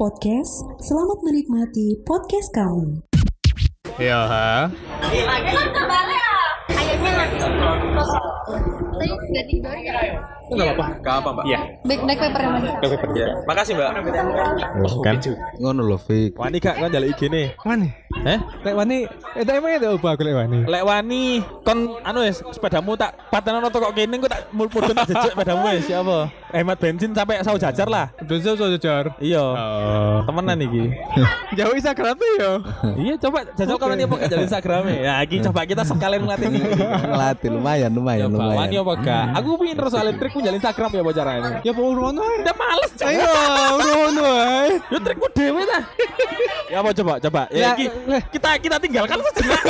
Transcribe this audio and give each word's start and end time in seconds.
Podcast. 0.00 0.64
Selamat 0.80 1.20
menikmati 1.20 1.92
podcast 2.08 2.48
kami. 2.56 3.04
Iya, 4.00 4.24
ha. 4.24 4.72
Enggak 10.50 10.66
apa-apa. 10.74 10.86
Enggak 10.98 11.14
apa, 11.14 11.28
Mbak. 11.30 11.44
Iya. 11.46 11.58
Back 11.86 12.00
back 12.02 12.18
paper 12.18 12.40
yang 12.42 12.52
mana? 12.52 12.68
Iya. 13.14 13.28
Makasih, 13.46 13.72
Mbak. 13.78 13.90
kan 15.00 15.16
ngono 15.60 15.80
lho 15.86 15.98
Fik 16.00 16.30
Wani 16.34 16.56
gak 16.58 16.74
kan 16.80 16.90
jaluk 16.90 17.08
IG 17.14 17.20
nih. 17.30 17.46
Wani. 17.62 17.88
Eh? 18.26 18.38
Lek 18.66 18.74
wani, 18.74 19.06
itu 19.38 19.50
emang 19.54 19.70
itu 19.78 19.86
apa 19.86 20.08
aku 20.12 20.22
lek 20.26 20.34
wani? 20.34 20.58
Lek 20.66 20.82
wani 20.82 21.22
kon 21.62 21.94
anu 22.02 22.26
wis 22.26 22.42
sepedamu 22.50 22.98
tak 22.98 23.14
patenono 23.30 23.70
kok 23.70 23.94
kene 23.94 24.18
engko 24.18 24.26
tak 24.26 24.50
tak 24.50 25.06
jejek 25.06 25.32
sepedamu 25.32 25.62
wis 25.70 25.86
ya 25.86 26.02
apa? 26.02 26.18
Hemat 26.50 26.76
bensin 26.82 27.14
sampai 27.14 27.38
sawo 27.46 27.56
jajar 27.56 27.86
lah. 27.86 28.10
Dosa 28.26 28.58
so 28.58 28.66
jujur. 28.66 29.14
Iya. 29.22 29.38
Oh. 29.40 30.18
Temenan 30.26 30.58
iki. 30.58 30.90
Jauh 31.58 31.74
Instagram 31.74 32.18
yo. 32.18 32.52
iya 32.98 33.14
coba 33.18 33.46
jajal 33.54 33.76
kawan 33.78 33.94
dia 33.94 34.10
pakai 34.10 34.26
jalur 34.26 34.44
Instagram 34.50 34.82
ya. 34.90 35.14
Iki 35.22 35.36
coba 35.46 35.60
kita 35.62 35.82
sekalian 35.86 36.26
ngelatih 36.26 36.48
nih. 36.50 36.62
ngelatih 37.14 37.48
lumayan 37.54 37.90
lumayan 37.94 38.26
Coba 38.34 38.58
wani 38.58 38.74
lumayan 38.74 38.89
apa 38.90 39.00
gak? 39.00 39.24
Aku 39.38 39.48
pengen 39.54 39.76
terus 39.78 39.90
soalnya 39.90 40.12
trik 40.18 40.32
jalur 40.34 40.56
Instagram 40.56 40.90
ya 40.90 41.02
bocah 41.02 41.24
ini. 41.30 41.50
Ya 41.62 41.72
mau 41.72 41.90
rono 41.90 42.20
ae. 42.20 42.36
Udah 42.42 42.54
males 42.54 42.90
coba. 42.92 43.10
Ayo, 43.10 43.32
rono 43.78 44.26
ae. 44.26 44.70
Ya 44.82 44.98
trikmu 44.98 45.26
dewe 45.30 45.62
ta. 45.62 45.80
ya 46.66 46.76
apa 46.78 46.90
coba 46.92 47.12
coba. 47.18 47.42
Ya 47.48 47.58
Ya, 47.60 47.68
iki 47.76 47.86
leh. 48.04 48.22
kita 48.28 48.50
kita 48.58 48.76
tinggalkan 48.78 49.18
sejenak. 49.22 49.62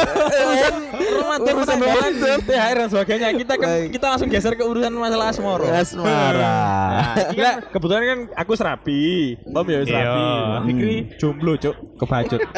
Ramadan 1.10 1.52
Urusan 1.52 1.76
penanggalan 1.76 2.12
Ramadan. 2.14 2.38
THR 2.40 2.76
dan 2.76 2.88
sebagainya. 2.88 3.28
Kita 3.34 3.54
kan 3.54 3.68
Baik. 3.68 3.88
kita 3.92 4.06
langsung 4.08 4.28
geser 4.28 4.54
ke 4.54 4.64
urusan 4.64 4.92
masalah 4.92 5.26
asmoro. 5.28 5.66
asmara 5.66 6.38
Nah, 6.40 7.14
kan 7.30 7.54
kebetulan 7.68 8.02
kan 8.02 8.18
aku 8.36 8.52
serapi, 8.54 9.02
Om 9.44 9.66
ya 9.66 9.80
serapi. 9.84 10.22
Iya. 10.22 10.58
Fikri 10.62 10.94
jomblo, 11.16 11.52
Cuk, 11.56 11.74
kebacut. 11.98 12.40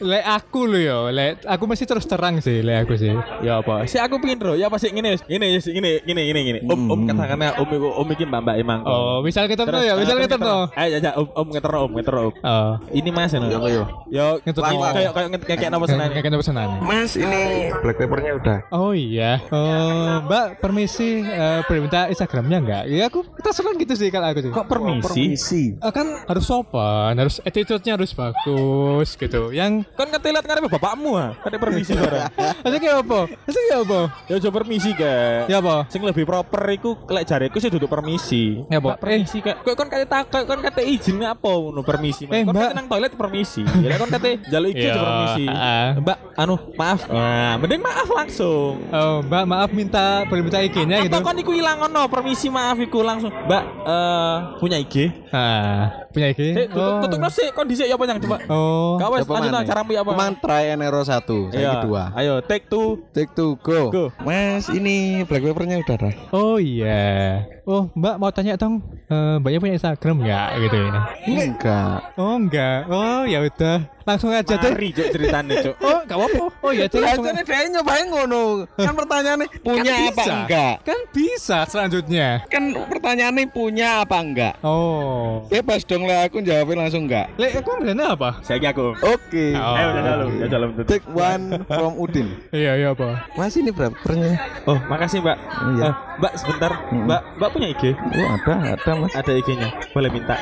Lek 0.00 0.24
aku 0.24 0.60
lho 0.64 0.78
yo, 0.78 0.98
lek 1.10 1.42
aku 1.42 1.66
masih 1.66 1.82
terus 1.82 2.06
terang 2.06 2.38
sih 2.38 2.62
lek 2.62 2.86
aku 2.86 2.94
sih. 2.94 3.10
ya 3.42 3.58
apa? 3.58 3.82
Si 3.84 3.98
aku 3.98 4.22
pingin 4.22 4.38
bro, 4.38 4.54
ya 4.54 4.70
apa 4.70 4.78
sih 4.78 4.94
ngene 4.94 5.18
wis. 5.18 5.22
Ngene 5.26 5.46
wis, 5.68 5.74
ngene 5.76 5.90
ngene 6.08 6.20
ngene 6.24 6.40
ngene. 6.40 6.60
Om 6.64 6.80
om 6.88 7.00
katakannya 7.04 7.50
om 7.60 7.68
iku 7.68 7.88
om 7.92 8.08
iki 8.08 8.24
Mbak 8.24 8.40
Mbak 8.40 8.56
emang. 8.64 8.80
Oh, 8.88 9.20
misal 9.20 9.44
kita 9.44 9.68
tuh 9.68 9.84
ya, 9.84 9.94
misal 10.00 10.16
kita 10.16 10.40
tuh. 10.40 10.72
Ayo 10.72 10.96
aja 10.96 11.10
om 11.20 11.28
om 11.36 11.46
ngeterno 11.52 11.78
om 11.84 11.92
ngeterno 11.92 12.20
om. 12.32 12.34
Oh. 12.40 12.72
Ini 12.88 13.10
Mas 13.12 13.32
ya. 13.36 13.40
apa 13.44 13.68
yo 13.68 13.82
Yo 14.08 14.26
kayak 14.40 15.12
kayak 15.44 15.58
kayak 15.60 15.72
apa 15.76 15.86
senane. 15.86 16.10
Kayak 16.16 16.24
kena 16.24 16.38
pesanan. 16.40 16.68
Mas 16.80 17.12
ini 17.14 17.72
black 17.84 17.96
papernya 18.00 18.32
udah 18.40 18.58
Oh 18.72 18.92
iya. 18.96 19.42
Oh, 19.52 20.24
Mbak 20.24 20.64
permisi 20.64 21.20
eh, 21.20 21.60
boleh 21.68 21.80
minta 21.84 22.08
Instagramnya 22.08 22.58
enggak? 22.62 22.82
Ya 22.88 23.04
aku 23.12 23.26
kita 23.36 23.50
senang 23.52 23.76
gitu 23.76 23.94
sih 23.94 24.08
kalau 24.08 24.32
aku 24.32 24.40
sih. 24.40 24.50
Kok 24.50 24.66
permisi? 24.66 25.76
Eh, 25.76 25.92
kan 25.92 26.06
harus 26.24 26.44
sopan, 26.48 27.12
harus 27.18 27.42
attitude-nya 27.44 27.98
harus 27.98 28.14
bagus 28.16 29.08
gitu. 29.18 29.52
Yang 29.52 29.84
Kan 29.98 30.08
ketelat 30.14 30.44
ngarepe 30.46 30.68
bapakmu 30.70 31.10
ah. 31.18 31.30
Kate 31.42 31.58
permisi 31.58 31.92
barang. 31.92 32.30
Maksudnya 32.62 32.80
kayak 32.86 32.98
apa? 33.02 33.20
Maksudnya 33.44 33.66
kayak 33.68 33.82
apa? 33.82 34.00
Ya 34.30 34.36
coba 34.38 34.54
permisi 34.62 34.90
ke. 34.94 35.12
Ya 35.50 35.57
apa? 35.58 35.74
Sing 35.88 36.00
lebih 36.00 36.24
proper 36.24 36.62
iku 36.70 36.90
lek 37.04 37.24
jareku 37.24 37.56
sih 37.56 37.68
duduk 37.68 37.86
permisi. 37.86 38.62
Ya, 38.66 38.78
Pak. 38.78 38.84
Mbak, 38.88 38.96
permisi 38.98 39.38
kak. 39.38 39.56
Kok 39.60 39.74
kon 39.74 39.88
kate 39.88 40.04
tak 40.04 40.22
kon 40.28 40.60
kate 40.60 40.82
izin 40.82 41.20
apa 41.20 41.48
ngono 41.48 41.80
permisi. 41.82 42.24
Eh, 42.26 42.42
kon 42.42 42.52
kate 42.52 42.72
nang 42.72 42.86
toilet 42.86 43.12
permisi. 43.12 43.62
Ya 43.64 43.88
lek 43.88 43.98
kon 43.98 44.10
kate 44.10 44.32
Iya, 44.48 44.90
aja 44.90 45.00
permisi. 45.00 45.44
ah. 45.46 45.88
Mbak, 45.98 46.18
anu 46.34 46.54
maaf. 46.74 47.00
Nah, 47.08 47.54
mending 47.56 47.80
maaf 47.80 48.08
langsung. 48.08 48.72
Oh, 48.88 49.16
Mbak 49.20 49.44
maaf 49.44 49.70
minta 49.70 50.06
boleh 50.24 50.42
minta 50.42 50.58
IG-nya 50.58 51.02
gitu. 51.02 51.10
Atau 51.10 51.22
kon 51.22 51.36
iku 51.36 51.52
ilang 51.52 51.78
ngono, 51.78 52.06
permisi 52.06 52.46
maaf 52.48 52.78
iku 52.78 53.00
langsung. 53.00 53.30
Mbak, 53.30 53.62
eh 53.84 54.36
punya 54.58 54.76
IG? 54.76 54.94
Ah, 55.28 56.06
punya 56.08 56.30
IG? 56.30 56.40
Sik, 56.54 56.66
tutup 56.68 56.86
Oh. 56.88 57.00
tutup 57.04 57.30
sik 57.30 57.50
kondisi 57.52 57.82
ya 57.82 57.94
apa 57.94 58.04
yang 58.04 58.18
coba. 58.18 58.36
Oh. 58.48 58.96
Kau 58.96 59.10
wes 59.12 59.24
lanjut 59.24 59.52
caramu 59.64 59.90
ya 59.92 60.00
apa? 60.00 60.10
Kemang 60.12 60.34
try 60.38 60.64
and 60.68 60.80
error 60.80 61.02
satu 61.02 61.48
saya 61.48 61.60
Iya. 61.60 61.72
kedua 61.78 62.02
Ayo, 62.14 62.34
take 62.40 62.64
two. 62.66 63.00
take 63.10 63.30
two 63.32 63.56
go. 63.60 63.88
Go. 63.88 64.04
Mas 64.20 64.68
ini 64.68 65.24
black 65.24 65.42
papernya 65.50 65.76
udah 65.82 65.96
dah 65.96 66.14
Oh 66.30 66.56
iya. 66.60 67.44
Oh, 67.68 67.88
Mbak 67.92 68.14
mau 68.16 68.30
tanya 68.32 68.56
dong, 68.56 68.80
eh, 69.08 69.36
Mbaknya 69.40 69.58
punya 69.60 69.74
Instagram 69.76 70.16
nggak 70.24 70.48
gitu 70.64 70.76
ini? 70.80 71.00
enggak 71.52 71.98
Oh 72.16 72.34
enggak. 72.36 72.80
Oh 72.88 73.22
ya 73.28 73.44
udah. 73.44 73.78
Langsung 74.08 74.32
aja 74.32 74.54
deh. 74.56 74.72
Mari 74.72 74.88
cuk 74.90 75.06
ceritane 75.12 75.54
cuk. 75.60 75.76
Oh, 75.88 76.00
enggak 76.00 76.16
apa-apa. 76.16 76.44
Oh 76.58 76.70
iya, 76.70 76.84
deh, 76.84 76.96
langsung 76.98 77.24
Rasanya 77.26 77.44
dia 77.44 77.68
nyobain 77.70 78.06
ngono 78.06 78.42
kan 78.72 78.94
pertanyaannya 78.94 79.46
punya 79.66 79.84
Kan 79.84 80.00
apa 80.02 80.08
bisa. 80.16 80.32
enggak 80.34 80.74
Kan 80.82 80.98
bisa 81.12 81.58
selanjutnya. 81.64 82.28
kan 82.46 82.62
pertanyaannya 82.88 83.44
punya 83.48 83.88
apa 84.02 84.16
enggak 84.18 84.54
Oh. 84.62 85.44
bebas 85.46 85.84
dong 85.84 86.04
lah 86.04 86.24
aku 86.24 86.40
jawabin 86.40 86.78
langsung 86.78 87.04
enggak 87.04 87.28
Lek 87.36 87.58
aku 87.58 87.76
bener 87.78 88.08
apa? 88.08 88.40
Saya 88.40 88.58
aku. 88.64 88.96
oke 88.96 89.46
Oh. 89.54 89.74
Ayo 89.74 89.86
udah 89.90 90.02
dalam, 90.02 90.26
udah 90.32 90.48
dalam 90.48 90.68
take 90.82 91.04
one 91.06 91.44
from 91.66 91.92
Udin 91.94 92.28
Iya, 92.48 92.72
iya 92.74 92.88
apa? 92.90 93.28
mas 93.34 93.52
ini 93.54 93.68
berapa 93.68 93.92
pernya 93.98 94.40
Oh, 94.64 94.78
makasih 94.86 95.20
Mbak. 95.20 95.36
Iya. 95.74 95.84
Eh, 95.84 95.94
Mbak 96.18 96.32
sebentar. 96.34 96.72
Mbak, 96.88 97.20
Mbak 97.36 97.48
punya 97.50 97.68
IG? 97.68 97.82
oh 97.92 98.28
ada 98.30 98.52
ada 98.74 98.92
mas 98.94 99.12
Ada 99.12 99.32
IG-nya. 99.34 99.68
Boleh 99.90 100.10
minta. 100.10 100.36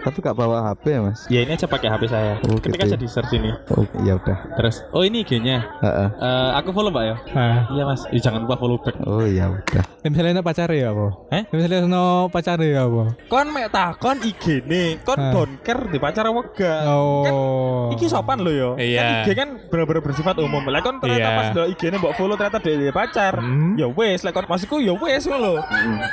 tapi 0.00 0.16
gak 0.18 0.32
bawa 0.34 0.56
HP 0.66 0.84
ya 0.88 1.00
mas 1.02 1.20
Ya 1.26 1.40
ini 1.42 1.52
aja 1.52 1.66
pakai 1.66 1.88
HP 1.88 2.02
saya. 2.06 2.34
Oh, 2.42 2.56
Ketika 2.56 2.84
gitu. 2.84 2.90
saya 2.90 3.00
di 3.00 3.09
search 3.10 3.34
ini. 3.34 3.50
oh 3.74 3.82
ya 4.06 4.14
udah 4.16 4.38
Terus, 4.54 4.86
oh 4.94 5.02
ini 5.02 5.20
IG-nya. 5.20 5.58
Heeh. 5.82 6.08
Eh, 6.14 6.50
aku 6.54 6.70
follow 6.70 6.88
Mbak 6.88 7.04
ya. 7.04 7.16
Nah, 7.34 7.56
Iya 7.74 7.82
Mas. 7.84 8.06
Ih, 8.08 8.22
jangan 8.22 8.46
lupa 8.46 8.56
follow 8.56 8.78
back. 8.78 8.94
oh 9.02 9.26
ya 9.26 9.50
udah 9.50 9.82
misalnya 10.02 10.40
pacar 10.40 10.68
ya 10.70 10.90
apa? 10.90 11.06
Eh? 11.28 11.42
Misalnya 11.50 11.84
no 11.84 12.04
pacar 12.26 12.56
ya 12.58 12.82
apa? 12.82 13.12
Kon 13.26 13.48
mek 13.50 13.68
takon 13.68 14.16
IG 14.18 14.64
nih. 14.64 14.96
Kon 15.00 15.14
Hah. 15.14 15.30
don't 15.30 15.60
care 15.60 15.84
di 15.84 15.98
pacar 15.98 16.24
apa 16.24 16.40
enggak? 16.40 16.80
Kan 16.80 16.88
Oh. 17.30 17.92
Iki 17.92 18.06
sopan 18.06 18.40
lo 18.40 18.48
yo. 18.48 18.70
Iya. 18.74 18.96
Kan 18.96 19.10
IG 19.12 19.28
kan 19.34 19.48
bener-bener 19.66 20.00
bersifat 20.00 20.34
umum. 20.38 20.64
Lah 20.64 20.80
kon 20.80 20.96
ternyata 20.98 21.20
Iya. 21.22 21.36
pas 21.36 21.46
delok 21.50 21.68
IG-ne 21.70 21.96
mbok 21.96 22.12
follow 22.14 22.34
ternyata 22.34 22.58
dia 22.58 22.88
pacar. 22.90 23.34
Hmm. 23.36 23.76
Ya 23.76 23.86
wes, 23.86 24.22
lah 24.22 24.32
kon 24.32 24.46
maksudku 24.46 24.78
ya 24.78 24.94
wes 24.94 25.22
ngono 25.22 25.38
lho. 25.38 25.52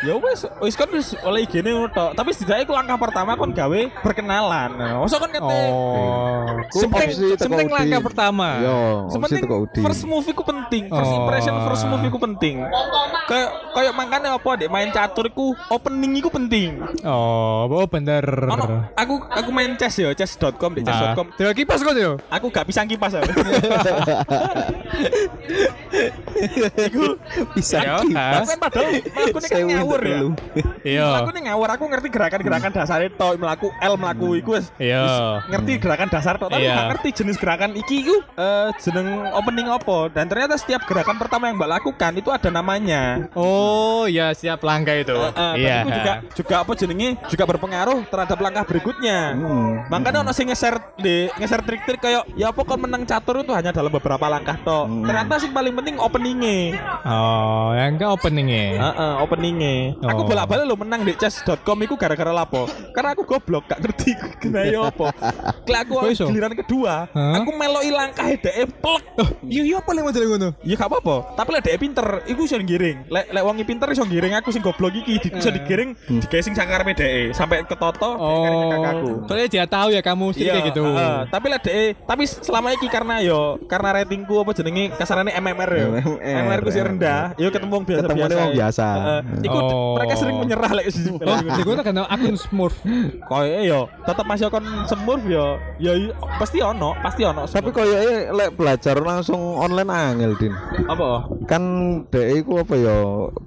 Ya 0.04 0.14
wes, 0.18 0.40
wes 0.60 0.76
kon 0.76 0.90
wis 0.92 1.16
oleh 1.22 1.44
IG-ne 1.44 1.70
ngono 1.70 1.88
tok. 1.90 2.12
Tapi 2.14 2.30
setidaknya 2.32 2.64
iku 2.64 2.74
langkah 2.74 2.98
pertama 2.98 3.34
kon 3.34 3.52
gawe 3.52 3.80
perkenalan. 4.02 4.70
Nah, 4.74 5.00
masa 5.00 5.16
kon 5.16 5.32
kate 5.32 5.46
Oh. 5.48 6.44
Ku 6.68 6.84
Sepenting, 6.84 7.40
sepenting 7.40 7.70
langkah 7.70 8.02
pertama. 8.04 8.48
yo 8.60 8.78
Sepenting 9.08 9.44
Udin 9.48 9.80
first 9.80 10.04
move 10.04 10.26
iku 10.26 10.44
penting. 10.44 10.84
First 10.88 11.08
Oh. 11.08 11.20
impression 11.22 11.54
first 11.64 11.84
move 11.86 12.04
iku 12.04 12.18
penting. 12.20 12.60
Kayak 13.28 13.50
kayak 13.78 13.94
makanya 13.94 14.34
apa 14.34 14.50
dek 14.58 14.74
main 14.74 14.90
catur 14.90 15.30
iku 15.30 15.54
opening 15.70 16.18
iku 16.18 16.34
penting. 16.34 16.82
Oh, 17.06 17.70
oh 17.70 17.86
bener. 17.86 18.26
Aku 18.98 19.22
aku 19.30 19.50
main 19.54 19.78
chess 19.78 20.02
ya, 20.02 20.10
chess.com 20.18 20.74
di 20.74 20.82
chess.com. 20.82 21.30
Tiba 21.38 21.54
kipas 21.54 21.86
kok 21.86 21.94
yo. 21.94 22.18
Aku 22.34 22.50
gak 22.50 22.66
pisang 22.66 22.90
kipas 22.90 23.14
ya. 23.14 23.22
Iku 26.78 27.18
bisa 27.58 27.78
kipas 28.06 28.46
Aku 28.46 28.46
kan 28.50 28.58
padahal 28.62 28.88
aku 29.02 29.38
ini 29.38 29.48
kan 29.50 29.58
Sewu 29.62 29.70
ngawur 29.70 30.02
ya. 30.02 30.20
Iya. 30.82 31.08
Aku 31.22 31.30
ini 31.34 31.42
ngawur, 31.50 31.70
aku 31.70 31.84
ngerti 31.90 32.08
gerakan-gerakan 32.10 32.72
dasar 32.74 33.00
itu, 33.06 33.30
melaku 33.38 33.68
L 33.82 33.94
melaku 33.98 34.28
iku 34.42 34.50
wis. 34.58 34.70
Iya. 34.82 35.42
Ngerti 35.50 35.72
gerakan 35.82 36.08
dasar 36.10 36.34
tok, 36.42 36.50
tapi 36.50 36.66
Iya. 36.66 36.76
gak 36.76 36.88
ngerti 36.98 37.10
jenis 37.24 37.38
gerakan 37.38 37.72
iki 37.78 38.06
iku 38.06 38.16
eh 38.38 38.70
jeneng 38.82 39.34
opening 39.34 39.68
apa. 39.70 40.10
Dan 40.14 40.26
ternyata 40.30 40.58
setiap 40.58 40.86
gerakan 40.86 41.18
pertama 41.22 41.50
yang 41.50 41.58
Mbak 41.58 41.72
lakukan 41.82 42.12
itu 42.18 42.30
ada 42.34 42.50
namanya. 42.50 43.30
Oh, 43.34 43.67
ya 44.08 44.32
siap 44.32 44.62
langkah 44.62 44.94
itu. 44.94 45.14
Eh, 45.14 45.32
dan 45.34 45.56
Iya. 45.58 45.76
itu 45.78 45.90
juga 45.94 46.14
juga 46.34 46.56
apa 46.62 46.72
jenenge 46.74 47.10
juga 47.28 47.44
berpengaruh 47.46 48.00
terhadap 48.08 48.38
langkah 48.38 48.64
berikutnya. 48.64 49.20
Hmm. 49.34 49.72
Makanya 49.88 50.22
ono 50.22 50.32
sing 50.32 50.48
ngeser 50.48 50.76
di 50.98 51.28
ngeser 51.34 51.62
trik-trik 51.62 52.00
kayak 52.00 52.24
ya 52.34 52.50
apa 52.50 52.62
kon 52.62 52.80
menang 52.80 53.04
catur 53.04 53.42
itu 53.42 53.52
hanya 53.52 53.72
dalam 53.72 53.90
beberapa 53.90 54.26
langkah 54.26 54.58
tok. 54.60 54.86
Hmm. 54.86 55.04
Ternyata 55.04 55.34
sing 55.38 55.52
paling 55.52 55.74
penting 55.74 55.96
openingnya. 55.98 56.78
Oh, 57.04 57.72
yang 57.74 57.96
enggak 57.96 58.12
openingnya. 58.12 58.66
Heeh, 58.78 59.12
openingnya. 59.20 59.76
Aku 60.06 60.22
Oh. 60.24 60.28
bolak-balik 60.28 60.66
lo 60.66 60.76
menang 60.76 61.02
di 61.02 61.14
chess.com 61.14 61.78
iku 61.82 61.96
gara-gara 61.96 62.32
lapo. 62.32 62.66
Karena 62.92 63.14
aku 63.14 63.24
goblok 63.24 63.68
gak 63.68 63.80
ngerti 63.80 64.12
kena 64.40 64.66
yo 64.66 64.86
apa. 64.86 65.12
Klek 65.64 65.80
aku 65.86 65.96
giliran 66.14 66.54
kedua, 66.56 67.08
Hah? 67.10 67.34
aku 67.38 67.52
meloi 67.52 67.90
langkah 67.90 68.28
dhek 68.28 68.56
plek. 68.78 69.04
Iya, 69.44 69.64
iya 69.66 69.78
paling 69.80 70.04
model 70.04 70.24
ngono. 70.28 70.50
Ya 70.62 70.76
gak 70.76 70.90
apa-apa, 70.90 71.36
tapi 71.36 71.50
lek 71.54 71.64
dhek 71.64 71.78
pinter, 71.78 72.08
iku 72.26 72.42
iso 72.44 72.58
ngiring. 72.58 73.08
Lek 73.08 73.26
lek 73.30 73.44
wong 73.44 73.57
pinter 73.62 73.88
iso 73.88 74.04
ngiring 74.04 74.36
aku 74.36 74.50
sing 74.50 74.60
goblok 74.60 74.94
iki 74.94 75.18
di, 75.18 75.30
iso 75.32 75.50
digiring 75.50 75.96
digawe 76.08 76.42
sing 76.42 76.54
sakarepe 76.54 76.92
dhek 76.92 77.32
sampai 77.32 77.64
ketoto 77.64 78.10
Oh, 78.10 78.70
kakakku. 78.72 79.10
soalnya 79.26 79.48
dia 79.48 79.66
tahu 79.66 79.88
ya 79.90 80.02
kamu 80.02 80.26
sih 80.32 80.44
kayak 80.44 80.66
gitu. 80.68 80.84
heeh. 80.84 81.18
tapi 81.28 81.48
lah 81.48 81.60
deh 81.60 81.94
tapi 82.00 82.24
selama 82.26 82.68
iki 82.72 82.88
karena 82.88 83.20
yo 83.20 83.40
karena 83.64 83.90
ratingku 83.96 84.36
apa 84.38 84.52
jenenge 84.52 84.92
kasarannya 84.94 85.34
MMR 85.34 85.72
yo 85.72 85.88
MMR, 86.18 86.60
ku 86.60 86.70
sih 86.70 86.82
rendah 86.82 87.34
yo 87.36 87.48
ketemu 87.48 87.72
wong 87.72 87.86
biasa 87.86 88.02
Ketemu 88.04 88.18
biasa 88.18 88.36
wong 88.38 88.54
biasa. 88.54 88.88
iku 89.42 89.58
Oh. 89.58 89.96
mereka 89.96 90.14
sering 90.16 90.38
menyerah 90.38 90.72
lek 90.74 90.88
sih 90.90 91.10
Oh, 91.14 91.38
iku 91.56 91.72
kenal 91.78 92.06
akun 92.06 92.36
Smurf. 92.36 92.76
koyo 93.24 93.60
yo 93.62 93.80
tetep 94.02 94.26
masih 94.26 94.48
kon 94.48 94.64
semur 94.86 95.20
yo 95.22 95.46
yo 95.78 95.94
yo- 95.94 96.16
pasti 96.38 96.58
ono 96.58 96.98
pasti 96.98 97.22
ono 97.22 97.46
Tapi 97.48 97.70
koyoke 97.70 98.16
lek 98.30 98.50
belajar 98.54 98.96
langsung 98.98 99.38
online 99.54 99.90
angel, 99.90 100.32
Din. 100.36 100.54
apa 100.86 101.28
Kan 101.46 101.64
dhek 102.08 102.28
iku 102.40 102.62
apa 102.62 102.74
ya 102.74 102.98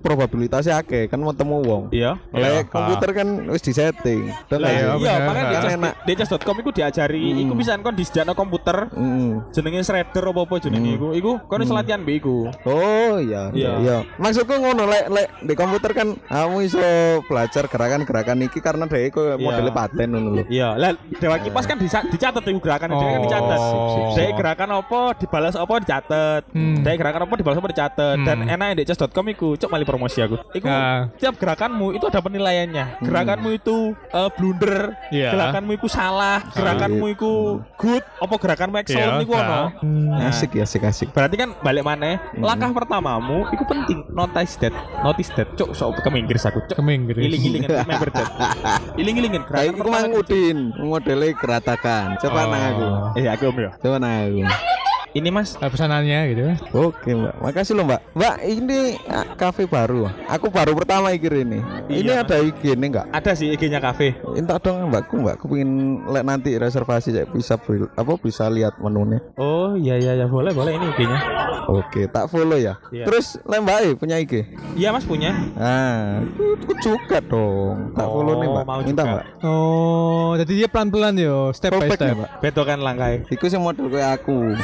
probabilitasnya 0.00 0.74
akeh 0.76 1.06
kan 1.06 1.16
mau 1.16 1.30
temu 1.30 1.60
wong. 1.60 1.82
iya 1.90 2.16
Lek 2.30 2.50
Iya, 2.50 2.62
komputer 2.66 3.10
kan 3.12 3.28
wis 3.46 3.60
disetting. 3.60 4.32
Dan 4.46 4.58
lah 4.58 4.70
Iya, 4.70 4.84
iya 4.96 5.14
makanya 5.22 5.44
di 5.44 5.56
Kan 5.56 5.70
enak. 5.76 5.92
di 6.02 6.12
cas.com 6.14 6.56
iku 6.56 6.70
diajari 6.70 7.20
iku 7.38 7.52
bisa 7.52 7.76
kon 7.76 7.92
disediakno 7.92 8.32
komputer 8.32 8.88
Mm. 8.90 9.50
jenenge 9.50 9.80
shredder 9.82 10.24
apa 10.24 10.40
apa 10.40 10.54
jenenge 10.58 10.90
iku 10.92 11.08
iku 11.12 11.30
kon 11.44 11.60
iso 11.60 11.72
latihan 11.72 12.00
be 12.00 12.16
iku 12.16 12.48
Oh 12.62 13.16
iya, 13.18 13.52
Iya. 13.52 13.70
iya. 13.78 13.96
Maksudku 14.16 14.52
ngono 14.52 14.84
lek 14.84 15.04
lek 15.08 15.26
di 15.42 15.54
komputer 15.54 15.90
kan 15.92 16.08
kamu 16.18 16.56
iso 16.62 16.82
belajar 17.24 17.64
gerakan-gerakan 17.66 18.40
iki 18.42 18.58
karena 18.58 18.84
dhek 18.84 19.04
iku 19.08 19.36
modelnya 19.36 19.70
paten 19.70 20.08
ngono 20.10 20.28
lho. 20.32 20.44
Iya, 20.46 20.74
lah 20.74 20.90
Dewa 21.12 21.36
Kipas 21.36 21.64
kan 21.64 21.76
bisa 21.76 22.00
dicatat 22.02 22.42
itu 22.42 22.58
gerakan 22.58 22.88
dia 22.90 23.06
kan 23.06 23.12
Oh. 23.12 23.22
dicatat. 23.22 23.58
Sip. 23.60 24.04
Dia 24.16 24.30
gerakan 24.32 24.68
apa 24.76 25.00
dibalas 25.14 25.54
apa 25.54 25.74
dicatat. 25.78 26.42
Hmm. 26.50 26.80
Dia 26.80 26.94
gerakan 26.94 27.20
apa 27.22 27.34
dibalas 27.34 27.56
apa 27.56 27.68
dicatat. 27.68 28.16
Dan 28.18 28.36
Hmm. 28.40 28.48
enak 28.50 28.68
di 28.74 28.84
chess.com 28.84 29.26
iku, 29.28 29.54
cok 29.54 29.68
mali 29.68 29.84
promosi 29.90 30.22
aku. 30.22 30.38
Iku 30.54 30.66
Ah. 30.66 31.10
tiap 31.18 31.34
gerakanmu 31.34 31.90
itu 31.92 32.06
ada 32.06 32.22
penilaiannya. 32.22 33.02
Gerakanmu 33.02 33.48
itu 33.52 33.76
eh, 33.92 34.30
blunder, 34.38 34.94
Iya. 35.10 35.34
gerakanmu 35.34 35.70
itu 35.74 35.86
salah, 35.90 36.46
gerakanmu 36.54 37.04
itu 37.10 37.30
good, 37.74 38.04
apa 38.16 38.34
gerakanmu 38.38 38.76
excellent 38.78 39.18
Iya, 39.18 39.24
iku 39.26 39.32
ono. 39.34 39.50
ah. 39.50 39.66
Nah, 39.82 40.30
Asik 40.30 40.54
ya, 40.54 40.62
asik 40.62 40.86
asik. 40.86 41.08
Berarti 41.10 41.34
kan 41.34 41.50
balik 41.58 41.82
mana? 41.82 42.22
Langkah 42.38 42.70
pertamamu 42.70 43.50
itu 43.50 43.66
penting. 43.66 44.06
Notice 44.08 44.54
that, 44.62 44.74
notice 45.02 45.30
that. 45.34 45.48
Cok, 45.58 45.74
sok 45.74 45.98
ke 45.98 46.10
Inggris 46.14 46.46
aku. 46.46 46.62
Cok, 46.70 46.78
Keminggris. 46.78 47.24
iling-ilingin, 47.26 47.66
remember 47.66 48.10
that. 48.14 48.28
Iling-ilingin. 49.00 49.42
Kayak 49.42 49.50
Gerakan 49.50 49.66
iku 49.66 49.78
pertama 49.82 49.98
mang 49.98 50.12
Udin, 50.14 50.58
modelnya 50.76 51.30
geratakan. 51.34 52.06
Coba 52.20 52.40
nang 52.46 52.62
aku. 52.70 52.86
Eh, 53.18 53.26
aku 53.26 53.42
om 53.48 53.56
ya. 53.58 53.70
Coba 53.80 53.96
nang 53.98 54.12
aku. 54.12 54.79
Ini 55.10 55.26
mas, 55.28 55.58
Ah, 55.58 55.66
pesanannya 55.66 56.18
gitu. 56.30 56.42
Oke 56.72 57.10
mbak, 57.10 57.34
makasih 57.36 57.74
loh 57.74 57.82
mbak. 57.82 57.98
Mbak 58.14 58.34
ini 58.46 58.78
ah, 59.04 59.26
kafe 59.34 59.66
baru. 59.66 60.06
Aku 60.24 60.48
baru 60.48 60.70
pertama 60.72 61.10
ikir 61.10 61.34
ini. 61.36 61.58
ini 61.90 62.06
Iya, 62.06 62.22
ada 62.22 62.38
IG 62.38 62.62
nih 62.72 62.88
enggak? 62.88 63.06
ada 63.10 63.34
sih 63.34 63.50
IG-nya 63.50 63.82
kafe. 63.82 64.14
Minta 64.28 64.54
dong 64.56 64.86
mbakku 64.86 65.18
mbak. 65.18 65.34
Aku 65.34 65.50
pengen 65.50 65.70
lek 66.06 66.22
nanti 66.22 66.54
reservasi 66.54 67.10
saya 67.10 67.26
bisa 67.26 67.58
apa 67.90 68.12
bisa 68.16 68.46
lihat 68.46 68.78
menunya. 68.78 69.18
Oh 69.34 69.74
iya 69.74 69.98
iya 69.98 70.14
ya 70.14 70.26
boleh 70.26 70.54
boleh 70.54 70.72
ini 70.72 70.86
IG-nya. 70.94 71.18
Oke, 71.66 72.06
tak 72.06 72.26
follow 72.26 72.54
ya. 72.54 72.78
Iya. 72.88 73.02
Terus 73.04 73.34
lek 73.42 73.60
mbak 73.60 73.78
eh, 73.82 73.92
punya 73.94 74.14
IG? 74.16 74.46
Iya 74.74 74.94
mas 74.94 75.02
punya. 75.02 75.34
Ah, 75.54 76.22
aku 76.56 76.72
juga 76.78 77.18
dong. 77.20 77.98
Tak 77.98 78.06
follow 78.06 78.34
nih 78.36 78.46
Oh, 78.46 78.54
mbak. 78.54 78.64
mau 78.64 78.78
Minta 78.80 79.02
juga. 79.02 79.10
mbak. 79.12 79.24
Oh, 79.42 80.30
jadi 80.38 80.52
dia 80.54 80.68
pelan-pelan 80.70 81.18
yo, 81.18 81.50
step 81.50 81.74
by 81.74 81.82
Perfect 81.82 81.98
step. 81.98 82.06
ya 82.06 82.14
mbak. 82.16 82.30
Beto 82.38 82.62
kan 82.62 82.78
langkai. 82.78 83.26
Iku 83.26 83.50
sing 83.50 83.58
model 83.58 83.90
kayak 83.90 84.22
aku. 84.22 84.54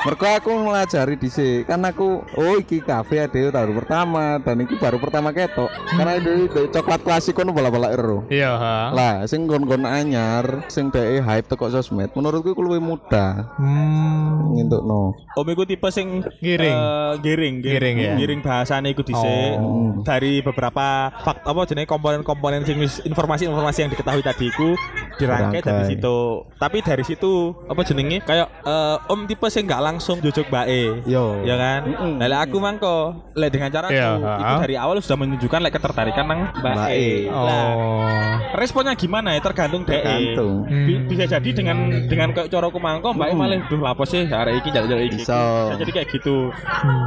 Mergo 0.00 0.26
aku 0.26 0.50
ngelajari 0.50 1.14
dhisik. 1.14 1.66
Kan 1.66 1.84
aku 1.84 2.24
oh 2.34 2.54
iki 2.56 2.80
kafe 2.80 3.20
ada 3.20 3.52
baru 3.52 3.76
pertama 3.76 4.40
dan 4.40 4.56
iki 4.58 4.74
baru 4.74 4.96
pertama 4.96 5.28
ketok. 5.30 5.68
Karena 5.90 6.16
itu 6.16 6.30
itu 6.46 6.60
coklat 6.70 7.00
klasik 7.00 7.34
kono 7.34 7.50
bola-bola 7.50 7.90
ero. 7.90 8.24
Iya, 8.26 8.52
ha. 8.52 8.76
Lah, 8.90 9.14
sing 9.24 9.44
gon-gon 9.44 9.84
anyar, 9.84 10.64
sing 10.66 10.88
dhek 10.88 11.20
hype 11.20 11.46
teko 11.46 11.68
sosmed, 11.68 12.08
menurutku 12.12 12.50
iku 12.50 12.62
luwih 12.62 12.80
mudah 12.80 13.52
Hmm. 13.56 14.56
ngentukno. 14.56 15.12
Om 15.36 15.46
iku 15.48 15.62
tipe 15.64 15.88
sing 15.90 16.24
Giring. 16.38 16.72
eh, 16.72 17.12
giring, 17.20 17.54
Giring, 17.60 17.96
ya? 17.96 18.12
giring 18.16 18.40
bahasane 18.40 18.90
iku 18.90 19.02
dhisik 19.02 19.52
Oh. 19.56 20.00
dari 20.02 20.40
beberapa 20.40 21.12
fakt 21.20 21.44
apa 21.44 21.60
jenis 21.64 21.84
komponen-komponen 21.84 22.64
sing 22.64 22.80
informasi-informasi 22.80 23.78
yang 23.80 23.90
diketahui 23.90 24.22
tadi 24.22 24.48
iku 24.48 24.74
dirangkai 25.16 25.60
dari 25.60 25.84
situ. 25.86 26.16
Tapi 26.56 26.78
dari 26.80 27.04
situ 27.04 27.32
apa 27.66 27.80
jenenge 27.82 28.22
kayak 28.22 28.48
eh, 28.62 28.96
Om 29.06 29.26
tipe 29.26 29.46
sing 29.46 29.66
nggak 29.80 29.88
langsung 29.88 30.20
jojo 30.20 30.44
bae. 30.44 30.92
Yo. 31.08 31.40
Ya 31.40 31.56
kan? 31.56 31.88
Lah 32.20 32.28
lek 32.28 32.40
aku 32.44 32.60
mangko, 32.60 32.96
lek 33.32 33.48
dengan 33.48 33.72
cara 33.72 33.88
Iya, 33.88 34.12
aku 34.12 34.28
itu 34.36 34.54
dari 34.62 34.76
awal 34.76 35.00
sudah 35.00 35.18
menunjukkan 35.18 35.56
lek 35.58 35.72
ketertarikan 35.72 36.24
nang 36.28 36.40
Mbak 36.52 36.72
Mbak 36.76 36.88
E. 36.92 37.08
Oh. 37.32 38.04
responnya 38.52 38.92
gimana 38.92 39.32
ya 39.32 39.40
tergantung 39.40 39.82
DE. 39.82 39.94
Tergantung. 39.94 40.66
Bi- 40.66 40.98
Hmm. 41.00 41.08
bisa 41.08 41.24
jadi 41.24 41.50
dengan 41.50 41.76
dengan 42.04 42.28
kayak 42.30 42.50
coroku 42.50 42.76
mangko 42.76 43.14
mbak 43.14 43.28
E 43.28 43.32
Hmm. 43.32 43.40
malah 43.40 43.60
duh 43.64 43.80
lapo 43.80 44.02
sih 44.02 44.26
hari 44.26 44.58
ini 44.58 44.68
jalur 44.68 44.98
iki 44.98 45.16
Bisa. 45.16 45.38
bisa 45.70 45.76
jadi 45.78 45.92
kayak 45.94 46.08
gitu 46.10 46.36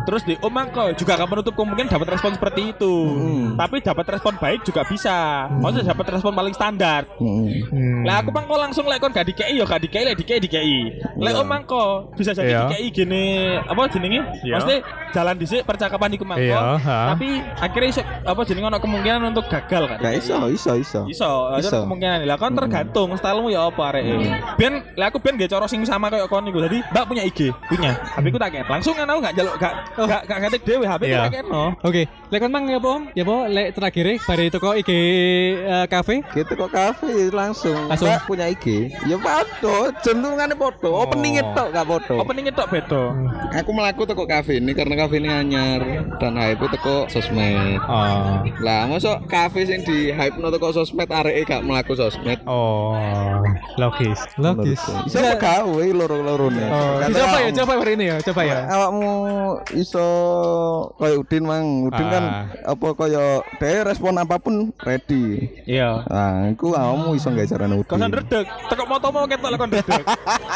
terus 0.04 0.24
di 0.24 0.40
om 0.40 0.50
mangko 0.50 0.96
juga 0.96 1.14
akan 1.14 1.28
menutup 1.30 1.54
kemungkinan 1.54 1.92
dapat 1.92 2.08
respon 2.10 2.32
seperti 2.34 2.72
itu 2.72 2.94
Hmm. 3.06 3.48
tapi 3.54 3.84
dapat 3.84 4.06
respon 4.10 4.34
baik 4.36 4.64
juga 4.64 4.82
bisa 4.84 5.46
maksudnya 5.52 5.92
dapat 5.92 6.16
respon 6.16 6.32
paling 6.32 6.54
standar 6.54 7.04
Mm-mm. 7.18 7.48
Hmm. 7.68 8.02
lah 8.04 8.24
aku 8.24 8.32
mangko 8.32 8.56
langsung 8.56 8.86
lek 8.86 8.98
kon 8.98 9.12
gak 9.12 9.28
dikei 9.28 9.54
yo 9.54 9.64
gak 9.64 9.84
dikei 9.84 10.04
lek 10.04 10.16
dikei 10.16 10.40
dikei 10.40 10.74
lek 11.14 11.34
Iya. 11.34 11.38
om 11.38 11.46
mangko 11.46 11.84
bisa 12.14 12.32
jadi 12.32 12.63
Iya. 12.64 12.70
dikei 12.70 12.88
gini 12.90 13.24
apa 13.60 13.82
jenenge 13.88 14.20
Iya. 14.40 14.54
maksudnya 14.56 14.80
jalan 15.14 15.36
dhisik 15.36 15.62
percakapan 15.64 16.10
iku 16.12 16.26
mangko 16.26 16.42
Iya, 16.44 16.60
tapi 17.14 17.30
akhirnya 17.56 17.90
iso 17.90 18.02
apa 18.04 18.42
jenenge 18.44 18.68
ono 18.68 18.80
kemungkinan 18.80 19.22
untuk 19.30 19.46
gagal 19.46 19.84
kan 19.86 19.98
Gak 20.00 20.14
iso, 20.18 20.38
iso, 20.48 20.72
iso. 20.76 21.02
Iso, 21.06 21.32
ada 21.48 21.62
Iso. 21.62 21.84
kemungkinan 21.84 22.24
lah 22.24 22.36
kan 22.36 22.52
tergantung 22.52 23.10
stylemu 23.14 23.48
ya 23.50 23.62
apa 23.66 23.82
arek. 23.90 24.04
Ben, 24.56 24.74
lah 24.94 25.08
aku 25.08 25.18
ben 25.18 25.36
gak 25.36 25.48
cara 25.48 25.66
sing 25.66 25.84
sama 25.84 26.08
kayak 26.08 26.26
kon 26.26 26.42
niku. 26.42 26.60
Tadi 26.60 26.80
Mbak 26.86 27.04
punya 27.06 27.24
IG, 27.24 27.40
punya. 27.66 27.92
HP 28.14 28.26
ku 28.28 28.38
tak 28.38 28.50
ket. 28.52 28.66
Langsung 28.66 28.94
kan 28.94 29.06
aku 29.06 29.20
gak 29.20 29.34
jaluk 29.34 29.56
gak 29.56 29.74
gak 29.96 30.22
gak 30.26 30.38
ngetik 30.40 30.62
dhewe 30.64 30.86
HP 30.86 31.02
Iya. 31.06 31.20
tak 31.22 31.32
ketno. 31.36 31.64
Oke, 31.80 32.02
lek 32.30 32.40
kon 32.40 32.52
mang 32.52 32.66
ya 32.66 32.78
apa 32.78 32.90
Om? 32.90 33.04
Ya 33.12 33.24
apa 33.24 33.36
lek 33.48 33.68
terakhir 33.74 34.06
bari 34.20 34.46
toko 34.48 34.70
IG 34.74 34.92
cafe? 35.88 36.16
Gitu 36.32 36.52
kok 36.54 36.70
kafe 36.70 37.12
langsung. 37.30 37.78
Langsung. 37.86 38.08
Mbak 38.08 38.22
punya 38.26 38.46
IG. 38.48 38.66
Ya 39.04 39.16
padha, 39.18 39.76
jentungane 40.02 40.54
padha. 40.54 40.90
Oh. 40.90 41.04
Opening 41.04 41.42
tok 41.54 41.68
gak 41.70 41.86
padha. 41.86 42.16
Opening 42.18 42.46
tok 42.54 42.68
beto. 42.70 43.04
Aku 43.54 43.70
melaku 43.74 44.06
teko 44.06 44.24
kafe 44.24 44.58
ini 44.58 44.72
karena 44.72 44.94
kafe 44.96 45.18
ini 45.18 45.30
anyar 45.30 45.82
dan 46.18 46.38
hype 46.38 46.62
teko 46.70 47.10
sosmed. 47.10 47.82
Oh. 47.86 48.42
Lah, 48.62 48.86
mosok 48.86 49.26
kafe 49.26 49.66
sing 49.66 49.82
di 49.84 50.10
hype 50.10 50.38
no 50.38 50.50
teko 50.50 50.70
sosmed 50.70 51.10
areke 51.10 51.44
gak 51.44 51.62
melaku 51.66 51.98
sosmed. 51.98 52.40
Oh. 52.46 52.94
Logis. 53.78 54.18
Logis. 54.38 54.80
Iso 55.06 55.18
gawe 55.20 55.86
loro-lorone. 55.90 56.66
Oh, 56.70 57.02
coba 57.02 57.38
ya, 57.42 57.50
coba 57.52 57.74
hari 57.82 57.94
ini 57.98 58.06
ya, 58.14 58.18
coba 58.22 58.42
ya. 58.46 58.58
Awakmu 58.70 59.12
iso 59.74 60.08
koyo 60.96 61.22
Udin 61.24 61.44
mang, 61.46 61.66
Udin 61.90 62.08
kan 62.08 62.24
Ah. 62.24 62.46
apa 62.76 62.88
koyo 62.96 63.42
dhewe 63.58 63.80
respon 63.86 64.16
apa 64.16 64.38
pun 64.38 64.72
ready. 64.82 65.50
Iya. 65.66 66.06
Nah, 66.08 66.50
iku 66.50 66.74
awakmu 66.74 67.18
iso 67.18 67.34
gak 67.34 67.50
carane 67.50 67.76
Udin. 67.76 67.90
Kau 67.90 67.98
redek, 68.00 68.46
tekok 68.70 68.88
moto 68.88 69.08
mau 69.10 69.26
ketok 69.26 69.50
lek 69.50 69.60
kon 69.60 69.72
redek. 69.72 70.04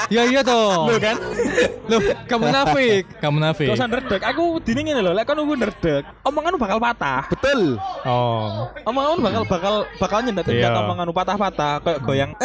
Ya 0.07 0.23
iya 0.23 0.39
toh. 0.39 0.87
Lho 0.87 0.95
kan? 1.03 1.17
Loh, 1.87 1.99
kamu 2.27 2.45
nafik. 2.51 3.03
Kamu 3.23 3.37
nafik. 3.39 3.67
Kau 3.71 3.87
redek. 3.87 4.21
Aku 4.27 4.43
dini 4.59 4.81
ngene 4.87 4.99
lho, 4.99 5.11
lek 5.15 5.23
kon 5.23 5.39
nunggu 5.39 5.55
redek, 5.55 6.03
omonganmu 6.21 6.59
bakal 6.59 6.77
patah. 6.77 7.21
Betul. 7.31 7.79
Oh. 8.03 8.67
Omonganmu 8.83 9.23
bakal 9.23 9.43
bakal 9.47 9.73
bakal 9.97 10.19
nyendat 10.21 10.45
Iya. 10.51 10.75
omonganmu 10.75 11.13
patah-patah 11.15 11.79
kayak 11.81 11.99
goyang. 12.03 12.31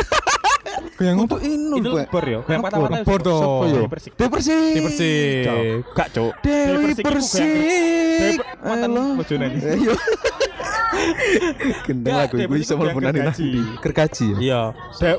Goyang 0.93 1.25
Untuk 1.25 1.39
inu, 1.43 1.79
Pak. 1.79 2.11
bor 2.11 2.25
ya, 2.27 2.39
goyang 2.43 2.63
patah-patah. 2.63 3.03
Bor 3.07 3.21
toh. 3.23 3.39
Sopo 3.39 3.65
yo? 3.67 3.83
Persik. 3.87 4.13
Dewi 4.19 4.31
Persik. 4.31 5.45
Gak, 5.95 6.09
Cuk. 6.15 6.33
Dewi 6.43 6.95
Persik 6.95 7.05
goyang 7.05 7.17
Persik. 7.19 7.47
Dewi- 8.19 8.41
mantan 8.63 8.91
bojone 9.19 9.47
ini. 9.51 9.61
Gendeng 11.89 12.15
lagu 12.15 12.37
iku 12.37 12.55
iso 12.59 12.75
goyang 12.77 12.97
mlebu 12.97 13.01
nang 13.01 13.33
ndi? 13.33 13.49
Gergaji 13.81 14.27
ya. 14.37 14.39
Iya. 14.39 14.63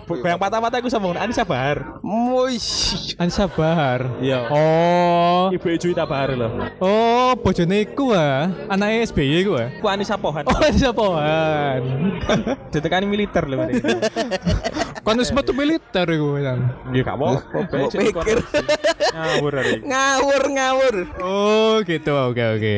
Goyang 0.06 0.40
patah-patah 0.40 0.78
aku 0.80 0.90
sama 0.90 1.12
Anissa 1.18 1.44
Bahar. 1.44 2.00
Moish. 2.06 3.14
Ansa 3.18 3.50
Bahar. 3.50 4.06
Iya. 4.22 4.48
Oh. 4.54 5.50
Ibu 5.50 5.66
Juwita 5.82 6.06
Bahar 6.06 6.38
loh. 6.38 6.52
Oh, 6.78 7.34
bojone 7.40 7.84
iku 7.90 8.14
ah. 8.14 8.54
Anake 8.70 9.10
SBY 9.10 9.46
iku 9.46 9.54
ah. 9.58 9.68
Aku 9.82 9.88
Anissa 9.90 10.16
Pohan. 10.16 10.46
Oh, 10.46 10.58
Ansa 10.62 10.92
Pohan. 10.94 11.82
Ditekani 12.74 13.06
militer 13.10 13.44
loh 13.50 13.66
ini. 13.66 13.82
Kon 15.04 15.20
wis 15.20 15.34
metu 15.36 15.52
militer 15.52 16.08
iku 16.08 16.40
kan. 16.40 16.60
Iya 16.94 17.02
gak 17.04 17.16
apa-apa. 17.18 17.40
Mbok 17.68 17.92
pikir. 17.92 18.38
Ngawur 19.14 19.52
hari. 19.58 19.74
Ngawur 19.84 20.44
ngawur. 20.54 20.96
Oh, 21.20 21.76
gitu. 21.84 22.14
Oke, 22.14 22.44
oke. 22.56 22.78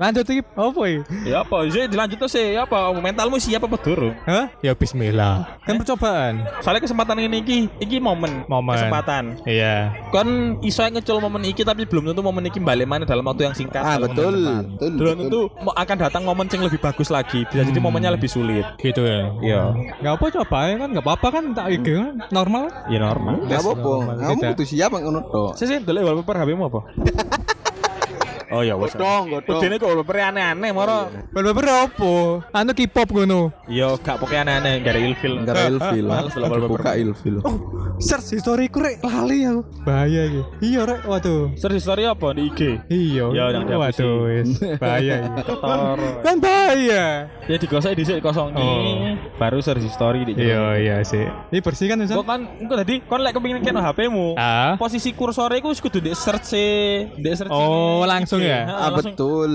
Lanjut 0.00 0.24
iki 0.24 0.42
apa 0.56 0.80
iki? 0.88 1.00
Ya 1.28 1.36
apa? 1.44 1.56
Jadi 1.68 1.92
dilanjut 1.92 2.18
terus 2.22 2.35
sih 2.36 2.52
ya 2.52 2.68
apa 2.68 2.92
mentalmu 2.92 3.40
siap 3.40 3.64
apa 3.64 3.76
durung? 3.80 4.12
Hah? 4.28 4.52
Ya 4.60 4.76
bismillah. 4.76 5.56
Kan 5.64 5.80
percobaan. 5.80 6.44
Soalnya 6.60 6.84
kesempatan 6.84 7.16
ini 7.18 7.40
iki 7.40 7.58
iki 7.80 7.96
momen, 7.96 8.44
Momen. 8.44 8.76
kesempatan. 8.76 9.40
Iya. 9.48 9.96
Kon 10.12 10.60
iso 10.60 10.84
ngecul 10.84 11.16
momen 11.18 11.48
iki 11.48 11.64
tapi 11.64 11.88
belum 11.88 12.12
tentu 12.12 12.20
momen 12.20 12.44
iki 12.44 12.60
balik 12.60 12.84
mana 12.84 13.08
dalam 13.08 13.24
waktu 13.24 13.48
yang 13.48 13.56
singkat. 13.56 13.80
Ah 13.80 13.96
betul. 13.96 14.36
Betul. 14.76 14.92
Belum 15.00 15.16
betul. 15.16 15.48
tentu 15.48 15.72
akan 15.72 15.96
datang 15.96 16.22
momen 16.22 16.44
yang 16.52 16.68
lebih 16.68 16.76
bagus 16.78 17.08
lagi. 17.08 17.48
Bisa 17.48 17.64
jadi 17.64 17.72
Hmm. 17.72 17.88
momennya 17.88 18.12
lebih 18.12 18.28
sulit. 18.28 18.66
Gitu 18.76 19.00
ya. 19.00 19.32
Iya. 19.40 19.62
Nggak 20.04 20.12
apa 20.20 20.24
coba 20.36 20.58
ya 20.66 20.74
kan 20.76 20.88
nggak 20.92 21.04
apa-apa 21.04 21.28
kan 21.32 21.44
tak 21.56 21.66
IG 21.72 21.86
kan 21.96 22.14
normal. 22.28 22.64
Ya 22.92 22.98
normal. 23.00 23.34
Enggak 23.48 23.60
apa-apa. 23.64 23.92
Kamu 24.20 24.40
kudu 24.52 24.64
siap 24.66 24.90
ngono 24.92 25.20
tok. 25.24 25.52
Sih 25.56 25.64
sih, 25.64 25.78
dulu 25.80 25.98
wallpaper 26.04 26.36
HP-mu 26.42 26.64
apa? 26.68 26.80
oh 28.50 28.62
ya 28.62 28.74
wes. 28.74 28.92
Godong, 28.92 29.24
godong. 29.32 29.58
Udene 29.58 29.74
kok 29.76 29.88
wallpaper 29.88 30.16
aneh-aneh 30.24 30.70
moro. 30.70 30.98
Wallpaper 31.32 31.66
apa? 31.66 32.12
Anu 32.52 32.70
K-pop 32.72 33.08
ngono. 33.10 33.40
Yo 33.66 33.98
gak 33.98 34.16
pokoknya 34.18 34.42
aneh-aneh, 34.46 34.74
gak 34.80 34.92
ada 34.92 35.00
ilfil. 35.02 35.32
Enggak 35.38 35.54
ada 35.54 35.64
ilfil. 35.68 36.04
Males 36.06 36.34
lah 36.34 36.48
wallpaper. 36.48 36.78
Buka 36.78 36.92
ilfil. 36.94 37.36
Search 37.98 38.36
historiku 38.36 38.78
rek 38.78 39.00
lali 39.00 39.44
aku. 39.44 39.62
Bahaya 39.82 40.22
iki. 40.26 40.42
Iya 40.62 40.80
rek, 40.84 41.00
waduh. 41.04 41.52
Search 41.56 41.80
story 41.80 42.04
apa 42.04 42.28
di 42.32 42.42
IG? 42.48 42.60
Iya. 42.86 43.24
Ya, 43.32 43.42
udah 43.48 43.60
dihapusin. 43.62 43.80
Waduh, 43.80 44.14
wis. 44.28 44.48
Bahaya 44.76 45.14
iki. 45.24 45.40
Kotor. 45.42 45.98
Kan 46.20 46.36
bahaya. 46.38 47.04
Ya 47.46 47.56
digosok 47.56 47.92
di 47.92 48.04
sini 48.04 48.20
kosong 48.20 48.48
Oh. 48.56 49.14
baru 49.36 49.60
search 49.60 49.84
story 49.88 50.24
di 50.24 50.32
Iya, 50.36 50.76
iya 50.76 50.96
sih. 51.02 51.24
Ini 51.52 51.60
bersih 51.60 51.86
kan 51.88 51.98
Kok 51.98 52.08
Ustaz? 52.08 52.24
kan 52.24 52.40
engko 52.58 52.74
tadi 52.74 52.94
kon 53.04 53.20
lek 53.20 53.32
kepengin 53.32 53.60
kene 53.60 53.80
HP-mu. 53.80 54.36
Ah. 54.36 54.74
Posisi 54.76 55.12
kursornya 55.12 55.58
iku 55.58 55.70
wis 55.70 55.80
kudu 55.80 56.00
di 56.00 56.12
search 56.12 56.52
e, 56.52 56.68
di 57.14 57.28
search 57.32 57.48
Oh, 57.48 58.02
ini 58.04 58.26
langsung 58.36 58.44
IG. 58.44 58.52
ya? 58.52 58.60
Ah 58.68 58.88
langsung. 58.92 59.12
betul. 59.16 59.52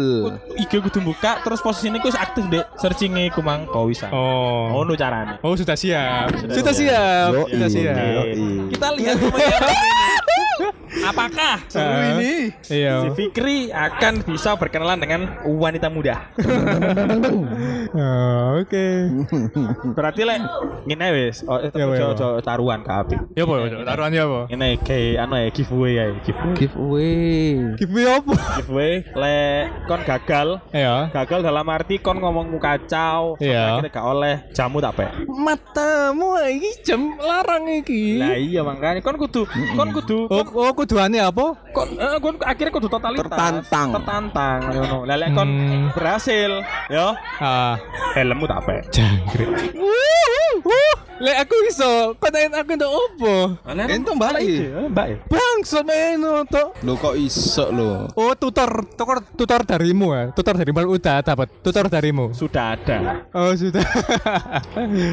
IG 0.58 0.72
kudu 0.82 1.00
buka 1.06 1.32
terus 1.46 1.60
posisi 1.62 1.88
ini 1.94 2.02
wis 2.02 2.18
aktif 2.18 2.44
dek 2.50 2.66
searching-e 2.82 3.30
iku 3.30 3.46
mangko 3.46 3.86
wisan. 3.86 4.10
Oh. 4.10 4.74
Ngono 4.74 4.98
carane. 4.98 5.38
Oh, 5.46 5.54
sudah 5.54 5.78
siap. 5.78 6.34
Sudah 6.34 6.56
Sudah 6.58 6.74
siap. 6.74 7.32
Sudah 7.48 7.70
siap. 7.70 8.26
Kita 8.74 8.88
lihat 8.98 9.18
ini. 9.22 10.10
Apakah 11.02 11.64
Ah. 11.72 12.20
si 12.20 12.52
Iya. 12.70 13.08
Fikri 13.12 13.72
akan 13.72 14.22
bisa 14.22 14.54
berkenalan 14.54 15.00
dengan 15.00 15.22
wanita 15.42 15.88
muda? 15.88 16.28
Oh, 17.92 18.62
Oke. 18.62 19.10
Berarti 19.92 20.24
lek 20.24 20.40
ngene 20.86 21.08
wis, 21.12 21.44
oh, 21.44 21.60
Ya, 21.60 21.72
ya, 21.74 21.86
ojo 21.86 22.06
ojo 22.14 22.28
taruhan 22.40 22.82
kabeh. 22.82 23.20
Ya 23.34 23.44
apa? 23.44 23.54
ya? 23.60 23.84
Taruhannya 23.84 24.22
apa? 24.22 24.40
Ngene 24.48 24.68
kayak 24.80 25.20
anu 25.20 25.36
ya 25.38 25.50
giveaway 25.50 25.92
ya, 25.94 26.06
giveaway. 26.22 26.56
Giveaway. 26.56 27.52
Give 27.76 27.92
me 27.92 28.02
apa? 28.06 28.34
Giveaway 28.58 28.94
lek 29.12 29.64
kon 29.86 30.02
gagal, 30.02 30.48
Ya. 30.72 31.12
gagal 31.12 31.40
dalam 31.42 31.66
arti 31.68 31.96
kon 31.98 32.18
ngomongmu 32.18 32.58
kacau, 32.58 33.36
sampai 33.36 33.50
Iya. 33.50 33.64
akhirnya 33.76 33.92
gak 33.92 34.08
oleh 34.08 34.36
jamu 34.52 34.78
tak 34.80 34.94
pe. 34.96 35.06
Matamu 35.28 36.28
iki 36.48 36.72
jam 36.84 37.02
larang 37.18 37.66
iki. 37.68 38.20
Lah 38.20 38.36
iya 38.36 38.62
makanya 38.62 39.02
kon 39.02 39.18
kudu 39.18 39.44
kon 39.76 39.90
kudu 39.92 40.20
Oh, 40.32 40.44
oh 40.48 40.72
kuduane 40.82 41.22
apa? 41.22 41.46
kon, 41.70 41.90
eh, 41.94 42.18
kon 42.18 42.34
akhirnya 42.42 42.74
kudu 42.74 42.90
totalitas. 42.90 43.22
Tertantang. 43.24 43.88
Tertantang 43.94 44.60
ngono. 44.66 44.98
Lah 45.06 45.16
lek 45.16 45.30
kon 45.32 45.46
Hmm. 45.48 45.94
berhasil, 45.94 46.52
yo 46.90 47.14
Ah, 47.38 47.78
helmmu 48.14 48.50
tak 48.50 48.60
pe. 48.66 48.76
jangkrik. 48.90 49.50
Lek 51.22 51.38
aku 51.46 51.54
iso, 51.70 52.18
konen 52.18 52.50
aku 52.50 52.74
ndak 52.74 52.90
opo? 52.90 53.36
Ento 53.70 54.18
balik. 54.18 54.90
Mbak 54.90 55.06
ya. 55.06 55.18
Bang, 55.30 55.60
semeno 55.62 56.42
to. 56.50 56.74
Lo 56.82 56.98
kok 56.98 57.13
iso 57.13 57.70
lo? 57.70 58.10
Oh, 58.18 58.34
tutor, 58.34 58.90
tutor, 58.98 59.22
tutor 59.38 59.62
darimu 59.62 60.18
ya. 60.18 60.24
Tutor 60.34 60.58
darimu 60.58 60.82
udah 60.90 61.22
dapat. 61.22 61.48
Tutor 61.62 61.86
darimu. 61.94 62.34
Sudah 62.34 62.74
ada 62.74 63.22
Oh, 63.38 63.54
sudah. 63.54 63.86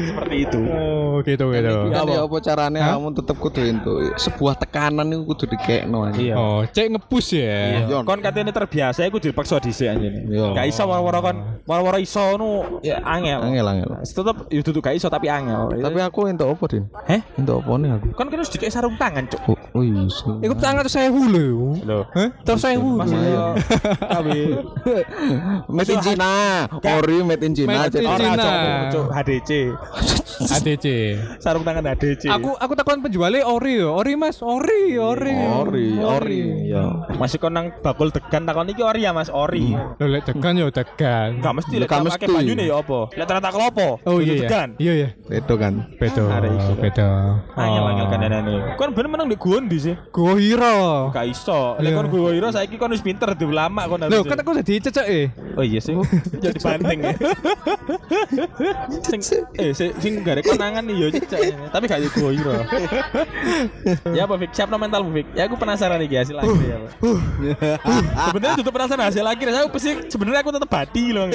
seperti 0.09 0.35
itu. 0.49 0.59
oh, 0.65 1.21
gitu 1.21 1.45
gitu. 1.53 1.75
Kan 1.93 2.05
ya 2.09 2.19
apa 2.25 2.37
caranya 2.41 2.81
kamu 2.97 3.09
tetep 3.13 3.35
kudu 3.37 3.61
ento. 3.61 3.93
Sebuah 4.17 4.57
tekanan 4.57 5.13
itu 5.13 5.21
kudu 5.29 5.45
dikekno 5.45 6.09
aja. 6.09 6.17
Iya. 6.17 6.35
Oh, 6.35 6.65
cek 6.65 6.89
ngepus 6.89 7.27
ya. 7.37 7.85
Iya. 7.85 7.97
Kon 8.01 8.17
katanya 8.17 8.49
terbiasa 8.49 9.05
aku 9.05 9.21
dipaksa 9.21 9.61
dhisik 9.61 9.85
anjene. 9.93 10.25
Iya. 10.25 10.57
Gak 10.57 10.65
iso 10.73 10.89
waro-waro 10.89 11.19
kon, 11.21 11.37
waro-waro 11.69 12.01
iso 12.01 12.23
nu 12.41 12.81
ya 12.81 12.97
angel. 13.05 13.45
Angel 13.45 13.65
angel. 13.67 13.89
Tetep 14.01 14.37
ya 14.49 14.61
duduk 14.65 14.81
gak 14.81 14.97
iso 14.97 15.05
tapi 15.05 15.29
angel. 15.29 15.69
Tapi 15.77 15.98
aku 16.01 16.27
ento 16.27 16.45
apa, 16.47 16.63
Din? 16.67 16.85
Heh? 17.05 17.21
Ento 17.35 17.59
apa 17.59 17.71
nih 17.75 17.89
aku? 17.95 18.07
Kan 18.15 18.27
harus 18.31 18.49
dikek 18.49 18.71
sarung 18.71 18.95
tangan, 18.95 19.27
Cuk. 19.27 19.41
Oh, 19.47 19.57
oh 19.75 19.81
iya. 19.83 20.07
Iku 20.39 20.53
tangan 20.55 20.87
tuh 20.87 20.93
saya 20.93 21.09
hulu. 21.11 21.83
Loh. 21.83 22.03
Hah? 22.15 22.29
Terus 22.43 22.61
saya 22.61 22.77
hulu. 22.79 22.99
Masa 22.99 23.17
yo 23.19 23.45
kabeh 24.07 24.63
Made 25.69 25.91
in 25.91 25.99
China. 26.01 26.31
Ori 26.71 27.17
made 27.23 27.43
in 27.43 27.53
China. 27.53 27.69
Made 27.85 27.99
in 27.99 28.07
Cina. 28.07 28.47
Cuk, 28.89 29.07
HDC. 29.11 29.51
ADC. 30.39 30.85
Sarung 31.43 31.63
tangan 31.67 31.83
HDC. 31.95 32.31
Aku 32.31 32.55
aku 32.55 32.73
takon 32.75 33.03
penjualnya 33.03 33.43
ori 33.43 33.83
yo. 33.83 33.95
Ori 33.95 34.15
Mas, 34.15 34.39
ori, 34.39 34.95
ori. 34.95 35.35
Ori, 35.35 35.87
ori. 35.99 36.41
ya. 36.71 37.07
Masih 37.19 37.37
kon 37.37 37.53
nang 37.53 37.75
bakul 37.83 38.09
degan 38.09 38.47
takon 38.47 38.71
iki 38.71 38.81
ori 38.81 39.03
ya 39.03 39.11
Mas, 39.11 39.27
ori. 39.27 39.75
Lo 39.75 40.05
lek 40.07 40.29
tekan 40.29 40.55
yo 40.55 40.71
tekan. 40.71 41.43
Gak 41.43 41.53
mesti 41.59 41.75
lek 41.81 41.89
Gak 41.89 42.05
pakai 42.07 42.27
mesti. 42.27 42.35
banyune 42.39 42.63
ya 42.65 42.75
apa? 42.79 42.99
Lek 43.13 43.25
ternyata 43.27 43.49
kelopo. 43.51 43.89
Oh 44.07 44.19
iya 44.23 44.33
iya. 44.33 44.47
Degan. 44.47 44.69
Iya 44.79 44.93
iya. 44.95 45.09
Itu 45.27 45.55
kan. 45.59 45.73
Bedo. 45.97 46.23
Arek 46.27 46.49
iku. 46.53 46.71
Bedo. 46.77 47.07
Angel 47.55 47.83
angel 47.85 48.05
Oh. 48.05 48.07
kan 48.07 48.19
anane. 48.21 48.55
Kon 48.75 48.89
bener 48.91 49.07
menang 49.09 49.27
di 49.27 49.35
Gondi 49.35 49.77
sih. 49.79 49.95
Gua 50.09 50.35
hiro. 50.35 51.09
Gak 51.09 51.25
iso. 51.25 51.75
Lek 51.77 51.89
Iya. 51.89 51.97
kon 51.97 52.05
gue 52.07 52.29
hiro 52.33 52.47
saiki 52.49 52.75
kon 52.75 52.89
wis 52.89 52.99
pinter 52.99 53.33
di 53.33 53.43
ulama 53.43 53.83
kon 53.83 53.97
Loh, 54.01 54.21
harus. 54.21 54.25
kan 54.25 54.37
aku 54.37 54.49
jadi 54.61 54.73
cecek 54.85 55.05
eh. 55.07 55.25
Oh 55.55 55.61
iya 55.61 55.77
sih. 55.77 55.93
Jadi 56.39 56.57
banting 56.57 56.97
ya. 57.01 57.11
sing 59.03 59.19
eh 59.55 59.71
sing 59.73 60.11
ada 60.21 60.39
konangan 60.39 60.81
nih 60.83 60.93
yo 60.95 61.07
cecek. 61.09 61.39
Tapi 61.67 61.83
gak 61.85 61.99
yo 61.99 62.07
gue 62.09 62.29
hiro. 62.33 62.51
ya 64.11 64.21
apa 64.23 64.33
Fik? 64.37 64.49
Siap 64.51 64.67
no 64.67 64.77
mental 64.77 65.01
Fik? 65.05 65.25
Ya 65.33 65.45
aku 65.45 65.55
penasaran 65.55 65.97
nih 65.97 66.15
hasil 66.15 66.35
akhir 66.35 66.63
ya. 66.63 66.77
Pak. 66.79 66.91
Sebenarnya 68.25 68.55
tutup 68.55 68.71
penasaran 68.71 69.03
hasil 69.05 69.21
akhir. 69.21 69.45
Saya 69.49 69.63
pasti 69.67 69.89
sebenarnya 70.07 70.39
aku 70.41 70.49
tetap 70.51 70.69
bati 70.69 71.03
loh. 71.11 71.25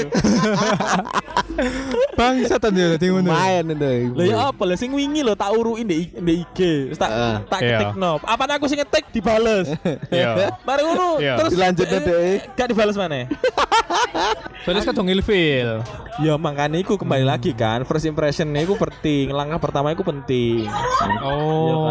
Bangsat 2.19 2.63
aja 2.63 2.85
tadi 2.97 3.07
ngono. 3.11 3.29
Main 3.29 3.65
itu. 3.69 3.91
Ya 4.35 4.51
apa 4.51 4.63
lah 4.67 4.77
sing 4.77 4.91
wingi 4.91 5.23
lo 5.23 5.33
tak 5.33 5.55
uruin 5.55 5.87
di 5.87 6.11
di 6.11 6.33
IG. 6.43 6.59
Terus 6.91 6.99
tak 6.99 7.11
Ah. 7.11 7.39
tak 7.47 7.61
Iya. 7.63 7.71
ketik 7.79 7.91
no. 7.95 8.19
Apa 8.21 8.43
aku 8.51 8.67
sing 8.67 8.79
ngetik 8.79 9.05
dibales. 9.11 9.71
Iya. 10.11 10.51
Mari 10.63 10.81
ngono 10.83 11.09
Iya. 11.19 11.35
terus 11.39 11.53
Dilanjut 11.55 11.87
eh, 11.87 12.01
deh. 12.03 12.37
Gak 12.55 12.69
dibales 12.71 12.97
mana? 12.99 13.25
Soalnya 14.65 14.83
kan 14.83 14.95
dong 14.95 15.09
ilfil. 15.09 15.85
Ya 16.15 16.39
makanya 16.39 16.79
iku 16.79 16.95
kembali 16.95 17.27
lagi 17.27 17.51
kan 17.51 17.83
First 17.83 18.07
impression 18.07 18.55
iku 18.55 18.79
penting 18.79 19.35
Langkah 19.35 19.59
pertama 19.59 19.91
iku 19.91 20.07
penting 20.07 20.71
Oh. 21.19 21.91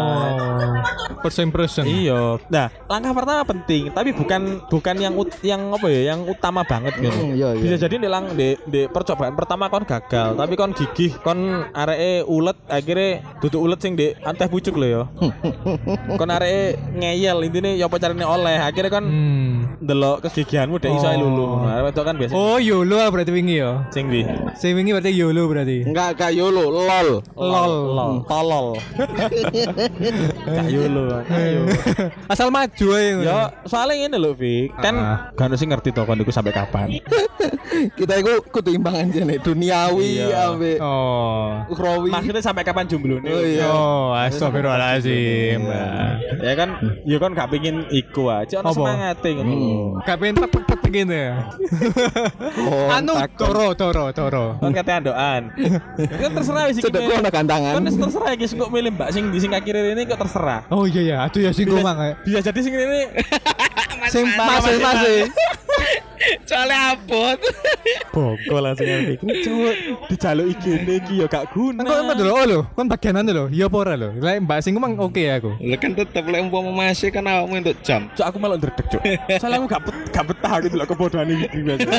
First 1.20 1.44
impression. 1.44 1.84
Iya 1.84 2.40
Nah 2.48 2.72
langkah 2.88 3.12
pertama 3.12 3.44
penting 3.44 3.92
Tapi 3.92 4.16
bukan 4.16 4.64
bukan 4.66 4.96
yang 4.96 5.12
ut- 5.12 5.44
yang 5.44 5.60
apa 5.68 5.86
ya 5.86 6.16
Yang 6.16 6.32
utama 6.32 6.64
banget 6.64 6.96
gitu 6.98 7.36
iya, 7.36 7.52
iya. 7.52 7.60
Bisa 7.60 7.76
jadi 7.76 8.00
di, 8.00 8.08
lang, 8.08 8.32
di, 8.32 8.56
di 8.64 8.88
percobaan 8.88 9.36
pertama 9.36 9.68
kon 9.68 9.84
gagal 9.84 10.32
Tapi 10.32 10.52
kon 10.56 10.72
gigih 10.72 11.12
Kon 11.20 11.68
areke 11.70 12.24
ulet 12.34 12.58
Akhirnya 12.66 13.10
duduk 13.38 13.60
ulet 13.60 13.78
sing 13.78 13.94
di 13.94 14.10
anteh 14.18 14.46
pucuk 14.46 14.74
lo 14.74 14.86
ya 14.86 15.02
Kon 16.18 16.28
areke 16.28 16.64
ngeyel 16.92 17.38
Intinya 17.40 17.70
ya 17.70 17.84
apa 17.84 17.96
caranya 17.96 18.26
oleh 18.26 18.58
Akhirnya 18.58 18.90
kon 18.90 19.04
Hmm. 19.04 19.78
Delok 19.78 20.24
kegigihanmu 20.24 20.76
Dek 20.76 20.90
iso 20.90 21.06
ae 21.06 21.14
Oh. 21.14 21.22
lulu 21.22 21.46
Nah, 21.60 21.86
Itu 21.86 22.02
kan 22.02 22.14
biasa 22.14 22.32
Oh, 22.32 22.58
YOLO 22.58 22.98
berarti 23.06 23.30
wingi 23.30 23.56
ya. 23.56 23.86
Sing 23.88 24.08
di 24.08 24.24
Sing 24.54 24.74
wingi 24.74 24.90
berarti 24.90 25.12
YOLO 25.12 25.46
berarti. 25.46 25.84
Enggak 25.84 26.16
kayak 26.16 26.34
YOLO, 26.34 26.64
lol. 26.68 27.08
Lol. 27.34 27.72
Lol 27.90 28.12
Tolol 28.24 28.66
Kak 30.44 30.66
Yulu 30.66 31.04
Ayo 31.26 31.62
Asal 32.26 32.48
maju 32.48 32.86
aja. 32.90 33.08
ngono. 33.12 33.22
Ya 33.22 33.38
soalnya 33.64 33.94
ini 34.00 34.16
loh 34.16 34.32
Fik 34.32 34.74
Kan 34.76 34.94
Ah. 34.96 35.18
Gak 35.32 35.46
ada 35.46 35.56
sih 35.56 35.66
ngerti 35.66 35.90
toh 35.90 36.04
Kondiku 36.04 36.30
sampai 36.30 36.50
kapan 36.50 36.88
Kita 37.98 38.14
itu 38.16 38.32
kudu 38.48 38.70
imbang 38.70 38.94
aja 38.94 39.20
nih, 39.20 39.38
duniawi 39.38 40.10
Iya. 40.22 40.48
ambe 40.48 40.78
Oh. 40.78 41.58
ukhrawi. 41.66 42.10
Maksudnya 42.24 42.40
sampai 42.40 42.64
kapan 42.64 42.88
jomblo 42.88 43.20
nih 43.20 43.28
Oh 43.36 43.42
iya. 43.44 43.66
Oh, 43.68 44.08
astagfirullahaladzim. 44.16 45.60
Ya 46.40 46.52
kan 46.56 46.68
Ya 47.04 47.16
kan 47.20 47.30
gak 47.36 47.52
pingin 47.52 47.84
iku 47.92 48.32
aja 48.32 48.64
Ono 48.64 48.72
Apa? 48.72 48.80
semangat 48.80 49.16
Hmm. 49.20 50.00
Gak 50.08 50.16
pengen 50.16 50.34
tek 50.40 50.48
tek 50.56 50.64
tek 50.64 50.80
begini 50.80 51.16
ya. 51.28 51.36
Oh, 52.64 52.88
Anu 52.88 53.12
toro 53.36 53.76
toro 53.76 54.04
toro. 54.16 54.46
Kan 54.56 54.72
katanya 54.72 54.96
andoan 55.04 55.42
Kan 56.00 56.30
terserah 56.40 56.64
sih 56.72 56.80
Cedek 56.80 57.00
gua 57.04 57.20
ada 57.20 57.28
gantangan. 57.28 57.72
Kan 57.76 57.84
terserah 57.92 58.28
ya 58.32 58.46
kok 58.48 58.70
milih 58.72 58.90
mbak 58.96 59.08
sing 59.12 59.24
di 59.28 59.38
sing 59.44 59.50
kaki 59.52 59.70
ini 59.76 60.02
kok 60.08 60.16
terserah 60.24 60.64
Oh 60.72 60.88
iya 60.88 61.02
ya, 61.04 61.16
aduh 61.28 61.44
ya 61.44 61.52
sing 61.52 61.68
gomang 61.68 61.96
ya. 62.00 62.16
bisa 62.24 62.40
jadi 62.40 62.60
sing 62.64 62.72
ini 62.72 63.00
Sing 64.12 64.24
masih 64.36 64.76
masih. 64.80 65.18
Soalnya 66.48 66.96
abot 66.96 67.36
Bongko 68.14 68.56
langsung 68.62 68.88
ngerti 68.88 69.14
Cuk 69.44 69.74
Dijaluk 70.08 70.46
IG 70.56 70.64
ini 70.80 70.94
iki 71.02 71.14
ya 71.20 71.26
gak 71.28 71.52
guna 71.52 71.84
Kan 72.14 72.22
dulu 72.22 72.30
oh 72.30 72.46
lho, 72.46 72.60
kan 72.78 72.86
bagianan 72.86 73.26
lho. 73.26 73.50
Iya 73.50 73.66
apa 73.66 73.76
ora 73.82 73.98
lho? 73.98 74.14
Lah 74.22 74.38
Mbak 74.38 74.58
sing 74.62 74.78
ngomong 74.78 75.02
oke 75.02 75.18
aku. 75.18 75.50
Lah 75.58 75.78
kan 75.82 75.98
tetep 75.98 76.22
lek 76.22 76.46
umpama 76.46 76.70
masih 76.70 77.10
kan 77.10 77.26
awakmu 77.26 77.58
untuk 77.58 77.74
jam. 77.82 78.06
Cuk 78.14 78.22
aku 78.22 78.38
malah 78.38 78.54
ndredeg 78.54 78.86
cuk. 78.86 79.02
Soalnya 79.42 79.58
aku 79.58 79.66
gak 79.66 79.82
gak 80.14 80.24
betah 80.30 80.52
aku 80.62 80.66
delok 80.70 80.86
kebodohan 80.94 81.26
iki 81.34 81.58
biasa. 81.66 81.90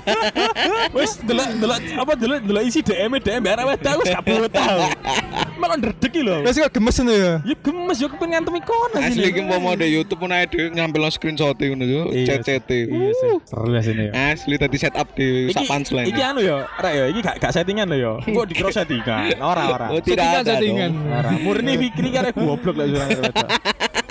Wes 0.95 1.19
delok 1.19 1.47
delok 1.59 1.79
apa 1.99 2.11
delok 2.15 2.39
delok 2.47 2.63
isi 2.63 2.79
DM 2.79 3.11
DM 3.19 3.43
arek 3.43 3.65
wedok 3.75 3.91
aku 3.91 4.03
gak 4.07 4.23
betah. 4.23 4.67
Malah 5.59 5.75
ndredeg 5.83 6.07
iki 6.07 6.23
lho. 6.23 6.47
Terus 6.47 6.63
kok 6.63 6.71
gemes 6.79 6.95
ngono 6.95 7.11
ya. 7.11 7.33
Ya 7.43 7.55
gemes 7.59 7.97
yo 7.99 8.07
kepen 8.07 8.27
ngantem 8.31 8.55
kono 8.63 8.97
Asli 9.03 9.27
iki 9.27 9.41
mau 9.43 9.59
mau 9.59 9.75
di 9.75 9.91
YouTube 9.91 10.23
pun 10.23 10.31
ae 10.31 10.47
dhewe 10.47 10.71
ngambil 10.71 11.11
screenshot 11.11 11.59
ngono 11.59 11.83
yo, 11.83 12.01
Iya, 12.15 12.39
CCT. 12.39 12.71
Iya 12.87 13.11
sih. 13.11 13.31
Seru 13.51 13.67
ya 13.67 13.81
sini 13.83 14.03
ya. 14.07 14.31
Asli 14.31 14.55
tadi 14.55 14.77
setup 14.79 15.11
di 15.11 15.51
sak 15.51 15.67
punchline. 15.67 16.07
Iki 16.07 16.21
anu 16.23 16.39
yo, 16.39 16.63
rek 16.79 16.93
yo, 16.95 17.03
iki 17.11 17.19
gak 17.19 17.35
gak 17.43 17.51
settingan 17.51 17.91
lho 17.91 17.97
yo. 17.99 18.13
Kok 18.23 18.47
di 18.47 18.55
cross 18.55 18.79
settingan. 18.79 19.35
Ora 19.43 19.63
ora. 19.67 19.87
Tidak 20.05 20.21
Settingan, 20.21 20.41
ada 20.45 20.53
settingan. 20.53 20.91
Murni 21.41 21.73
Fikri 21.81 22.09
karek 22.13 22.33
goblok 22.37 22.75
surang 22.77 23.09
wedok. 23.09 23.49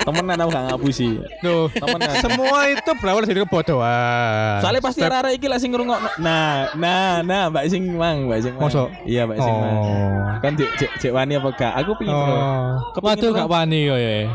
Temenan 0.04 0.36
aku 0.36 0.50
gak 0.52 0.64
ngapusi. 0.68 1.08
Tuh, 1.40 1.64
Temenan. 1.72 2.14
semua 2.20 2.68
itu 2.68 2.90
berawal 3.00 3.24
dari 3.24 3.40
kebodohan. 3.40 4.60
Soalnya 4.60 4.82
pasti 4.84 5.00
Step- 5.00 5.16
arek 5.16 5.32
iki 5.40 5.46
lek 5.48 5.58
sing 5.64 5.72
ngrungokno. 5.72 6.20
Nah, 6.20 6.68
nah, 6.76 7.24
nah, 7.24 7.48
Mbak 7.48 7.64
Sing 7.72 7.88
Mang, 7.88 8.28
Mbak 8.28 8.38
Sing 8.44 8.52
Mang. 8.52 8.68
Mosok? 8.68 8.92
Iya, 9.08 9.24
Mbak 9.24 9.38
Sing 9.40 9.54
Mang. 9.56 9.76
Oh. 9.80 10.20
Kan 10.44 10.52
cek 10.60 10.70
cek 10.76 10.90
cek 11.00 11.12
wani 11.16 11.40
apa 11.40 11.48
gak? 11.56 11.72
Aku 11.80 11.96
pingin. 11.96 12.12
Oh. 12.12 12.76
Waduh 13.00 13.32
bro. 13.32 13.38
gak 13.40 13.48
wani 13.48 13.78
yo 13.88 13.96
ya. 13.96 14.28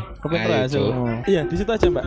Asu. 0.66 0.90
Cuk. 0.90 1.30
Iya, 1.30 1.46
di 1.46 1.54
situ 1.54 1.70
aja, 1.70 1.86
Mbak. 1.86 2.04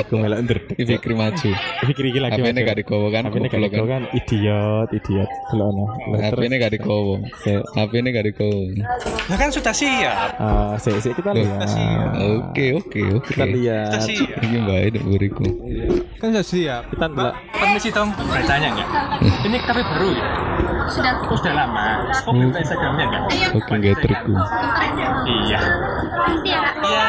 Aku 0.00 0.14
melok 0.16 0.38
nder. 0.42 0.58
Iki 0.72 0.82
Fikri 0.96 1.14
maju. 1.14 1.50
Fikri 1.84 2.06
iki 2.10 2.20
lagi. 2.20 2.40
HP-ne 2.40 2.60
gak 2.62 2.78
digowo 2.78 3.08
kan? 3.08 3.22
HP-ne 3.26 3.46
gak 3.46 3.58
goblok 3.58 3.70
digowo 3.70 3.88
kan. 3.88 4.02
Idiot, 4.12 4.88
idiot. 4.92 5.30
Delokno. 5.50 5.84
HP-ne 6.16 6.56
gak 6.56 6.72
digowo. 6.72 7.14
HP-ne 7.74 8.08
gak 8.10 8.24
digowo. 8.26 8.60
Nah 9.28 9.36
kan 9.36 9.48
sudah 9.52 9.74
siap. 9.74 10.40
Ah, 10.40 10.74
sik 10.76 10.98
sik 10.98 11.12
kita 11.14 11.36
lihat. 11.36 11.68
Oke, 12.16 12.72
oke, 12.74 13.00
oke. 13.20 13.28
Kita 13.28 13.44
lihat. 13.44 14.00
Iki 14.40 14.56
mbak 14.58 14.78
itu 14.88 14.98
buriku. 15.04 15.46
Kan 16.18 16.32
sudah 16.32 16.46
siap. 16.46 16.82
Kita 16.90 17.04
ndelok. 17.06 17.34
Permisi 17.52 17.90
Tom, 17.90 18.08
saya 18.14 18.44
tanya 18.46 18.68
nggak? 18.72 18.88
Ini 19.44 19.56
kafe 19.62 19.82
baru 19.84 20.08
ya? 20.14 20.26
Sudah. 20.88 21.12
sudah 21.28 21.52
lama. 21.54 22.08
Kok 22.24 22.32
Hmm. 22.32 22.48
buka 22.48 22.58
Instagramnya 22.58 23.04
nggak? 23.06 23.22
Oke, 23.54 23.72
gak 23.78 23.96
trikku. 24.00 24.32
Iya. 25.28 25.60
Iya. 26.88 27.04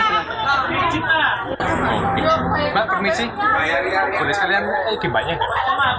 Oke. 2.19 2.63
Mbak 2.73 2.85
permisi. 2.89 3.25
Boleh 3.29 4.33
sekalian 4.35 4.63
mbaknya 5.09 5.33
nggak? 5.35 5.49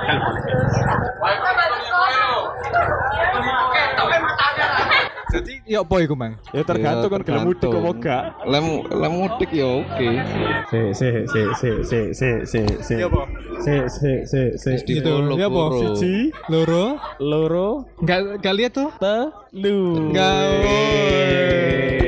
Kalau 0.00 0.20
boleh. 0.20 0.42
Jadi 5.30 5.62
ya 5.62 5.86
apa 5.86 6.02
iku, 6.02 6.18
Mang? 6.18 6.34
Ya 6.50 6.66
tergantung 6.66 7.06
kan 7.06 7.22
gelem 7.22 7.46
mudik 7.46 7.70
apa 7.70 7.90
gak. 8.02 8.22
Lem 8.50 8.66
lem 8.90 9.12
mudik 9.14 9.50
ya 9.54 9.78
oke. 9.78 10.10
Sik 10.66 10.90
sik 10.90 11.14
sik 11.30 11.48
sik 11.54 11.76
sik 11.86 12.06
sik 12.10 12.38
sik 12.42 12.66
sik. 12.82 12.98
Ya 12.98 13.06
apa? 13.06 13.22
Sik 13.62 13.84
sik 14.26 14.50
sik. 14.58 14.76
Di 14.82 14.98
Gitu. 14.98 15.06
follow, 15.06 15.38
Ya 15.38 15.46
apa? 15.46 15.62
Siji, 15.78 16.34
Loro? 16.50 16.98
loro, 17.22 17.70
Enggak 18.02 18.18
enggak 18.42 18.54
lihat 18.58 18.72
tuh? 18.74 18.90
telu. 18.98 20.10
Enggak. 20.10 21.99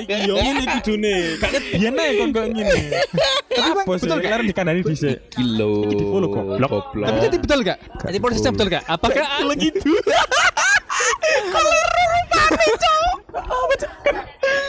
Iki 0.00 0.16
yo 0.26 0.34
ngene 0.40 0.64
kudune. 0.78 1.14
Gak 1.38 1.50
ket 1.54 1.64
biyen 1.70 1.94
ae 1.98 2.10
kon 2.18 2.30
kok 2.34 2.46
ngene. 2.50 2.78
Tapi 3.50 3.70
Bang, 3.76 3.86
betul 3.86 4.18
kalian 4.18 4.46
dikandani 4.48 4.80
dhisik. 4.82 5.16
Kilo. 5.30 5.86
di-follow, 5.86 6.28
goblok. 6.30 6.70
Goblok. 6.70 7.06
Tapi 7.06 7.18
jadi 7.28 7.36
betul 7.38 7.58
gak? 7.62 7.78
Jadi 8.10 8.18
prosesnya 8.18 8.50
betul 8.54 8.68
gak? 8.72 8.82
Apakah 8.86 9.24
Kalau 9.38 9.54
gitu. 9.64 9.92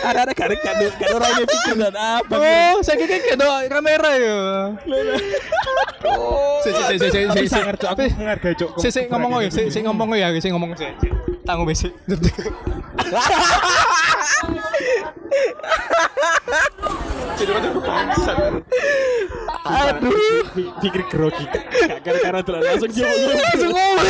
Ada-ada 0.02 0.34
karek 0.34 0.60
kan 0.66 0.76
kan 0.98 1.10
orangnya 1.14 1.46
pikir 1.46 1.76
dan 1.78 1.94
apa 1.94 2.34
Oh, 2.34 2.82
saya 2.82 2.98
kira 2.98 3.22
kado 3.22 3.46
kamera 3.70 4.12
ya. 4.18 4.38
Si 6.66 6.70
si 6.74 6.82
si 6.98 6.98
si 6.98 7.22
si 7.30 7.40
Bisa 7.46 7.62
ngerti 7.62 7.86
aku 7.86 8.02
menghargai 8.18 8.54
cok. 8.58 8.82
si 8.82 8.90
ngomong 9.06 9.46
ya, 9.46 9.50
si 9.54 9.80
ngomong 9.82 10.10
ya, 10.18 10.28
si 10.42 10.50
ngomong 10.50 10.74
si. 10.74 10.86
Tanggung 11.52 11.68
besi. 11.68 11.92
Aduh, 19.68 20.16
pikir 20.80 21.04
grogi. 21.12 21.44
Gara-gara 22.08 22.40
tuh 22.40 22.56
langsung 22.56 22.92
dia 22.96 23.04
Langsung 23.04 23.72
ngomong. 23.76 24.08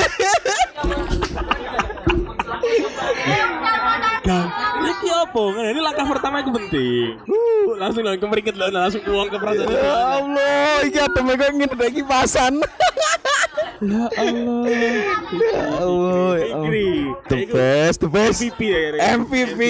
Iki 4.86 5.10
apa? 5.10 5.44
Ini 5.66 5.80
langkah 5.82 6.06
pertama 6.06 6.46
itu 6.46 6.54
penting. 6.54 7.18
Uh, 7.26 7.74
langsung 7.82 8.06
langsung 8.06 8.22
kemeringket 8.30 8.54
lah, 8.54 8.70
langsung 8.70 9.02
uang 9.10 9.34
ke 9.34 9.38
perasaan. 9.42 9.66
Ya 9.66 9.98
Allah, 9.98 10.86
iki 10.86 11.00
ada 11.02 11.20
mereka 11.26 11.50
ngene 11.50 11.74
ada 11.74 11.90
kipasan. 11.90 12.54
Ya 13.82 14.06
Allah. 14.14 14.62
Ya 14.70 15.66
Allah, 15.82 16.38
ya 16.38 16.54
Allah. 16.54 16.70
Fikri. 16.70 16.90
The 17.26 17.38
best, 17.50 17.98
the 18.06 18.10
best. 18.14 18.38
MVP 18.38 18.62
ya. 18.62 18.80
Rik. 18.94 19.02
MVP, 19.02 19.62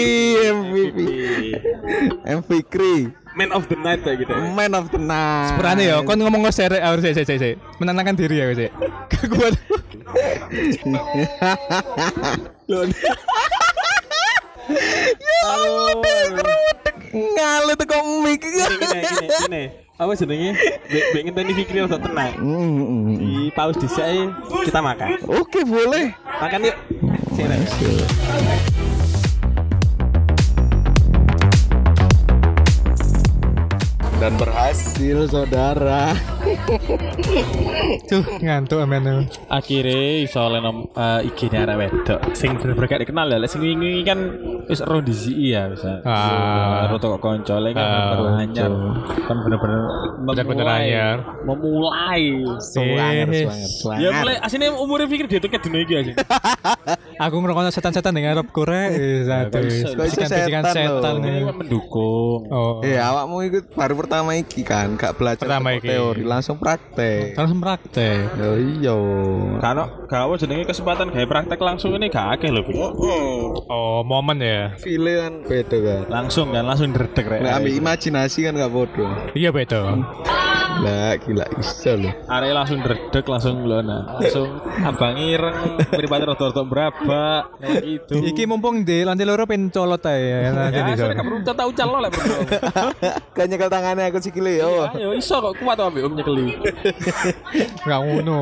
MVP. 0.51 0.99
MVP. 2.27 2.75
Man 3.39 3.55
of 3.55 3.71
the 3.71 3.79
night 3.79 4.03
kayak 4.03 4.27
gitu. 4.27 4.35
Man 4.35 4.75
of 4.75 4.91
the 4.91 4.99
night. 4.99 5.55
Berani 5.55 5.87
ya, 5.87 6.03
kon 6.03 6.19
ngomong 6.19 6.43
nge-share 6.43 6.83
harus 6.83 7.07
si 7.07 7.15
si 7.15 7.23
si 7.23 7.35
si. 7.39 7.51
Menenangkan 7.79 8.19
diri 8.19 8.43
ya, 8.43 8.51
si. 8.51 8.67
Kuat. 9.31 9.55
Ngalet 17.15 17.79
kok 17.87 18.03
mic. 18.27 18.43
Gini, 18.43 18.75
gini, 18.75 18.99
gini, 19.07 19.27
gini. 19.47 19.63
Apa 20.01 20.17
jenenge? 20.17 20.57
Bek 20.89 21.03
bek 21.13 21.21
ngenteni 21.29 21.53
Fikri 21.53 21.77
rada 21.77 22.01
tenang. 22.01 22.33
Hmm, 22.41 23.21
Di 23.21 23.53
paus 23.53 23.77
dhisik 23.77 24.33
kita 24.65 24.81
makan. 24.81 25.21
Oke, 25.29 25.61
boleh. 25.61 26.17
Makan 26.41 26.65
yuk. 26.65 26.75
Sini. 27.37 27.57
Dan 34.21 34.37
berhasil, 34.37 35.33
saudara. 35.33 36.13
Tuh, 38.09 38.21
ngantuk 38.37 38.77
amen. 38.85 39.25
Akhirnya 39.49 40.21
iso 40.21 40.45
oleh 40.45 40.61
nom 40.61 40.85
uh, 40.93 41.25
IG-ne 41.25 41.57
arek 41.57 41.77
wedok. 41.81 42.21
Sing 42.37 42.53
bener-bener 42.53 42.85
gak 42.85 43.01
dikenal 43.01 43.33
ya. 43.33 43.41
Sing 43.49 43.65
wingi 43.65 44.05
kan 44.05 44.21
wis 44.69 44.77
ero 44.85 45.01
di 45.01 45.09
ZI 45.09 45.57
ya 45.57 45.73
bisa. 45.73 46.05
Ah. 46.05 46.85
Ero 46.85 47.01
toko 47.01 47.17
konco 47.17 47.49
kan 47.49 47.73
Ah, 47.73 48.13
bener-bener 48.13 48.45
anyar. 48.45 48.71
Kan 49.25 49.37
bener-bener 49.41 49.81
memulai-. 50.21 51.17
Memulai. 51.41 52.23
Eh, 52.45 52.61
semangat, 52.61 53.97
Ya 53.97 54.09
mulai 54.21 54.37
asine 54.37 54.69
umure 54.69 55.09
pikir 55.09 55.25
dia 55.25 55.41
tuh 55.41 55.49
dino 55.49 55.81
iki 55.81 55.97
aja. 55.97 56.13
Aku 57.25 57.41
ngerokok 57.41 57.73
setan-setan 57.73 58.13
dengan 58.13 58.37
Arab 58.37 58.53
Korea. 58.53 58.93
Eh, 58.93 59.25
satu. 59.25 59.65
Bisikan-bisikan 59.97 60.63
setan? 60.69 61.13
Ini 61.25 61.49
mendukung. 61.49 62.45
Oh. 62.53 62.85
Eh, 62.85 63.01
awakmu 63.01 63.49
ikut 63.49 63.65
baru 63.73 63.97
pertama 63.97 64.10
iki 64.35 64.67
kan, 64.67 64.99
gak 64.99 65.15
belajar 65.15 65.47
Pertama 65.47 65.71
iki. 65.79 65.87
teori, 65.87 66.27
langsung 66.27 66.59
praktek. 66.59 67.39
Harus 67.39 67.55
praktek. 67.55 68.35
Yo 68.35 68.51
iya. 68.59 68.95
Kano 69.63 70.03
gawe 70.11 70.33
jenenge 70.35 70.67
kesempatan 70.67 71.15
gawe 71.15 71.23
praktek 71.23 71.59
langsung 71.63 71.95
ini 71.95 72.11
gak 72.11 72.35
akeh 72.39 72.51
lho. 72.51 72.61
Oh, 73.71 74.03
momen 74.03 74.43
ya. 74.43 74.75
File 74.75 75.23
kan 75.23 75.33
beda 75.47 75.77
kan. 75.79 76.03
Langsung 76.11 76.51
kan 76.51 76.67
langsung 76.67 76.91
dredeg 76.91 77.23
rek. 77.23 77.39
Nek 77.39 77.53
ambil 77.63 77.73
imajinasi 77.79 78.39
kan 78.43 78.59
gak 78.59 78.71
bodoh. 78.71 79.07
Iya 79.31 79.55
betul. 79.55 80.03
Lah 80.79 81.13
gila 81.15 81.45
iso 81.55 81.91
loh. 81.93 82.13
Arek 82.25 82.51
langsung 82.51 82.79
dredeg 82.79 83.25
langsung 83.25 83.55
lona. 83.61 83.97
Langsung 84.15 84.49
abang 84.81 85.15
ireng 85.15 85.57
mripate 85.89 86.23
rada-rada 86.25 86.63
brabak 86.63 87.43
kayak 87.57 87.81
gitu. 87.83 88.15
Iki 88.23 88.43
mumpung 88.45 88.81
di 88.81 89.03
lantai 89.03 89.23
loro 89.23 89.43
pen 89.43 89.67
colot 89.67 90.01
ae 90.03 90.21
ya. 90.21 90.39
Nanti 90.49 90.79
Ya, 90.91 91.13
perlu 91.13 91.41
tata 91.41 91.63
ucal 91.63 91.87
lo 91.87 91.99
lek 91.99 92.11
bro. 92.11 92.37
Kan 93.35 93.45
nyekel 93.47 93.67
tangannya 93.67 94.07
aku 94.07 94.19
sikile 94.19 94.57
yo. 94.57 94.87
Ayo 94.89 95.11
iso 95.11 95.37
kok 95.37 95.57
kuat 95.57 95.75
to 95.75 95.83
ambek 95.83 96.03
om 96.03 96.13
nyekeli. 96.13 96.55
Enggak 97.81 97.99
ngono. 98.05 98.39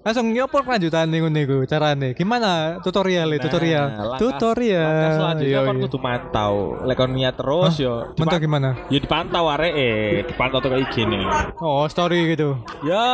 Langsung 0.00 0.26
nyopo 0.28 0.60
kelanjutan 0.60 1.06
nih 1.06 1.18
ngono 1.20 1.38
iku 1.38 1.56
carane. 1.64 2.12
Gimana 2.12 2.78
tutorial 2.80 3.28
tutorial. 3.38 3.86
Nah, 3.88 4.18
tutorial. 4.18 4.84
Langkah 4.84 5.12
selanjutnya 5.16 5.50
Iya, 5.52 5.60
kon 5.62 5.76
iya. 5.76 5.84
kudu 5.84 5.98
mantau. 5.98 6.54
Lek 6.84 6.96
kon 6.96 7.12
niat 7.12 7.34
terus 7.34 7.74
yo. 7.76 7.94
Dipa- 8.12 8.38
gimana? 8.38 8.68
Ya 8.88 8.98
dipantau 8.98 9.44
arek 9.48 9.72
eh, 9.72 10.24
dipantau 10.24 10.58
tuh 10.58 10.70
kayak 10.70 10.90
gini. 10.90 11.20
Oh, 11.58 11.86
story 11.86 12.32
gitu. 12.32 12.58
Ya, 12.82 13.06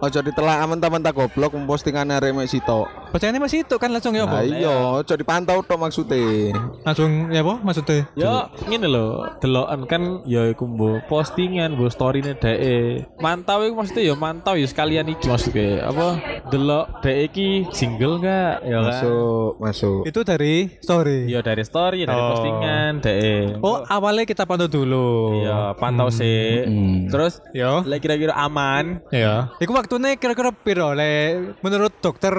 Ojo 0.00 0.18
ditelak 0.20 0.64
mentah-mentah 0.64 1.12
goblok 1.12 1.52
postingan 1.64 2.08
arek 2.10 2.32
mek 2.32 2.46
sitok. 2.46 2.88
Bacanya 3.12 3.38
masih 3.38 3.62
itu 3.62 3.76
kan 3.76 3.88
langsung 3.88 4.10
ya 4.10 4.26
apa? 4.26 4.42
iya, 4.42 4.74
ojo 4.90 5.14
dipantau 5.14 5.62
tok 5.62 5.78
maksudnya. 5.78 6.50
Langsung 6.82 7.30
ya 7.30 7.40
apa 7.40 7.54
maksudnya? 7.60 8.10
ya 8.14 8.50
ngene 8.64 8.88
lho, 8.88 9.06
deloken 9.38 9.80
kan 9.86 10.02
ya 10.24 10.50
iku 10.50 10.66
mbok 10.66 11.06
postingan, 11.06 11.78
mbok 11.78 11.94
storyne 11.94 12.34
dhek. 12.34 13.06
Mantau 13.20 13.62
iku 13.62 13.74
maksudnya 13.76 14.02
ya 14.02 14.14
mantau 14.16 14.54
ya 14.54 14.66
sekalian 14.66 15.06
iki 15.06 15.30
maksudnya 15.30 15.86
apa 15.86 16.18
delok 16.50 16.90
dek 17.00 17.30
iki 17.30 17.48
single 17.70 18.18
gak 18.18 18.64
ya 18.64 18.82
kan 18.82 18.90
Masuk, 18.90 19.50
masuk. 19.60 20.00
Itu 20.04 20.20
dari 20.24 20.74
story. 20.80 21.30
Iya 21.30 21.40
dari 21.40 21.62
story 21.62 22.02
dari 22.02 22.18
Oh. 22.18 22.28
postingan 22.32 22.92
dek 22.98 23.62
Oh, 23.62 23.84
awalnya 23.86 24.24
kita 24.24 24.42
pantau 24.42 24.66
dulu. 24.66 25.38
iya 25.38 25.70
pantau 25.76 26.08
sih 26.10 26.66
Hmm. 26.66 27.06
terus 27.06 27.43
Yo. 27.50 27.82
lek 27.82 28.00
kira-kira 28.00 28.32
aman 28.32 29.04
Ya. 29.08 29.52
Iku 29.58 29.70
waktunya 29.70 30.14
kira-kira 30.14 30.50
piro 30.50 30.90
le 30.90 31.12
menurut 31.60 31.92
dokter 31.98 32.32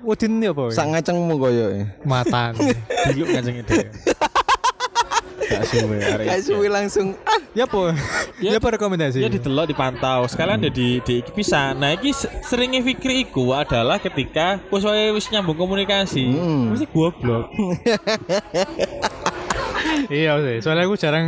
Udin 0.00 0.38
ya 0.38 0.50
apa? 0.50 0.70
Sak 0.70 0.86
ngacengmu 0.88 1.34
koyo 1.36 1.66
e. 1.70 1.82
matan. 2.02 2.56
dulu 3.06 3.24
kancing 3.28 3.60
itu 3.60 3.74
gak 5.46 5.62
suwe 5.62 6.02
arek 6.02 6.26
Kayak 6.26 6.42
iki. 6.42 6.46
suwi 6.50 6.66
langsung 6.66 7.06
ah. 7.22 7.38
ya 7.54 7.64
apa? 7.64 7.94
Ya 8.42 8.58
apa 8.58 8.68
rekomendasi? 8.68 9.22
Ya 9.22 9.30
didelok 9.30 9.70
dipantau. 9.70 10.26
Sekalian 10.26 10.58
ya 10.58 10.68
di 10.68 10.98
di 11.00 11.22
iki 11.22 11.30
pisan. 11.32 11.78
Nah, 11.78 11.94
iki 11.94 12.10
se- 12.10 12.28
seringnya 12.42 12.82
Fikri 12.82 13.24
iku 13.24 13.54
adalah 13.54 13.96
ketika 13.96 14.58
wis 14.68 14.82
wis 14.84 15.30
nyambung 15.30 15.56
komunikasi. 15.56 16.26
Hmm. 16.26 16.74
Mesti 16.74 16.84
goblok. 16.90 17.46
iya 20.10 20.32
sih. 20.38 20.56
Soalnya 20.62 20.84
aku 20.86 20.96
jarang 20.96 21.26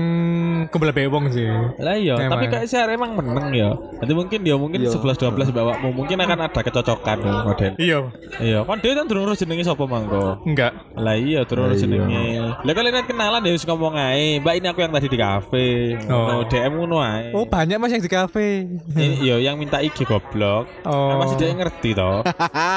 kebelebe 0.69 1.07
wong 1.09 1.31
sih. 1.31 1.47
Lah 1.79 1.95
iya, 1.95 2.15
Emang. 2.17 2.39
tapi 2.39 2.45
kayak 2.49 2.67
sih 2.67 2.79
emang 2.79 3.15
meneng 3.15 3.49
ya. 3.53 3.71
Nanti 3.99 4.13
mungkin 4.15 4.39
dia 4.43 4.57
mungkin 4.57 4.79
Iya. 4.79 4.95
11 4.95 5.19
12 5.19 5.51
bawakmu 5.51 5.89
mungkin 5.93 6.17
akan 6.19 6.39
ada 6.47 6.61
kecocokan 6.63 7.19
ya, 7.21 7.33
model. 7.43 7.73
Iya. 7.77 7.99
Iya, 8.39 8.59
kan 8.63 8.79
dia 8.79 8.93
kan 8.95 9.07
urus 9.09 9.41
jenenge 9.41 9.65
sapa 9.67 9.85
mangko. 9.85 10.39
Enggak. 10.47 10.73
Lah 10.95 11.17
iya 11.19 11.43
Lah 11.43 11.75
iya. 11.75 11.79
jenenge. 11.79 12.25
Lah 12.63 12.73
kalau 12.73 12.89
lihat 12.89 13.07
kenalan 13.07 13.43
ya 13.43 13.53
wis 13.53 13.65
ngomong 13.67 13.95
ae, 13.97 14.39
Mbak 14.39 14.55
ini 14.59 14.67
aku 14.71 14.81
yang 14.85 14.93
tadi 14.95 15.07
di 15.11 15.19
kafe. 15.19 15.69
Oh. 16.07 16.39
Oh, 16.39 16.43
DM 16.47 16.73
ngono 16.79 17.03
ae. 17.03 17.35
Oh, 17.35 17.45
banyak 17.45 17.77
Mas 17.79 17.91
yang 17.91 18.03
di 18.05 18.11
kafe. 18.11 18.67
Ini 18.95 19.07
yo 19.23 19.37
yang 19.39 19.59
minta 19.59 19.83
IG 19.83 20.07
goblok. 20.07 20.71
Oh. 20.87 21.19
Pasti 21.19 21.35
dia 21.39 21.55
ngerti 21.55 21.91
toh. 21.95 22.23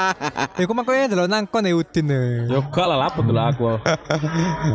Iku 0.61 0.71
makanya 0.73 1.11
delok 1.11 1.27
nangkon 1.29 1.67
ya 1.67 1.73
Udin. 1.75 2.07
ya. 2.09 2.21
Yo 2.49 2.59
gak 2.69 2.85
lah 2.87 2.97
lapet 2.97 3.23
dulu 3.25 3.41
aku. 3.41 3.65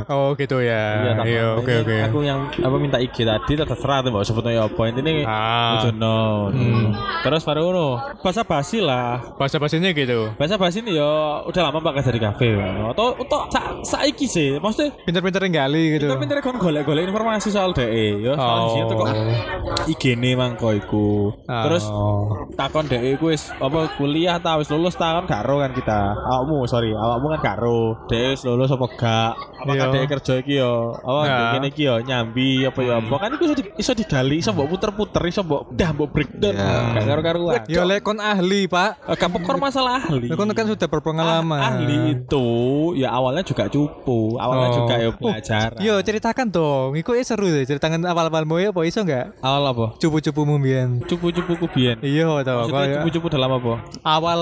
Oh, 0.07 0.35
gitu 0.39 0.63
ya. 0.63 1.16
Tak 1.17 1.27
Iya, 1.27 1.43
apa. 1.47 1.59
oke 1.59 1.71
Ini 1.71 1.83
oke. 1.83 1.97
Aku 2.07 2.19
yang 2.21 2.41
apa 2.53 2.77
minta 2.77 2.99
IG 2.99 3.17
tadi 3.19 3.53
terserah 3.57 3.99
tuh 4.01 4.11
mbak 4.11 4.23
sebutnya 4.23 4.53
ya 4.53 4.63
apa 4.65 4.83
intinya 4.87 5.13
Ah. 5.25 5.81
Jono. 5.81 6.21
Hmm. 6.51 6.93
Terus 7.21 7.43
baru 7.43 7.61
ngono. 7.65 7.89
Bahasa 8.21 8.43
basi 8.43 8.79
lah. 8.79 9.21
Bahasa 9.35 9.57
bahasanya 9.57 9.91
gitu. 9.91 10.31
Bahasa 10.35 10.55
basi 10.55 10.79
ini 10.79 10.95
ya 10.95 11.11
udah 11.43 11.63
lama 11.65 11.79
pak 11.81 11.93
kerja 11.99 12.11
di 12.11 12.21
kafe. 12.21 12.51
Atau 12.87 13.17
atau 13.19 13.41
sa 13.49 13.61
saiki 13.83 14.27
sih. 14.27 14.57
Maksudnya 14.57 14.93
Pinter-pinter 15.03 15.41
nggali 15.43 15.85
gitu. 15.95 16.07
pinter-pinter 16.07 16.39
kan 16.41 16.55
golek-golek 16.57 17.05
informasi 17.05 17.49
soal 17.49 17.71
DE 17.71 18.21
ya. 18.21 18.35
Soal 18.35 18.61
Oh. 18.67 18.89
kok 18.89 19.09
IG 19.87 20.15
nih 20.15 20.35
mangko 20.35 20.73
iku. 20.73 21.33
Terus 21.45 21.85
Oh. 21.87 22.47
takon 22.53 22.87
DE 22.87 23.17
ku 23.17 23.29
wis 23.29 23.49
apa 23.53 23.91
kuliah 23.95 24.37
ta 24.37 24.57
wis 24.57 24.69
lulus 24.69 24.95
ta 24.95 25.17
kan 25.17 25.27
garo 25.27 25.59
kan 25.59 25.71
kita. 25.71 26.01
Awakmu 26.17 26.67
sorry, 26.67 26.91
awakmu 26.91 27.33
kan 27.33 27.41
garo. 27.45 27.95
DE 28.07 28.33
wis 28.33 28.43
lulus 28.43 28.69
apa 28.69 28.87
gak? 28.93 29.33
Apakah 29.59 29.87
Iya. 29.89 29.95
DE 29.95 30.07
kerja 30.09 30.33
iki 30.37 30.55
yo? 30.57 30.95
Oh, 31.07 31.23
Nah. 31.23 31.55
ngene 31.55 31.71
iki 31.71 31.87
yo 31.87 32.03
nyambi 32.03 32.67
apa 32.67 32.81
ya 32.83 32.99
apa 32.99 33.15
kan 33.17 33.31
iku 33.31 33.43
iso, 33.47 33.55
di- 33.55 33.71
iso 33.77 33.93
digali, 33.95 34.37
iso 34.39 34.51
mbok 34.51 34.67
puter-puter, 34.69 35.23
iso 35.25 35.41
mbok 35.41 35.71
dah 35.71 35.95
mbok 35.95 36.11
breakdown. 36.11 36.51
Ya. 36.51 36.67
Gak 36.93 37.05
karo-karuan. 37.07 37.61
Ya 37.67 37.83
lek 37.83 38.03
kon 38.03 38.19
ahli, 38.19 38.67
Pak. 38.67 39.07
Eh, 39.07 39.15
Gak 39.15 39.31
pokok 39.31 39.57
masalah 39.57 40.03
ahli. 40.03 40.27
Lek 40.27 40.35
kon 40.35 40.51
kan 40.51 40.67
sudah 40.67 40.85
berpengalaman. 40.85 41.57
Ah, 41.57 41.71
ahli 41.73 41.97
itu 42.13 42.47
ya 42.95 43.13
awalnya 43.13 43.41
juga 43.41 43.71
cupu, 43.71 44.35
awalnya 44.37 44.69
Oh. 44.69 44.77
juga 44.77 44.95
ya 44.97 45.07
Oh, 45.07 45.15
belajar. 45.15 45.69
Yo 45.79 45.95
ceritakan 45.97 46.51
dong. 46.51 46.91
Iku 46.95 47.15
eh 47.15 47.23
seru 47.23 47.47
deh. 47.47 47.63
Ceritakan 47.63 48.03
awal-awalmu 48.03 48.59
ya 48.59 48.69
apa 48.69 48.83
iso 48.83 49.01
enggak? 49.01 49.39
Awal 49.39 49.63
apa? 49.65 49.87
Cupu-cupumu 49.97 50.59
biyen. 50.59 51.07
Cupu-cupu 51.07 51.55
kubian. 51.57 52.03
Iya, 52.03 52.27
kok. 52.27 52.67
cupu-cupu 52.67 53.27
dalam 53.31 53.51
apa? 53.53 53.79
Awal 54.03 54.41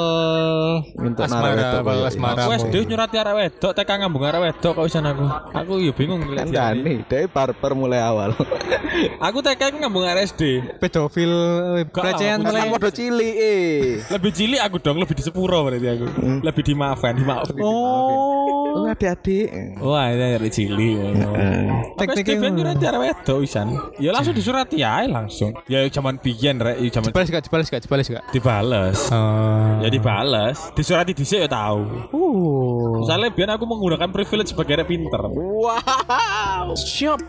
Minta 0.96 1.26
asmara, 1.26 1.80
awal 1.80 1.98
asmara. 2.04 2.40
Aku 2.40 2.52
SD 2.56 2.74
nyurati 2.86 3.16
arek 3.16 3.34
wedok, 3.34 3.72
TK 3.74 3.90
ngambung 4.00 4.24
arek 4.24 4.40
wedok 4.42 4.72
kok 4.74 4.86
isan 4.86 5.04
aku. 5.04 5.24
Aku 5.52 5.72
ya 5.78 5.92
bingung 5.92 6.22
Kan 6.24 6.48
ngeliat 6.54 6.72
dia. 6.72 6.82
Dani, 6.86 6.94
dari 7.04 7.26
barber 7.26 7.72
mulai 7.74 7.98
awal. 7.98 8.30
Aku 9.26 9.42
TK 9.42 9.74
ku 9.74 9.76
ngambung 9.82 10.06
arek 10.06 10.30
SD. 10.30 10.42
pedofil 10.78 11.32
eh, 11.74 11.84
pelecehan 11.84 12.38
aku 12.38 12.46
Kan 12.46 12.54
mulai. 12.54 12.70
podo 12.70 12.88
cilik 12.88 13.34
eh. 13.34 13.98
Lebih 14.06 14.30
cilik 14.30 14.60
aku 14.62 14.76
dong, 14.78 15.02
lebih 15.02 15.18
di 15.18 15.24
sepuro 15.24 15.66
berarti 15.66 15.88
aku. 15.90 16.06
Lebih 16.40 16.62
dimaafkan, 16.62 17.12
dimaafkan. 17.12 17.58
Oh. 17.58 18.63
Adik-adik. 18.94 19.46
Wah, 19.82 20.06
ini. 20.14 20.22
Aku 20.24 20.46
SD 20.46 21.98
Tekniknya 21.98 22.34
ben 22.38 22.52
nyurati 22.54 22.84
arek 22.86 23.00
wedok 23.02 23.38
isan. 23.42 23.66
Ya 23.98 24.10
langsung 24.14 24.34
disurati 24.34 24.76
ae 24.80 25.10
langsung. 25.10 25.50
Ya 25.66 25.82
zaman 25.90 26.18
biyen 26.18 26.62
rek, 26.62 26.78
ya 26.78 26.88
zaman 26.94 27.10
Jebalis 27.10 27.28
gak, 27.30 27.42
jebalis 27.42 27.66
gak, 27.70 27.82
jebalis 27.82 28.06
gak. 28.06 28.22
dibales. 28.30 28.98
Oh. 29.10 29.82
Ya 29.82 29.88
dibales, 29.90 30.58
disurati 30.74 31.10
dhisik 31.12 31.42
ya 31.42 31.50
tahu. 31.50 31.82
Uh. 32.14 33.02
Misalnya 33.02 33.28
biar 33.30 33.50
aku 33.54 33.64
menggunakan 33.66 34.08
privilege 34.10 34.54
sebagai 34.54 34.78
arek 34.78 34.88
pinter. 34.88 35.22
Wow. 35.26 36.74
Siap, 36.74 37.20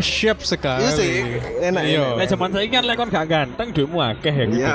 siap 0.00 0.38
sekali. 0.44 0.84
Iya 0.84 0.90
sih, 0.92 1.12
enak 1.62 1.82
Iya. 1.84 2.00
enak. 2.04 2.16
Nah 2.20 2.26
zaman 2.28 2.48
saya 2.52 2.66
kan 2.68 2.82
lek 2.84 2.96
kon 2.96 3.08
gak 3.08 3.26
ganteng 3.26 3.68
duitmu 3.72 3.98
akeh 3.98 4.34
ya 4.34 4.44
gitu. 4.44 4.60
Iya. 4.60 4.74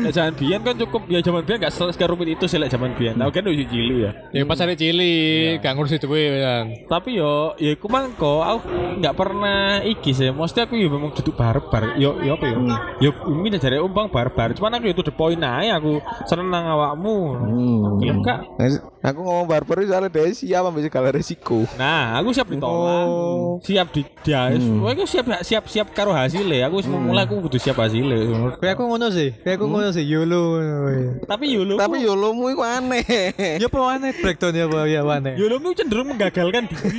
Nah 0.00 0.10
zaman 0.10 0.32
biyen 0.34 0.60
kan 0.62 0.74
cukup 0.78 1.02
ya 1.08 1.18
zaman 1.20 1.42
biyen 1.42 1.58
gak 1.60 1.72
se- 1.72 1.92
sekarumit 1.92 2.28
itu 2.30 2.44
sih 2.46 2.58
lek 2.58 2.70
zaman 2.70 2.94
biyen. 2.94 3.18
Nah 3.18 3.26
kan 3.28 3.42
udah 3.42 3.66
cilik 3.66 3.98
ya. 4.00 4.10
Ya 4.30 4.42
pas 4.44 4.58
ada 4.58 4.74
cilik, 4.74 5.60
gak 5.64 5.72
ngurus 5.80 5.96
itu 5.96 6.04
kan. 6.04 6.76
Tapi 6.84 7.16
yo 7.16 7.56
ya 7.56 7.72
iku 7.72 7.88
mangko 7.88 8.44
aku 8.44 9.00
nggak 9.00 9.16
pernah 9.16 9.80
iki 9.80 10.12
sih. 10.12 10.28
Maksudnya 10.28 10.68
aku 10.68 10.76
ya 10.76 10.92
memang 10.92 11.16
duduk 11.16 11.32
barbar. 11.32 11.96
Yo 11.96 12.20
yo 12.20 12.36
apa 12.36 12.44
yo? 12.52 12.58
Yo 13.00 13.10
ini 13.32 13.56
jare 13.56 13.80
umpang 13.80 14.12
barbar. 14.12 14.52
Cuman 14.52 14.76
aku 14.76 14.92
itu 14.92 15.00
the 15.00 15.14
point 15.16 15.40
ae 15.40 15.72
aku 15.72 16.04
seneng 16.28 16.52
nang 16.52 16.68
awakmu. 16.68 17.16
Hmm. 17.40 18.20
Gak? 18.20 18.60
Aku 19.04 19.20
ngomong 19.20 19.48
barber 19.48 19.84
itu 19.84 19.92
soalnya 19.92 20.12
dia 20.12 20.32
siap 20.32 20.68
ambil 20.68 20.84
segala 20.84 21.08
resiko. 21.12 21.64
Nah, 21.76 22.16
aku 22.20 22.32
siap 22.32 22.48
ditolak. 22.48 23.04
Oh. 23.04 23.60
Siap 23.60 23.92
di 23.92 24.00
dia. 24.24 24.52
Hmm. 24.52 24.84
Iku 24.84 25.04
siap 25.04 25.28
siap 25.44 25.64
siap 25.68 25.92
karo 25.92 26.12
hasilnya. 26.12 26.68
Aku 26.68 26.80
wis 26.80 26.88
mulai 26.88 27.24
aku 27.24 27.40
butuh 27.40 27.60
siap 27.60 27.80
hasilnya. 27.80 28.52
Kayak 28.60 28.80
aku 28.80 28.84
ngono 28.88 29.12
sih, 29.12 29.32
kayak 29.44 29.60
aku 29.60 29.64
ngono 29.68 29.92
sih, 29.92 30.04
YOLO. 30.04 30.44
Tapi 31.24 31.44
yo 31.52 31.68
lu 31.68 31.76
Tapi 31.76 32.04
yolomu 32.04 32.48
itu 32.52 32.64
aneh. 32.64 33.04
Ya 33.60 33.68
apa 33.68 33.78
aneh 33.96 34.12
breakdown 34.16 34.56
ya 34.56 34.64
apa 34.68 34.88
ya 34.88 35.00
aneh. 35.04 35.34
Yolomu 35.54 35.70
cenderung 35.70 36.10
menggagalkan 36.10 36.66
diri. 36.66 36.98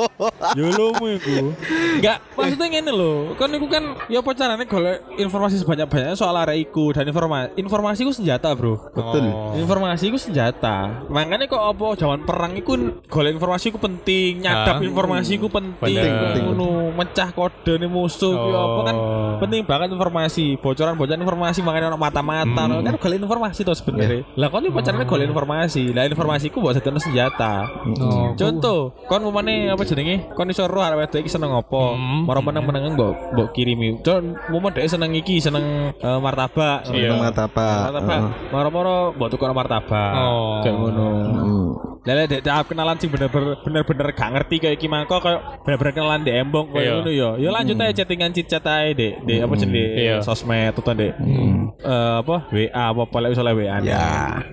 Yolomu 0.60 1.16
iku. 1.16 1.56
Enggak, 1.96 2.20
maksudnya 2.36 2.66
ngene 2.68 2.92
lho. 2.92 3.32
Kan 3.40 3.48
iku 3.56 3.66
kan 3.72 3.96
ya 4.12 4.20
apa 4.20 4.36
carane 4.36 4.68
golek 4.68 5.00
informasi 5.16 5.64
sebanyak-banyaknya 5.64 6.12
soal 6.12 6.36
arek 6.36 6.68
iku 6.68 6.92
dan 6.92 7.08
informasi 7.08 7.56
informasi 7.56 8.04
iku 8.04 8.12
senjata, 8.12 8.52
Bro. 8.52 8.92
Betul. 8.92 9.32
Informasi 9.56 10.12
iku 10.12 10.20
senjata. 10.20 11.08
Makanya 11.08 11.48
kok 11.48 11.56
apa 11.56 11.96
zaman 11.96 12.20
perang 12.28 12.52
iku 12.52 12.76
golek 13.08 13.32
informasi 13.32 13.72
iku 13.72 13.80
penting, 13.80 14.44
nyadap 14.44 14.76
Ah. 14.76 14.84
informasi 14.84 15.40
iku 15.40 15.48
penting. 15.48 15.96
Penting, 15.96 16.12
penting. 16.20 16.44
Ngono, 16.52 16.92
mecah 16.92 17.32
kode 17.32 17.80
nih 17.80 17.88
musuh 17.88 18.36
Oh. 18.36 18.52
apa 18.60 18.80
kan 18.84 18.96
penting 19.40 19.64
banget 19.64 19.88
informasi, 19.88 20.60
bocoran-bocoran 20.60 21.16
informasi 21.16 21.64
makanya 21.64 21.88
ono 21.88 21.96
mata-mata 21.96 22.68
Hmm. 22.68 22.84
kan 22.84 22.92
golek 23.00 23.24
informasi 23.24 23.64
to 23.64 23.72
sebenarnya. 23.72 24.20
Lah 24.36 24.52
kon 24.52 24.68
iki 24.68 24.76
pacarane 24.76 25.08
golek 25.08 25.32
informasi. 25.32 25.96
Lah 25.96 26.04
informasiku 26.04 26.60
sedono 26.76 27.00
senjata. 27.00 27.64
Oh, 28.00 28.32
Contoh, 28.34 28.80
kon 29.06 29.22
umane 29.24 29.70
apa 29.70 29.82
jenenge? 29.84 30.30
Kon 30.34 30.50
iso 30.50 30.66
roh 30.66 30.82
arek 30.82 31.06
wedok 31.06 31.20
iki 31.22 31.30
seneng 31.30 31.52
apa? 31.52 31.82
Hmm. 31.94 32.24
Maro 32.26 32.40
meneng-menengan 32.42 32.92
mbok 32.96 33.12
mbok 33.36 33.48
kirimi. 33.52 34.00
Con 34.00 34.36
momen 34.50 34.72
dhek 34.74 34.88
seneng 34.88 35.12
iki, 35.14 35.38
seneng 35.38 35.92
eh, 35.96 36.18
martabak. 36.20 36.88
Iya. 36.90 37.12
Seneng 37.12 37.20
mata 37.22 37.44
apa? 37.46 37.68
Martabak. 37.90 38.18
Maro-maro 38.52 38.96
mbok 39.16 39.28
tukar 39.30 39.50
martabak. 39.52 40.12
Oh. 40.16 40.60
Kayak 40.64 40.76
ngono. 40.76 41.08
Hmm. 41.26 41.66
Lele 42.06 42.30
dek 42.30 42.46
tahap 42.46 42.70
kenalan 42.70 42.94
sing 43.02 43.10
bener-bener 43.10 43.58
bener-bener 43.66 44.14
gak 44.14 44.30
ngerti 44.30 44.62
kayak 44.62 44.78
iki 44.78 44.86
mangko 44.86 45.18
kayak 45.18 45.42
bener-bener 45.66 45.90
kenalan 45.90 46.22
di 46.22 46.30
embong 46.38 46.70
kayak 46.70 46.86
Iya. 46.86 46.94
ngono 46.94 47.10
yo. 47.10 47.28
Yo 47.42 47.48
lanjut 47.50 47.74
aja 47.82 47.92
chattingan 47.98 48.30
chat 48.30 48.62
ae 48.62 48.94
dek, 48.94 49.26
dek 49.26 49.38
apa 49.42 49.54
jenenge 49.58 49.86
Iya. 49.98 50.14
sosmed 50.22 50.70
atau 50.70 50.94
dek. 50.94 51.18
Eh, 51.18 52.14
apa 52.22 52.46
WA 52.54 52.70
apa 52.94 53.00
apa 53.10 53.16
lek 53.18 53.30
misalnya 53.34 53.54
WA. 53.58 53.76
Ya. 53.82 54.06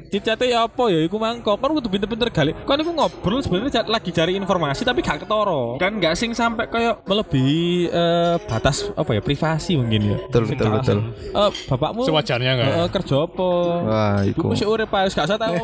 Cicate 0.10 0.50
ya 0.50 0.66
apa 0.66 0.84
ya 0.90 1.06
iku 1.06 1.22
mangkok. 1.22 1.62
Kan 1.62 1.78
kudu 1.78 1.94
pinter-pinter 1.94 2.34
gali. 2.34 2.52
Kan 2.66 2.82
iku 2.82 2.90
ngobrol 3.20 3.40
sebenarnya 3.40 3.86
lagi 3.86 4.10
cari 4.10 4.34
informasi 4.34 4.82
tapi 4.82 5.00
gak 5.00 5.24
ketoro. 5.24 5.78
Kan 5.78 6.02
gak 6.02 6.18
sing 6.18 6.34
sampai 6.34 6.68
kayak 6.68 7.06
melebihi 7.06 7.88
eh, 7.88 8.36
batas 8.44 8.90
apa 8.94 9.16
ya 9.16 9.22
privasi 9.22 9.78
mungkin 9.78 10.02
ya. 10.12 10.18
Betul, 10.28 10.42
Sing 10.48 10.58
betul, 10.58 10.66
gak 10.68 10.76
betul. 10.82 11.00
Eh 11.32 11.52
bapakmu 11.70 12.02
Sewajarnya 12.04 12.52
nggak? 12.58 12.72
eh, 12.74 12.88
kerja 12.92 13.16
apa? 13.24 13.50
Wah, 13.84 14.18
iku. 14.26 14.46
Sih 14.54 14.68
urip 14.68 14.92
ae 14.92 15.08
gak 15.08 15.26
usah 15.28 15.40
tahu. 15.40 15.56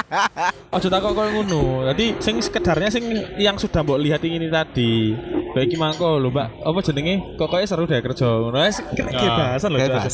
Aja 0.76 0.88
takok 0.88 1.12
koyo 1.12 1.30
ngono. 1.36 1.62
Jadi 1.92 2.16
sing 2.18 2.40
sekedarnya 2.40 2.88
sing 2.88 3.04
yang 3.36 3.56
sudah 3.56 3.84
mbok 3.84 4.00
lihat 4.00 4.20
ini 4.24 4.48
tadi. 4.48 5.12
Kayak 5.52 5.66
iki 5.68 5.76
mangko 5.76 6.16
lho, 6.16 6.28
Mbak. 6.28 6.48
Apa 6.60 6.78
jenenge? 6.82 7.14
Kokoke 7.36 7.62
seru 7.62 7.84
deh 7.84 8.00
kerja. 8.00 8.24
Ngono 8.24 8.56
wis 8.58 8.80
kena 8.92 9.10
kebasan 9.12 9.68
lho. 9.68 9.78
Ya, 9.78 9.84
kayak 9.84 10.08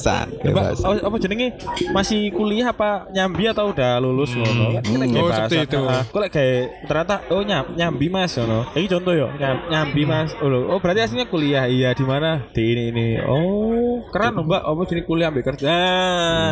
Mbak, 0.50 0.64
apa, 0.76 0.94
apa 1.04 1.16
jenenge? 1.18 1.48
Masih 1.88 2.20
kuliah 2.30 2.66
apa 2.68 3.06
nyambi 3.08 3.46
atau 3.46 3.70
udah 3.70 3.98
lulus 3.98 4.34
ngono? 4.34 4.76
Kan 4.76 4.82
kena 4.84 5.06
Hmm. 5.08 5.16
Oh, 5.18 5.30
seperti 5.30 5.56
itu. 5.64 5.80
Kok 5.80 6.18
lek 6.18 6.30
kayak 6.30 6.58
ternyata 6.84 7.14
oh 7.28 7.40
nyam, 7.40 7.64
nyambi 7.72 8.06
Mas 8.06 8.34
ngono. 8.34 8.66
Iki 8.72 8.86
contoh 8.88 9.12
yo, 9.12 9.26
nyam- 9.34 9.62
nyambi 9.66 10.02
Hmm. 10.02 10.10
Mas. 10.12 10.30
Oh, 10.38 10.46
lho. 10.46 10.60
oh 10.66 10.78
berarti 10.78 11.00
aslinya 11.00 11.26
kuliah. 11.26 11.64
Iya, 11.64 11.90
di 11.92 12.02
mana? 12.02 12.50
Di 12.50 12.62
ini 12.64 12.82
ini. 12.90 13.06
Oh, 13.20 14.02
keren 14.10 14.34
lho, 14.34 14.42
Mbak. 14.42 14.62
Apa 14.64 14.80
jenenge 14.84 15.06
kuliah 15.06 15.28
ambil 15.28 15.44
kerja? 15.44 15.74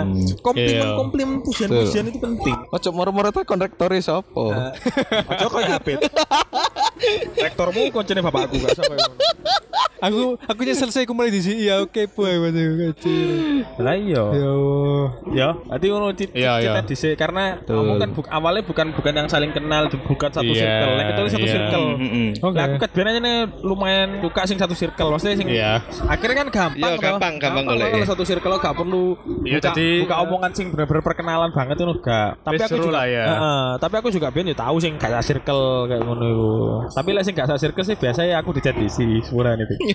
Hmm. 0.01 0.15
Komplimen 0.41 0.79
Iya. 0.79 0.95
komplimen 0.95 1.37
pujian-pujian 1.43 2.05
itu 2.07 2.19
penting. 2.19 2.57
Ojo 2.69 2.89
moro-moro 2.91 3.29
tak 3.29 3.45
kontraktori 3.45 3.99
sopo. 3.99 4.55
Ojo 5.27 5.47
kok 5.49 5.63
apit. 5.67 5.99
Rektormu 7.37 7.93
koncene 7.93 8.21
bapakku 8.21 8.57
gak 8.59 8.76
sampai. 8.77 8.97
Aku 9.97 10.37
aku 10.39 10.61
nyesel 10.61 10.93
saya 10.93 11.05
kembali 11.05 11.31
di 11.31 11.41
sini 11.41 11.61
ya 11.65 11.81
oke 11.81 12.05
boy 12.13 12.37
masih 12.39 12.65
kecil. 12.93 13.29
Lah 13.81 13.97
iya. 13.97 14.23
Ya. 14.29 14.53
Ya, 15.33 15.49
berarti 15.57 15.87
ngono 15.89 16.07
Iya, 16.13 16.53
kita 16.61 16.71
iya. 16.75 16.85
dhisik 16.85 17.15
karena 17.17 17.45
kamu 17.65 17.97
kan 17.97 18.11
bu- 18.13 18.29
awalnya 18.29 18.63
bukan 18.63 18.87
bukan 18.93 19.13
yang 19.15 19.27
saling 19.27 19.51
kenal, 19.51 19.89
bukan 19.89 20.29
satu 20.29 20.45
Iya, 20.47 20.61
circle. 20.61 20.93
Lek 20.93 21.07
itu 21.09 21.23
satu 21.31 21.47
iya. 21.47 21.55
circle. 21.55 21.87
Heeh. 21.97 22.29
Oke. 22.39 22.55
Lah 22.55 22.65
aku 22.67 22.77
kan 22.77 22.91
biasanya 22.93 23.21
nih 23.21 23.37
lumayan 23.63 24.09
suka 24.21 24.43
sing 24.45 24.59
satu 24.59 24.75
circle, 24.77 25.09
maksudnya 25.09 25.37
sing 25.37 25.49
Iya. 25.49 25.73
akhirnya 26.05 26.37
kan 26.37 26.49
gampang 26.53 26.77
Iya, 26.93 26.97
toh. 26.97 27.03
gampang, 27.03 27.35
gampang 27.41 27.65
golek, 27.65 27.89
Kalau 27.89 28.05
ya. 28.05 28.07
satu 28.07 28.25
circle 28.25 28.51
lo 28.53 28.59
gak 28.59 28.77
perlu 28.77 29.05
Iya, 29.43 29.59
buka, 29.59 29.69
jadi- 29.73 30.01
buka 30.05 30.17
omongan 30.23 30.51
sing 30.53 30.67
bener-bener 30.69 31.03
perkenalan 31.03 31.51
banget 31.51 31.77
itu 31.79 31.95
gak. 31.99 32.31
Tapi 32.45 32.55
Wis 32.55 32.63
aku 32.63 32.77
juga 32.79 32.93
lah 32.93 33.07
ya. 33.09 33.25
Heeh, 33.27 33.65
tapi 33.81 33.95
aku 33.97 34.09
juga 34.13 34.29
ya 34.29 34.55
tahu 34.55 34.77
sing 34.77 34.93
gak 34.97 35.25
circle 35.25 35.63
kayak 35.89 36.03
ngono. 36.05 36.29
Tapi 36.93 37.09
lek 37.11 37.25
sing 37.25 37.33
gak 37.33 37.49
circle 37.57 37.81
sih 37.83 37.97
biasanya 37.97 38.45
aku 38.45 38.53
dicat 38.67 38.83
di 38.83 38.89
sini 38.91 39.23
semuran 39.23 39.63
itu. 39.63 39.75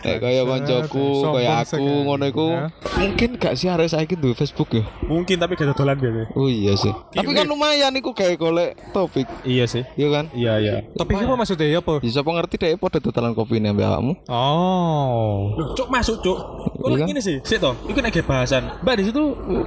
Kayak 0.00 0.20
kaya 0.22 0.42
koncoku, 0.46 1.06
Sombong 1.18 1.42
kaya 1.42 1.66
aku 1.66 1.82
ngono 2.06 2.24
iku. 2.30 2.46
Ya. 2.54 2.66
Mungkin 3.00 3.28
gak 3.40 3.54
sih 3.58 3.66
arek 3.66 3.90
saiki 3.90 4.14
duwe 4.14 4.36
Facebook 4.38 4.70
ya? 4.70 4.84
Mungkin 5.08 5.34
tapi 5.40 5.58
gak 5.58 5.74
dodolan 5.74 5.98
biasanya. 5.98 6.28
Oh 6.38 6.46
iya 6.46 6.78
sih. 6.78 6.92
Tapi 7.10 7.30
kan 7.34 7.48
lumayan 7.48 7.90
iku 7.98 8.14
kayak 8.14 8.38
golek 8.38 8.78
topik, 8.94 9.26
Iya 9.42 9.66
sih. 9.66 9.82
iya 9.98 10.08
kan? 10.14 10.24
Iya 10.30 10.52
iya. 10.62 10.72
Tapi 10.94 11.16
apa 11.18 11.34
maksudnya 11.34 11.66
ya 11.66 11.80
apa? 11.82 11.98
Ya 12.06 12.10
siapa 12.12 12.30
ngerti 12.30 12.54
deh 12.60 12.78
pada 12.78 12.98
dodolan 13.02 13.32
kopi 13.34 13.58
nih 13.58 13.74
ambek 13.74 13.86
awakmu. 13.88 14.12
Oh. 14.30 15.58
Cuk 15.74 15.88
masuk 15.90 16.22
cuk. 16.22 16.38
Kok 16.80 16.86
Iya 16.86 16.92
lagi 16.96 17.02
kan? 17.02 17.12
ini 17.12 17.20
sih? 17.20 17.36
Sik 17.44 17.58
toh, 17.60 17.74
itu 17.90 17.98
nek 17.98 18.14
bahasan. 18.24 18.62
Mbak 18.80 18.94
di 18.94 19.04
situ 19.10 19.22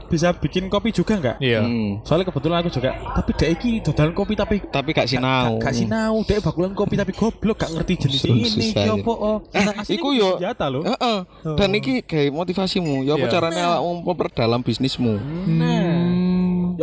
bisa 0.07 0.33
bikin 0.33 0.65
kopi 0.71 0.89
juga 0.95 1.19
enggak? 1.19 1.35
Iya. 1.43 1.61
Hmm. 1.61 2.01
Soalnya 2.07 2.31
kebetulan 2.31 2.63
aku 2.63 2.69
juga, 2.71 2.95
tapi 3.13 3.31
dek 3.35 3.49
iki 3.59 3.69
dodolan 3.83 4.13
kopi 4.15 4.33
tapi 4.33 4.55
Tapi 4.63 4.89
gak 4.95 5.09
sinau. 5.33 5.57
gak 5.57 5.73
sinau, 5.73 6.13
dek 6.21 6.39
bakulan 6.45 6.71
kopi 6.71 6.93
tapi 6.93 7.11
goblok 7.11 7.57
gak 7.57 7.71
ngerti 7.73 7.93
jenis 8.05 8.21
ini 8.29 8.41
aja. 8.45 8.61
iki 8.61 8.89
opo. 8.93 9.13
Oh. 9.13 9.37
Nah, 9.49 9.73
aslinya 9.81 9.97
iku 9.97 10.09
yo. 10.13 10.29
senjata 10.37 10.65
loh. 10.69 10.83
Heeh. 10.85 11.17
Dan 11.57 11.69
iki 11.73 11.93
kayak 12.05 12.29
motivasimu. 12.31 13.03
Ya 13.03 13.17
apa 13.17 13.25
Iya. 13.25 13.33
caranya 13.33 13.63
awakmu 13.77 14.05
memperdalam 14.05 14.61
bisnismu? 14.61 15.13
Nah. 15.49 16.22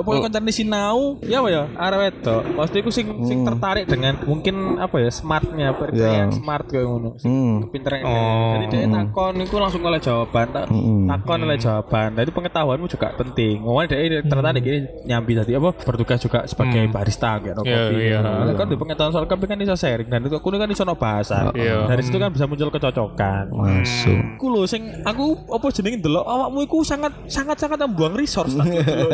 Ya 0.00 0.02
pokoknya 0.02 0.32
kan 0.32 0.48
sinau, 0.48 1.20
ya 1.20 1.44
apa 1.44 1.48
ya? 1.48 1.62
Arek 1.76 1.98
wedok. 2.00 2.42
Pasti 2.56 2.76
aku 2.80 2.90
sing 2.90 3.06
sing 3.22 3.44
tertarik 3.44 3.84
dengan 3.84 4.16
mungkin 4.24 4.80
apa 4.80 4.96
ya 4.96 5.10
smartnya, 5.12 5.68
Hmm. 5.70 5.92
Ya. 5.92 6.24
yang 6.24 6.32
smart 6.32 6.64
kayak 6.64 6.88
ngono. 6.88 7.20
Sing 7.20 7.28
Hmm. 7.28 7.68
Pinternya. 7.68 8.02
Oh. 8.02 8.52
Jadi 8.56 8.64
dia 8.70 8.88
takon 8.88 9.34
iku 9.38 9.56
langsung 9.56 9.82
oleh 9.82 10.00
jawaban. 10.00 10.46
Tak, 10.50 10.64
Hmm. 10.66 11.04
Takon 11.06 11.40
oleh 11.42 11.56
jawaban. 11.56 12.08
Jadi 12.14 12.30
pengetahuanmu 12.30 12.86
juga 12.86 13.12
penting. 13.12 13.60
Ngomongnya 13.60 13.88
dia 13.92 14.20
tertarik 14.22 14.62
ini 14.62 14.78
nyambi 15.04 15.32
tadi 15.34 15.52
apa 15.52 15.68
bertugas 15.76 16.18
juga 16.18 16.38
sebagai 16.44 16.80
barista 16.88 17.36
kayak 17.36 17.54
no 17.54 17.62
Iya, 17.62 17.76
kopi. 17.84 17.94
iya. 18.00 18.18
Nah, 18.20 18.54
kan 18.54 18.66
di 18.66 18.76
pengetahuan 18.76 19.12
soal 19.12 19.26
kopi 19.26 19.44
kan 19.44 19.56
bisa 19.56 19.76
sharing 19.76 20.08
dan 20.08 20.24
itu 20.24 20.32
aku 20.32 20.48
kan 20.48 20.64
iso 20.66 20.82
no 20.82 20.96
bahasa. 20.96 21.52
Iya. 21.52 21.84
Dari 21.86 22.00
situ 22.00 22.16
kan 22.16 22.32
bisa 22.32 22.48
muncul 22.48 22.70
kecocokan. 22.70 23.52
Masuk. 23.52 24.18
Aku 24.36 24.46
lho 24.48 24.64
sing 24.64 24.88
aku 25.02 25.36
apa 25.46 25.66
jenenge 25.70 26.00
ndelok 26.00 26.24
awakmu 26.24 26.64
iku 26.64 26.80
sangat 26.80 27.12
sangat 27.26 27.58
sangat 27.58 27.76
membuang 27.80 28.14
resource 28.14 28.54
tak 28.54 28.64
delok 28.72 29.12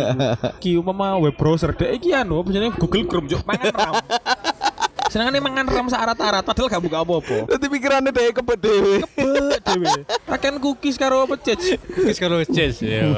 umpama 0.78 1.18
web 1.18 1.36
browser 1.36 1.72
dek 1.72 1.96
iki 1.96 2.14
anu 2.14 2.44
Google 2.76 3.04
Chrome 3.08 3.28
juk 3.28 3.42
mangan. 3.48 3.72
Senengane 5.16 5.40
mangan 5.40 5.64
RAM 5.64 5.88
syarat-arat 5.88 6.44
padahal 6.44 6.68
gak 6.68 6.82
buka 6.82 7.00
apa-apa. 7.00 7.48
Nanti 7.48 7.66
pikirannya 7.66 8.12
deh 8.12 8.26
kebet 8.32 8.58
dewe. 8.60 8.94
Be 9.16 9.32
dhewe. 9.58 9.88
Akan 10.28 10.60
cookies 10.60 10.94
karo 10.94 11.24
apa 11.24 11.40
cece. 11.40 11.80
Cookies 11.80 12.20
kalau 12.20 12.44
chess 12.44 12.84
ya. 12.84 13.08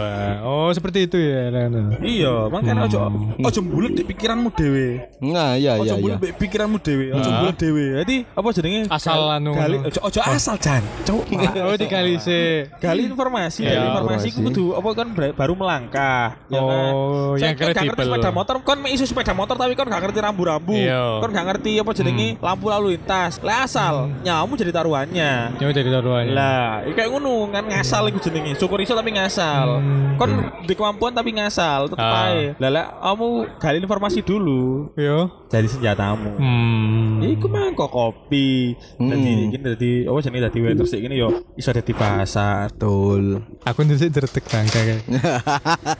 Oh 0.40 0.70
seperti 0.70 1.10
itu 1.10 1.18
ya. 1.18 1.50
Nah, 1.50 1.66
nah. 1.66 1.86
Iya, 1.98 2.46
makanya 2.46 2.86
ojo 2.86 2.98
ojo 3.40 3.60
bulet 3.60 3.92
di 3.92 4.06
pikiranmu 4.06 4.54
dhewe. 4.54 5.10
Nah, 5.18 5.58
iya 5.58 5.74
Ojo 5.74 5.82
iya 5.82 5.92
iya. 5.92 5.98
bulet 5.98 6.18
di 6.20 6.30
pikiranmu 6.30 6.78
dhewe, 6.78 7.06
ojo 7.10 7.30
bulet 7.34 7.56
dhewe. 7.56 7.84
Jadi 7.98 8.16
apa 8.28 8.48
jenenge? 8.52 8.80
Asal 8.88 9.18
anu 9.32 9.50
gali 9.52 9.76
ojo 9.80 9.98
ojo 10.00 10.20
asal 10.22 10.54
jan. 10.56 10.86
Cuk. 11.02 11.26
Oh 11.58 11.74
dikali 11.74 12.16
sih. 12.16 12.70
gali 12.78 13.04
informasi 13.04 13.60
Ya, 13.60 13.74
dari 13.74 13.90
informasi 13.90 14.26
informasi. 14.28 14.28
ku 14.30 14.40
kudu 14.46 14.64
apa 14.72 14.88
kan 14.94 15.06
baru 15.34 15.52
melangkah 15.52 16.26
ya 16.46 16.60
kan 16.60 16.92
Oh, 16.94 17.34
Saya 17.34 17.50
yang 17.50 17.56
kan 17.56 17.66
gak 17.66 17.74
ngerti 17.74 17.88
kredibel. 17.90 18.06
sepeda 18.14 18.30
motor 18.30 18.54
kan 18.62 18.76
mek 18.78 18.90
iso 18.94 19.04
sepeda 19.04 19.32
motor 19.32 19.54
tapi 19.54 19.74
kan 19.74 19.84
gak 19.84 20.00
ngerti 20.00 20.18
rambu-rambu 20.20 20.76
Iya. 20.76 21.18
kan 21.18 21.30
gak 21.30 21.46
ngerti 21.50 21.70
apa 21.88 21.96
jenenge 21.96 22.36
lampu 22.38 22.68
lalu 22.68 22.86
lintas 22.92 23.40
lah 23.40 23.64
asal 23.64 24.12
nyamu 24.20 24.52
jadi 24.54 24.68
taruhannya 24.70 25.56
Yang 25.56 25.72
jadi 25.74 25.90
taruhannya. 25.90 26.32
lah 26.32 26.84
kayak 26.86 27.08
ngono 27.08 27.48
kan 27.48 27.64
ngasal 27.64 28.04
iku 28.06 28.20
jenenge 28.20 28.52
syukur 28.54 28.76
iso 28.78 28.92
tapi 28.92 29.08
ngasal 29.10 29.80
Hmm. 29.80 30.20
kon 30.20 30.30
di 30.62 30.74
kemampuan 30.74 31.10
tapi 31.10 31.32
ngasal 31.32 31.88
tetep 31.88 31.96
Ah. 31.98 32.28
ae 32.28 32.52
lah 32.54 32.68
lah 32.68 32.84
kamu 33.00 33.28
gali 33.56 33.76
informasi 33.78 34.20
dulu 34.20 34.92
Yo. 34.92 35.32
Jadi 35.48 35.64
senjatamu 35.64 36.36
Hmm. 36.38 37.18
Ya 37.18 37.34
iku 37.34 37.48
mah 37.48 37.72
kok 37.72 37.88
kopi. 37.88 38.76
Dadi 38.94 39.26
Hmm. 39.26 39.48
iki 39.50 39.58
dadi 39.58 39.90
apa 40.06 40.18
jenenge 40.20 40.44
dadi 40.46 40.58
waiter 40.62 40.86
sik 40.86 41.00
ngene 41.02 41.16
yo 41.16 41.28
iso 41.56 41.72
dadi 41.72 41.90
bahasa. 41.90 42.68
Betul. 42.70 43.42
Aku 43.64 43.82
nanti 43.82 44.06
dretek 44.06 44.44
bangka 44.46 44.80
kayak. 44.86 45.02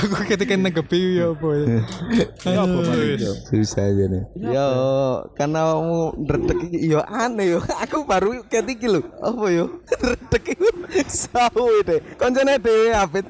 aku 0.00 0.14
ketika 0.26 0.54
nanggepi 0.56 1.20
ya 1.20 1.30
apa 1.30 1.48
ya. 1.52 1.64
Ya 2.48 2.60
apa 2.64 2.80
yo. 2.96 3.32
Susah 3.46 3.86
aja 3.86 4.04
nih. 4.08 4.22
Yo, 4.40 4.68
karena 5.36 5.60
kamu 5.74 5.98
ndredeg 6.24 6.58
iki 6.70 6.78
yo 6.88 7.00
aneh 7.02 7.46
yo. 7.54 7.58
Aku 7.84 8.04
baru 8.04 8.40
ketik 8.46 8.80
iki 8.80 8.88
lho. 8.88 9.02
Apa 9.20 9.44
yo? 9.50 9.64
Ndredeg 10.00 10.44
iku 10.56 10.66
sawu 11.06 11.82
deh. 11.84 12.00
Koncone 12.16 12.56
dhewe 12.56 12.94
apit. 12.94 13.26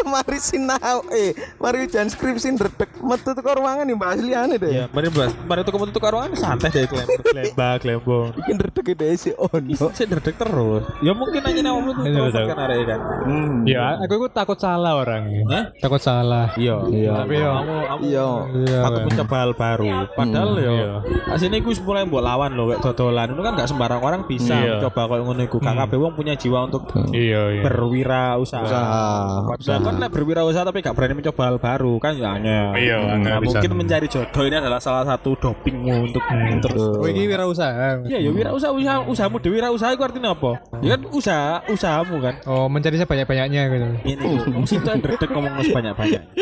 mari 0.00 0.40
sinau 0.40 1.04
eh 1.12 1.36
mari 1.60 1.86
ujian 1.86 2.08
skripsi 2.08 2.56
ndredeg 2.56 2.88
metu 2.98 3.30
teko 3.30 3.52
ruangan 3.52 3.84
nih 3.84 3.94
liane 4.22 4.54
deh. 4.56 4.70
Ya, 4.70 4.84
mari 4.88 5.08
bahas. 5.08 5.32
Mari 5.40 5.60
tuku 5.62 5.76
metu 5.76 5.98
karuan 5.98 6.30
santai 6.32 6.68
deh 6.68 6.84
klem- 6.84 7.08
klembak, 7.20 7.76
klembong. 7.80 8.28
Iki 8.36 8.50
ndredeg 8.52 8.86
dhewe 8.94 9.14
si 9.14 9.30
ono. 9.32 9.90
Saya 9.90 10.06
derdek 10.08 10.36
terus. 10.36 10.82
Ya 11.00 11.12
mungkin 11.12 11.40
aja 11.40 11.60
nama 11.60 11.78
Iya, 12.00 12.20
betul. 12.24 12.44
kan 12.46 12.58
arek 12.60 12.78
kan. 12.86 13.00
Hmm. 13.22 13.54
Ya, 13.64 13.96
aku 13.96 14.12
itu 14.16 14.28
takut 14.30 14.56
salah 14.56 14.92
orang. 14.94 15.22
Hah? 15.46 15.64
Takut 15.76 15.98
salah. 15.98 16.52
Iya. 16.54 16.76
Iya. 16.86 17.12
Tapi 17.18 17.34
yo 17.34 17.50
kamu 17.50 17.74
kamu 17.82 18.02
Iya. 18.02 18.28
Iya. 18.60 18.78
aku 18.82 18.98
mencoba 19.04 19.34
hal 19.36 19.52
baru. 19.52 19.88
Padahal 20.12 20.50
yo 20.56 20.72
iya. 20.72 20.92
asine 21.30 21.56
iku 21.56 21.68
wis 21.68 21.80
mulai 21.80 22.02
mbok 22.02 22.20
lawan 22.20 22.50
lho 22.52 22.64
kayak 22.68 22.80
dodolan. 22.82 23.28
Itu 23.30 23.40
kan 23.40 23.52
gak 23.54 23.68
sembarang 23.68 24.00
orang 24.00 24.20
bisa 24.24 24.54
Iya. 24.54 24.72
mencoba 24.76 25.00
kayak 25.06 25.22
ngono 25.22 25.42
iku. 25.42 25.56
Gak 25.58 25.76
kabeh 25.78 25.98
wong 25.98 26.12
punya 26.14 26.34
jiwa 26.34 26.58
untuk 26.64 26.82
Iya, 27.10 27.42
iya. 27.52 27.62
berwirausaha. 27.62 28.64
Usaha. 28.66 29.04
Padahal 29.48 29.80
kan 29.80 29.94
nek 29.96 30.10
berwirausaha 30.10 30.64
tapi 30.64 30.78
gak 30.80 30.92
berani 30.92 31.14
mencoba 31.16 31.42
hal 31.44 31.56
baru 31.56 31.92
kan 31.96 32.12
ya. 32.14 32.32
Iya, 32.74 32.96
Nah, 33.20 33.38
mungkin 33.38 33.70
mencari 33.74 34.06
jodoh 34.10 34.44
ini 34.44 34.56
adalah 34.58 34.82
salah 34.82 35.06
satu 35.06 35.38
dopingmu 35.38 36.10
untuk 36.10 36.22
terus. 36.66 36.82
Oh, 36.98 37.06
ini 37.06 37.30
wirausaha. 37.30 38.02
Iya, 38.10 38.18
ya 38.18 38.30
wirausaha 38.34 38.74
usaha 38.74 38.98
usahamu 39.06 39.38
dewi 39.38 39.62
wirausaha 39.62 39.94
itu 39.94 40.02
artinya 40.02 40.34
apa? 40.34 40.58
Ya 40.82 40.98
kan 40.98 41.02
usaha 41.14 41.62
usahamu 41.70 42.18
kan. 42.18 42.34
Oh, 42.44 42.66
mencari 42.66 42.98
sebanyak-banyaknya 42.98 43.62
gitu. 43.70 43.86
Ini 44.02 44.22
oh. 44.26 44.66
situ 44.66 44.82
yang 44.82 45.00
dredeg 45.00 45.30
ngomong 45.30 45.54
banyak-banyak. 45.62 46.22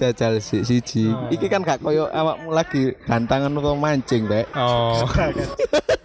Jajal 0.00 0.42
si 0.42 0.66
siji. 0.66 1.14
Iki 1.30 1.46
kan 1.46 1.62
gak 1.62 1.78
koyo 1.84 2.10
awakmu 2.10 2.50
lagi 2.50 2.96
gantangan 3.06 3.54
atau 3.54 3.78
mancing, 3.78 4.26
Bek. 4.26 4.50
Oh. 4.58 5.06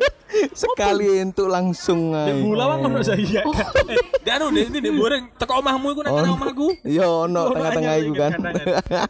Sekali 0.59 1.23
entuk 1.23 1.47
langsung 1.47 2.11
ae. 2.11 2.35
bula 2.43 2.67
bang 2.67 2.79
ngono 2.83 2.99
saya 2.99 3.15
kan. 3.23 3.47
Eh, 3.87 3.95
Dek 4.19 4.33
anu 4.35 4.51
ini 4.51 4.77
dek 4.83 4.91
boreng 4.91 5.23
teko 5.39 5.63
omahmu 5.63 5.95
iku 5.95 6.01
nang 6.03 6.19
nang 6.19 6.35
omahku. 6.35 6.67
Yo 6.83 7.23
ono 7.25 7.47
Ono 7.47 7.55
tengah-tengah 7.55 7.93
iku 8.03 8.13
kan. 8.19 8.31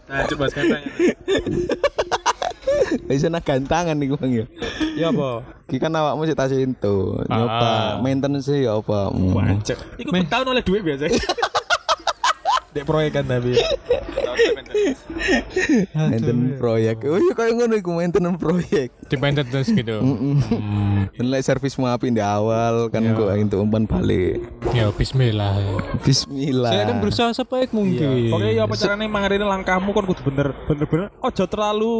Nah, 0.10 0.26
coba 0.30 0.46
sekarang. 0.54 0.84
Bisa 3.10 3.28
nak 3.34 3.44
gantangan 3.46 3.98
iku 3.98 4.14
Bang 4.18 4.30
ya. 4.30 4.46
Ya 4.94 5.10
apa? 5.10 5.42
Iki 5.70 5.78
kan 5.82 5.94
awakmu 5.94 6.30
sik 6.30 6.38
tas 6.38 6.54
entuk. 6.54 7.26
Ah. 7.26 7.34
Nyoba 7.34 7.70
maintenance 8.06 8.54
ya 8.54 8.78
apa. 8.78 9.10
Hmm. 9.10 9.34
Wancek. 9.34 9.78
Iku 9.98 10.10
bertahun 10.14 10.54
oleh 10.54 10.62
duit 10.62 10.86
biasa. 10.86 11.10
Dek 12.74 12.84
proyek 12.88 13.12
kan 13.20 13.26
tapi. 13.28 13.54
Maintenance 15.94 16.58
proyek. 16.58 16.96
Oh 17.06 17.20
iya 17.20 17.34
kayak 17.36 17.54
ngono 17.60 17.76
iku 17.78 17.92
maintenance 17.94 18.40
proyek. 18.40 18.90
Di 19.06 19.16
maintenance 19.20 19.70
gitu. 19.70 20.00
Hmm. 20.00 21.10
Dan 21.14 21.26
lek 21.30 21.44
servismu 21.46 21.86
api 21.86 22.10
di 22.10 22.24
awal 22.24 22.90
kan 22.90 23.04
kok 23.14 23.30
untuk 23.36 23.60
umpan 23.62 23.84
balik. 23.86 24.42
Ya 24.74 24.90
bismillah. 24.90 25.60
Bismillah. 26.02 26.72
Saya 26.72 26.84
kan 26.90 26.98
berusaha 27.04 27.30
sebaik 27.36 27.70
mungkin. 27.76 28.34
Oke 28.34 28.50
ya 28.56 28.66
apa 28.66 28.76
caranya 28.80 29.06
mangarini 29.06 29.46
langkahmu 29.46 29.92
kan 29.94 30.04
kudu 30.10 30.22
bener 30.26 30.48
bener 30.66 30.86
bener 30.90 31.08
ojo 31.20 31.44
terlalu 31.46 31.96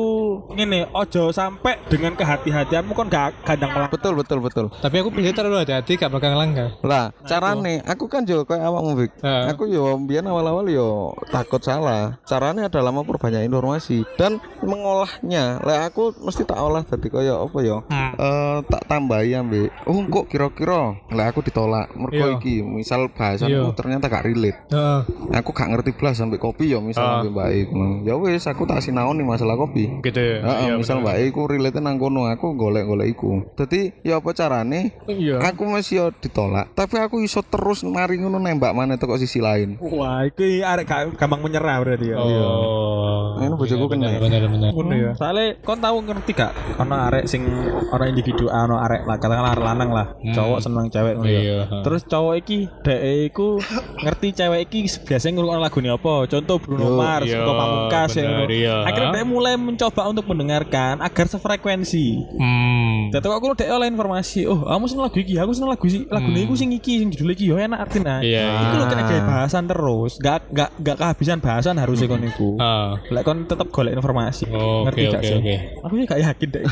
ngene 0.56 0.88
ojo 0.96 1.34
sampai 1.34 1.78
dengan 1.92 2.16
kehati-hatianmu 2.16 2.94
kan 2.96 3.06
gak 3.10 3.30
gandang 3.44 3.72
melangkah 3.74 4.00
Betul 4.00 4.14
betul 4.16 4.40
betul. 4.40 4.66
Tapi 4.80 4.96
aku 5.04 5.10
biasanya 5.12 5.36
terlalu 5.36 5.58
hati-hati 5.60 5.92
gak 6.00 6.12
bakal 6.14 6.32
langkah. 6.38 6.72
Lah, 6.86 7.12
carane 7.28 7.84
aku 7.84 8.08
kan 8.08 8.24
yo 8.24 8.48
kayak 8.48 8.64
awakmu 8.64 8.96
Vic. 8.96 9.12
Heeh. 9.20 9.44
Aku 9.52 9.68
yo 9.68 9.98
biyen 10.00 10.24
awal-awal 10.24 10.59
yo 10.66 10.90
takut 11.30 11.60
salah. 11.60 12.20
Caranya 12.24 12.68
adalah 12.68 12.92
memperbanyak 12.92 13.46
informasi 13.46 14.04
dan 14.16 14.42
mengolahnya. 14.60 15.60
Lek 15.62 15.80
aku 15.88 16.16
mesti 16.20 16.44
tak 16.44 16.58
olah 16.58 16.82
dadi 16.82 17.08
kaya 17.08 17.36
apa 17.36 17.58
yo? 17.60 17.86
Hmm. 17.86 18.12
Eh 18.16 18.58
tak 18.66 18.84
tambahi 18.86 19.32
ambek. 19.34 19.70
Oh, 19.86 20.02
kok 20.04 20.26
kira-kira 20.28 20.98
lek 21.08 21.28
aku 21.30 21.40
ditolak 21.42 21.92
mergo 21.94 22.18
Iya. 22.20 22.36
iki 22.36 22.60
misal 22.60 23.08
bahasanku 23.10 23.54
Iya. 23.70 23.76
ternyata 23.76 24.06
gak 24.08 24.26
relate. 24.26 24.60
Heeh. 24.68 25.02
Aku 25.36 25.52
gak 25.52 25.70
ngerti 25.70 25.92
blas 25.94 26.18
sampai 26.18 26.36
kopi 26.36 26.68
yo 26.68 26.82
misal 26.82 27.02
Ah. 27.02 27.12
sampai 27.20 27.30
Mbak 27.30 27.50
E. 27.50 27.62
Ya 28.04 28.14
wis 28.16 28.44
aku 28.44 28.66
tak 28.66 28.82
sinaon 28.82 29.16
nih 29.16 29.28
masalah 29.28 29.56
kopi. 29.56 30.02
gitu 30.02 30.18
ya. 30.18 30.42
Heeh, 30.42 30.66
Iya, 30.66 30.74
misal 30.76 31.00
Mbak 31.00 31.16
E 31.16 31.24
iku 31.28 31.42
relate 31.46 31.78
nang 31.78 31.96
kono, 31.96 32.26
aku 32.26 32.54
golek-golek 32.54 33.08
iku. 33.10 33.46
Dadi 33.54 33.94
ya 34.02 34.18
apa 34.18 34.32
carane? 34.32 34.96
Iya. 35.06 35.38
Aku 35.46 35.66
masih 35.66 35.92
yo 35.92 36.06
ditolak, 36.14 36.72
tapi 36.74 36.98
aku 36.98 37.20
iso 37.20 37.42
terus 37.42 37.82
mari 37.82 38.16
ngono 38.16 38.38
nembak 38.38 38.72
mana 38.72 38.96
teko 38.96 39.16
sisi 39.16 39.38
lain. 39.38 39.76
wah 39.82 40.24
iki 40.50 40.64
arek 40.64 40.86
gampang 41.14 41.40
menyerah 41.40 41.76
berarti 41.78 42.08
ya 42.10 42.18
Oh. 42.20 43.40
Ini 43.40 43.56
bojoku 43.56 43.86
Bener, 43.88 44.20
kena. 44.20 44.20
bener, 44.20 44.42
bener. 44.52 44.70
ngono 44.76 44.94
ya 44.94 45.12
soalnya 45.16 45.56
kon 45.64 45.80
tahu 45.80 45.98
ngerti 46.04 46.32
gak 46.36 46.52
ono 46.76 46.96
arek 47.08 47.24
sing 47.24 47.48
ono 47.88 48.04
individu 48.04 48.52
ono 48.52 48.76
arek 48.76 49.08
lah 49.08 49.16
katakanlah 49.16 49.52
arek 49.56 49.66
lanang 49.66 49.90
lah 49.90 50.08
cowok 50.36 50.60
seneng 50.60 50.86
cewek 50.92 51.14
ngono 51.16 51.30
ya 51.30 51.40
Iya. 51.40 51.60
Terus 51.82 52.02
cowok 52.04 52.36
iki 52.36 52.58
dhek 52.84 53.02
iku 53.32 53.64
ngerti 54.04 54.28
cewek 54.34 54.60
iki 54.68 54.80
biasanya 55.02 55.34
ngrungokno 55.36 55.62
lagune 55.62 55.90
apa? 55.90 56.14
Contoh 56.28 56.58
Bruno 56.60 56.88
Mars, 56.94 57.26
iya, 57.26 57.40
atau 57.40 57.54
Pamungkas 57.56 58.12
ya. 58.16 58.28
iya. 58.46 58.76
Akhirnya 58.84 59.10
dia 59.16 59.24
mulai 59.24 59.56
mencoba 59.56 60.02
untuk 60.10 60.26
mendengarkan 60.28 61.00
agar 61.00 61.26
sefrekuensi. 61.32 62.08
Hmm. 62.36 63.08
Jadi 63.10 63.26
aku 63.26 63.56
dhek 63.56 63.72
oleh 63.72 63.88
informasi, 63.88 64.46
oh 64.46 64.68
kamu 64.68 64.86
seneng 64.86 65.04
lagu 65.08 65.18
iki, 65.18 65.36
aku 65.40 65.52
seneng 65.56 65.70
lagu 65.72 65.86
si 65.88 66.04
lagu 66.06 66.30
iku 66.30 66.54
sing 66.54 66.70
iki 66.76 66.94
sing 67.00 67.08
judul 67.10 67.32
iki 67.34 67.48
yo 67.48 67.56
enak 67.56 67.80
artinya. 67.88 68.20
Iya, 68.20 68.68
Iku 68.70 68.76
lho 68.78 68.86
iya. 68.86 68.92
kena 68.92 69.24
bahasan 69.26 69.64
terus, 69.66 70.20
gak 70.20 70.39
gak 70.50 70.70
gak 70.82 70.98
kehabisan 70.98 71.40
bahasan 71.44 71.76
harusnya 71.78 72.08
kon 72.10 72.24
iku. 72.26 72.56
Ah. 72.58 72.98
Lek 73.12 73.24
kon 73.24 73.46
tetep 73.46 73.70
golek 73.70 73.94
informasi. 73.96 74.50
Oh, 74.50 74.88
ngerti 74.88 75.02
oke, 75.08 75.12
gak 75.14 75.22
oke, 75.22 75.30
sih? 75.30 75.38
oke. 75.38 75.56
Aku 75.86 75.94
ya 76.00 76.06
gak 76.08 76.22
yakin 76.26 76.48
dek. 76.50 76.64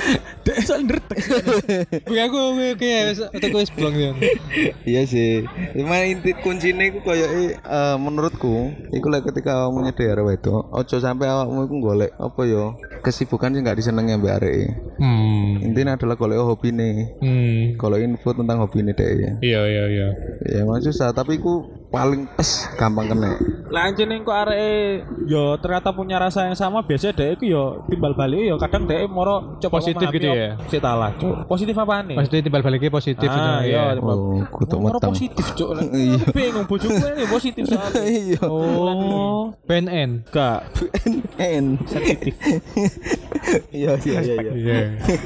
dek 0.46 0.56
soal 0.64 0.80
ngerti. 0.86 1.16
Gue 2.08 2.20
aku 2.22 2.38
gue 2.56 2.70
kayak 2.78 3.18
atau 3.34 3.48
gue 3.50 3.62
seblong 3.66 3.94
ya. 3.96 4.10
Iya 4.86 5.02
sih. 5.04 5.44
Cuma 5.74 6.02
inti 6.06 6.30
kuncinya 6.38 6.84
iku 6.86 7.02
koyo 7.02 7.26
eh, 7.26 7.96
menurutku 7.98 8.72
iku 8.94 9.06
lek 9.10 9.26
ketika 9.32 9.66
awakmu 9.66 9.84
nyedher 9.86 10.18
itu, 10.32 10.52
ojo 10.52 10.96
sampai 10.96 11.26
awakmu 11.28 11.66
iku 11.66 11.76
golek 11.82 12.12
apa 12.16 12.40
yo 12.46 12.78
kesibukan 13.02 13.52
sing 13.54 13.62
gak 13.66 13.78
disenengi 13.78 14.16
ambek 14.16 14.36
arek. 14.42 14.56
Hmm. 14.98 15.62
Intinya 15.62 15.94
adalah 15.98 16.16
golek 16.18 16.40
hobi 16.42 16.70
nih. 16.72 16.96
Hmm. 17.20 17.60
Golek 17.78 18.02
info 18.06 18.34
tentang 18.34 18.62
hobi 18.62 18.82
nih 18.82 18.94
deh 18.96 19.10
ya. 19.12 19.32
Iya 19.42 19.60
iya 19.66 19.84
iya. 19.90 20.08
Ya 20.46 20.58
emang 20.62 20.82
susah, 20.82 21.12
tapi 21.12 21.38
iku 21.38 21.85
paling 21.96 22.22
pes 22.36 22.68
gampang 22.76 23.08
kena. 23.08 23.32
Lah 23.72 23.88
anjene 23.88 24.20
kok 24.20 24.36
arek 24.36 25.02
yo 25.24 25.56
ternyata 25.56 25.90
punya 25.90 26.20
rasa 26.20 26.44
yang 26.44 26.54
sama 26.54 26.84
biasanya 26.84 27.16
dhek 27.16 27.40
iku 27.40 27.44
yo 27.48 27.62
timbal 27.88 28.12
balik 28.12 28.44
yo 28.44 28.60
kadang 28.60 28.84
dhek 28.84 29.08
moro 29.08 29.56
coba 29.56 29.80
Positif 29.80 30.06
gitu 30.12 30.28
op- 30.28 30.36
ya? 30.36 30.48
Sik 30.68 30.80
talah. 30.80 31.10
Positif 31.48 31.74
apa 31.74 32.04
nih? 32.04 32.16
Maksudnya 32.20 32.42
timbal 32.44 32.60
baliknya 32.60 32.90
positif 32.90 33.24
gitu. 33.26 33.40
ah, 33.40 33.60
iya, 33.64 33.96
timbal. 33.96 34.16
Oh, 34.16 34.40
kutuk 34.52 34.78
Moro 34.78 34.98
positif, 35.00 35.46
Cuk. 35.54 35.70
Iya. 35.96 36.18
Bingung 36.28 36.66
bojoku 36.66 36.92
ini 37.08 37.24
positif 37.26 37.62
soalnya. 37.70 38.02
Iya. 38.04 38.40
Oh. 38.44 39.54
BNN. 39.64 40.10
Gak 40.28 40.68
N. 41.38 41.64
sensitif. 41.86 42.34
Iya 43.70 43.94
iya 44.02 44.18
iya 44.20 44.34
iya. 44.36 44.52
Iya. 44.52 44.78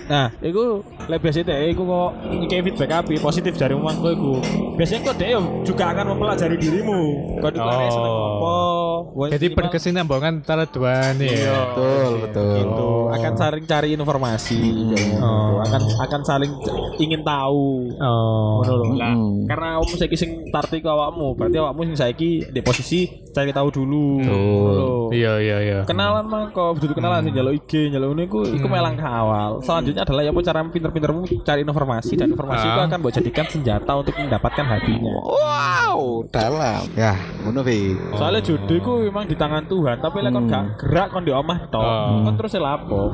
Nah, 0.06 0.26
iku 0.38 0.84
lek 1.08 1.20
biasanya 1.20 1.46
dhek 1.50 1.72
iku 1.72 1.82
kok 1.82 2.10
ngekei 2.28 2.62
feedback 2.62 2.90
api 3.00 3.14
positif 3.16 3.56
dari 3.56 3.72
omahku 3.72 4.12
iku. 4.12 4.32
Biasanya 4.76 5.00
kok 5.02 5.16
dhek 5.16 5.30
yo 5.30 5.40
juga 5.64 5.84
akan 5.90 6.04
mempelajari 6.12 6.59
dirimu. 6.60 7.00
Seneng 7.40 8.14
Oh. 8.40 9.10
apa? 9.10 9.32
Jadi 9.32 9.46
minimal- 9.46 9.58
berkesinambungan 9.58 10.32
antara 10.40 10.64
dua 10.64 11.12
nih 11.12 11.32
ya. 11.40 11.56
Betul 11.66 12.10
betul. 12.22 12.52
gitu 12.54 12.88
akan 13.10 13.32
saling 13.34 13.64
cari 13.64 13.88
informasi 13.90 14.58
gitu. 14.60 15.18
Oh. 15.18 15.58
akan 15.60 15.82
akan 15.98 16.20
saling 16.22 16.52
ingin 16.96 17.20
tahu 17.20 17.90
Oh. 17.96 18.60
ngono 18.60 18.72
lho 18.72 18.86
lah 18.94 19.12
Mm. 19.12 19.44
karena 19.44 19.66
kamu 19.76 19.94
saiki 19.94 20.16
sing 20.16 20.30
tarti 20.48 20.78
ke 20.78 20.88
awakmu 20.88 21.34
berarti 21.34 21.56
awakmu 21.58 21.80
sing 21.84 21.96
saiki 21.98 22.30
di 22.46 22.60
posisi 22.60 23.04
cari 23.28 23.50
tahu 23.50 23.68
dulu 23.70 24.06
Betul. 24.20 24.70
Lho. 24.70 24.88
Iya 25.10 25.32
iya 25.38 25.56
iya. 25.60 25.78
kenalan 25.84 26.24
mah 26.24 26.48
kok 26.48 26.78
betul 26.78 26.94
kenalan 26.94 27.20
sih 27.22 27.34
jaluk 27.34 27.52
IG 27.58 27.72
jaluk 27.90 28.14
ini 28.14 28.24
iku 28.24 28.40
iku 28.46 28.66
melang 28.66 28.94
ke 28.94 29.02
awal 29.02 29.58
selanjutnya 29.60 30.02
adalah 30.02 30.22
ya 30.22 30.30
apa 30.30 30.40
cara 30.40 30.60
pinter-pintermu 30.64 31.20
cari 31.42 31.60
informasi 31.60 32.12
dan 32.14 32.28
informasi 32.30 32.64
itu 32.64 32.78
Ah. 32.78 32.86
akan 32.86 32.98
buat 33.00 33.14
jadikan 33.14 33.46
senjata 33.46 33.90
untuk 33.92 34.14
mendapatkan 34.16 34.64
hatinya 34.64 35.14
Wow, 35.20 36.24
dalam. 36.40 36.80
Ya, 36.94 37.12
ngono 37.40 37.60
Vi. 37.60 37.78
soalnya 38.12 38.40
jodoh 38.40 38.76
itu 38.76 38.90
memang 39.06 39.24
di 39.24 39.34
tangan 39.34 39.64
Tuhan 39.64 39.96
tapi 39.96 40.20
lek 40.20 40.30
kon 40.30 40.44
gak 40.44 40.64
gerak 40.78 41.08
kon 41.10 41.22
di 41.22 41.32
omah 41.32 41.58
tok 41.66 41.80
Oh. 41.80 42.22
kon 42.22 42.34
terus 42.34 42.54
lapo 42.56 43.12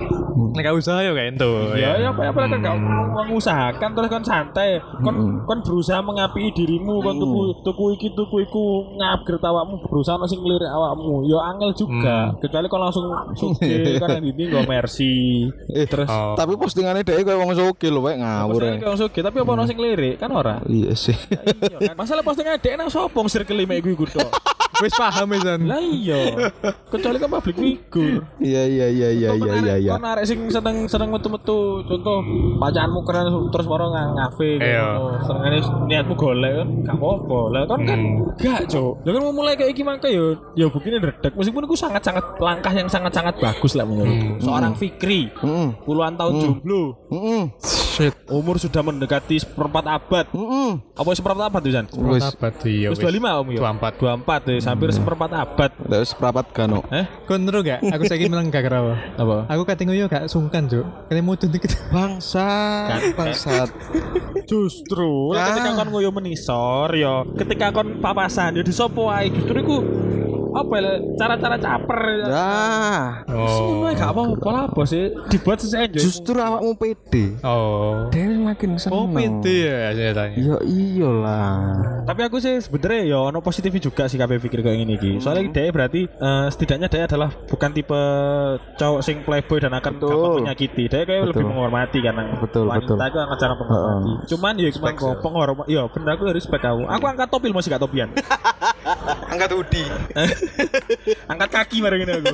Nek 0.53 0.63
gak 0.63 0.77
usah 0.77 1.01
ya 1.01 1.13
kayak 1.13 1.37
itu. 1.37 1.53
Ya, 1.77 1.91
ya 1.99 2.09
apa 2.11 2.23
apa 2.27 2.39
kan 2.47 2.59
gak 2.59 2.77
mengusahakan 3.13 3.91
terus 3.93 4.09
kan 4.09 4.23
santai. 4.23 4.81
Kon 4.99 5.17
kon 5.43 5.59
berusaha 5.61 6.01
mengapi 6.01 6.49
dirimu, 6.51 7.01
kon 7.01 7.17
tuku 7.17 7.41
tuku 7.63 7.85
iki 7.95 8.09
tuku 8.11 8.37
iku 8.43 8.65
ngupgrade 8.91 9.43
awakmu, 9.43 9.81
berusaha 9.83 10.17
sing 10.25 10.41
ngelirik 10.41 10.69
awakmu. 10.69 11.25
Ya 11.25 11.39
angel 11.47 11.71
juga. 11.73 12.33
Kecuali 12.39 12.67
kon 12.67 12.81
langsung 12.81 13.05
suke 13.35 13.97
kan 13.99 14.17
ini 14.19 14.43
nggo 14.47 14.65
mercy. 14.65 15.45
Eh, 15.69 15.85
Terus 15.87 16.09
Oh. 16.09 16.33
tapi 16.35 16.55
postingannya 16.55 17.03
dia 17.03 17.19
kayak 17.19 17.37
wong 17.37 17.53
soke 17.53 17.85
lho, 17.85 18.01
kayak 18.01 18.19
ngawur. 18.19 18.61
Ya. 18.63 18.73
kayak 18.79 18.97
suke, 18.97 19.21
tapi 19.21 19.37
apa 19.37 19.51
ono 19.51 19.65
sing 19.65 19.77
ngelirik 19.77 20.17
kan 20.17 20.31
ora? 20.31 20.63
Iya 20.65 20.93
sih. 20.95 21.17
Iya 21.61 21.93
kan. 21.93 21.95
Masalah 21.97 22.23
postingan 22.23 22.57
dhek 22.57 22.75
nang 22.75 22.89
sapa 22.89 23.16
mek 23.67 23.79
iku 23.81 23.89
iku 23.97 24.07
tok. 24.07 24.31
Wis 24.79 24.93
paham 24.93 25.27
ya 25.31 25.39
San. 25.43 25.61
Lah 25.63 25.81
iya. 25.81 26.21
Kecuali 26.87 27.17
kan 27.17 27.31
public 27.31 27.57
figure. 27.57 28.21
Iya 28.39 28.63
iya 28.65 28.87
iya 28.87 29.09
iya 29.11 29.31
iya 29.33 29.53
iya 29.53 29.53
arek- 29.57 29.81
iya. 29.81 29.91
Kon 29.91 30.05
arek 30.05 30.25
sing 30.25 30.41
seneng 30.47 30.77
seneng 30.85 31.09
metu-metu 31.09 31.59
contoh 31.83 32.21
pacarmu 32.57 33.01
keren 33.03 33.25
terus 33.49 33.65
moro 33.65 33.89
ngafe 33.89 34.59
Iya. 34.59 34.85
ngono. 34.95 35.19
Senengane 35.23 35.59
niatmu 35.87 36.15
golek 36.15 36.53
kan 36.55 36.69
gak 36.85 36.97
apa-apa. 36.97 37.39
Lah 37.49 37.61
kon 37.65 37.81
kan 37.83 38.01
gak, 38.37 38.61
Cuk. 38.67 38.93
Lah 39.01 39.11
kan 39.11 39.21
mau 39.23 39.35
mulai 39.35 39.55
kayak 39.55 39.71
iki 39.71 39.83
mangke 39.83 40.09
yo 40.09 40.27
yo 40.53 40.69
bukine 40.69 40.99
redek. 40.99 41.33
Meskipun 41.33 41.65
itu 41.65 41.77
sangat-sangat 41.77 42.37
langkah 42.37 42.71
yang 42.71 42.87
sangat-sangat 42.87 43.37
bagus 43.37 43.73
lah 43.73 43.85
menurutku. 43.85 44.43
Seorang 44.43 44.75
Fikri 44.75 45.33
Heeh. 45.33 45.69
puluhan 45.83 46.15
tahun 46.15 46.33
jomblo, 46.37 46.83
Heeh. 47.09 47.43
Shit. 47.97 48.13
umur 48.29 48.57
sudah 48.57 48.83
mendekati 48.83 49.39
seperempat 49.39 49.85
abad. 49.87 50.27
Heeh. 50.29 50.71
Apa 50.93 51.11
seperempat 51.13 51.45
abad 51.47 51.61
tuh, 51.61 51.73
San? 51.73 51.87
Wis. 52.05 52.23
Apa 52.23 52.51
tuh 52.51 52.69
ya 52.69 52.89
Wis 52.91 52.99
wis. 52.99 53.09
25 53.09 53.41
Om 53.41 53.47
ya? 53.51 53.59
24. 53.73 53.93
24 53.97 54.43
ya, 54.47 54.59
hampir 54.67 54.91
seperempat 54.91 55.31
abad. 55.33 55.71
Terus 55.71 56.11
perapat 56.13 56.47
kan. 56.51 56.69
Eh? 56.91 57.07
Nero 57.37 57.63
gak? 57.63 57.81
Aku 57.87 58.03
saiki 58.05 58.27
menang 58.33 58.51
gak 58.51 58.67
kerawa. 58.67 58.99
Apa? 59.15 59.47
Aku 59.49 59.63
kating 59.63 59.95
yo 59.95 60.07
gak 60.07 60.27
sungkan, 60.27 60.67
Cuk. 60.67 60.85
Kene 61.07 61.23
mudun 61.23 61.49
dikit. 61.49 61.71
Bangsat, 61.95 63.15
bangsat. 63.15 63.71
Justru 64.45 65.33
Ah. 65.33 65.51
ketika 65.51 65.75
kon 65.75 65.89
ngoyo 65.91 66.11
menisor 66.11 66.91
ya 66.93 67.27
ketika 67.35 67.71
kon 67.71 67.99
papasan 67.99 68.55
ya 68.55 68.63
disopo 68.63 69.11
ae 69.11 69.27
justru 69.29 69.59
iku 69.59 69.77
apa 70.55 70.73
ya 70.81 70.93
cara-cara 71.19 71.57
caper 71.61 72.01
Nah, 72.25 73.27
semua 73.29 73.93
gak 73.93 74.09
apa-apa 74.09 74.49
lah 74.49 74.65
bos 74.73 74.89
sih 74.89 75.13
dibuat 75.29 75.61
sesuai 75.61 75.93
justru 75.93 76.33
awakmu 76.33 76.73
pede. 76.77 77.37
Oh. 77.45 78.09
Dewe 78.09 78.36
makin 78.47 78.71
Oh, 78.87 79.09
seneng. 79.09 79.43
pede 79.43 79.57
ya 79.67 79.91
saya 79.91 80.13
tanya. 80.13 80.37
Ya 80.37 80.57
iyalah. 80.63 81.59
tapi 82.05 82.21
aku 82.23 82.39
sih 82.39 82.55
sebenernya 82.57 83.03
ya 83.05 83.19
ono 83.21 83.39
positif 83.41 83.75
juga 83.77 84.07
sih 84.07 84.15
kabeh 84.15 84.39
pikir 84.39 84.61
kayak 84.61 84.79
gini 84.79 84.95
ki 84.95 85.13
soalnya 85.19 85.51
dia 85.51 85.69
berarti 85.69 86.07
eh, 86.07 86.47
setidaknya 86.49 86.87
dia 86.87 87.03
adalah 87.05 87.29
bukan 87.45 87.71
tipe 87.73 88.01
cowok 88.73 89.01
sing 89.01 89.21
playboy 89.21 89.59
dan 89.59 89.73
akan 89.73 89.93
Betul. 89.93 90.11
gampang 90.13 90.35
menyakiti 90.41 90.85
dia 90.87 91.03
kayak 91.03 91.23
lebih 91.27 91.35
Betul. 91.37 91.51
menghormati 91.51 91.99
karena 92.01 92.23
Betul, 92.37 92.65
wanita 92.65 92.87
betul. 92.87 92.97
itu 93.03 93.19
akan 93.19 93.37
cara 93.37 93.55
menghormati 93.57 94.13
cuman 94.27 94.55
ya 94.57 94.69
cuman 94.73 94.93
kok 94.95 95.15
penghormat 95.19 95.67
ya 95.67 95.83
bener 95.85 96.09
aku 96.09 96.23
harus 96.25 96.37
respect 96.37 96.65
aku 96.65 96.83
aku 96.85 97.05
angkat 97.05 97.29
topil 97.29 97.51
masih 97.51 97.69
gak 97.69 97.83
topian 97.83 98.09
Angkat 99.27 99.51
udi. 99.53 99.83
angkat 101.31 101.51
kaki 101.51 101.77
bareng 101.81 102.01
ini 102.01 102.13
aku 102.15 102.33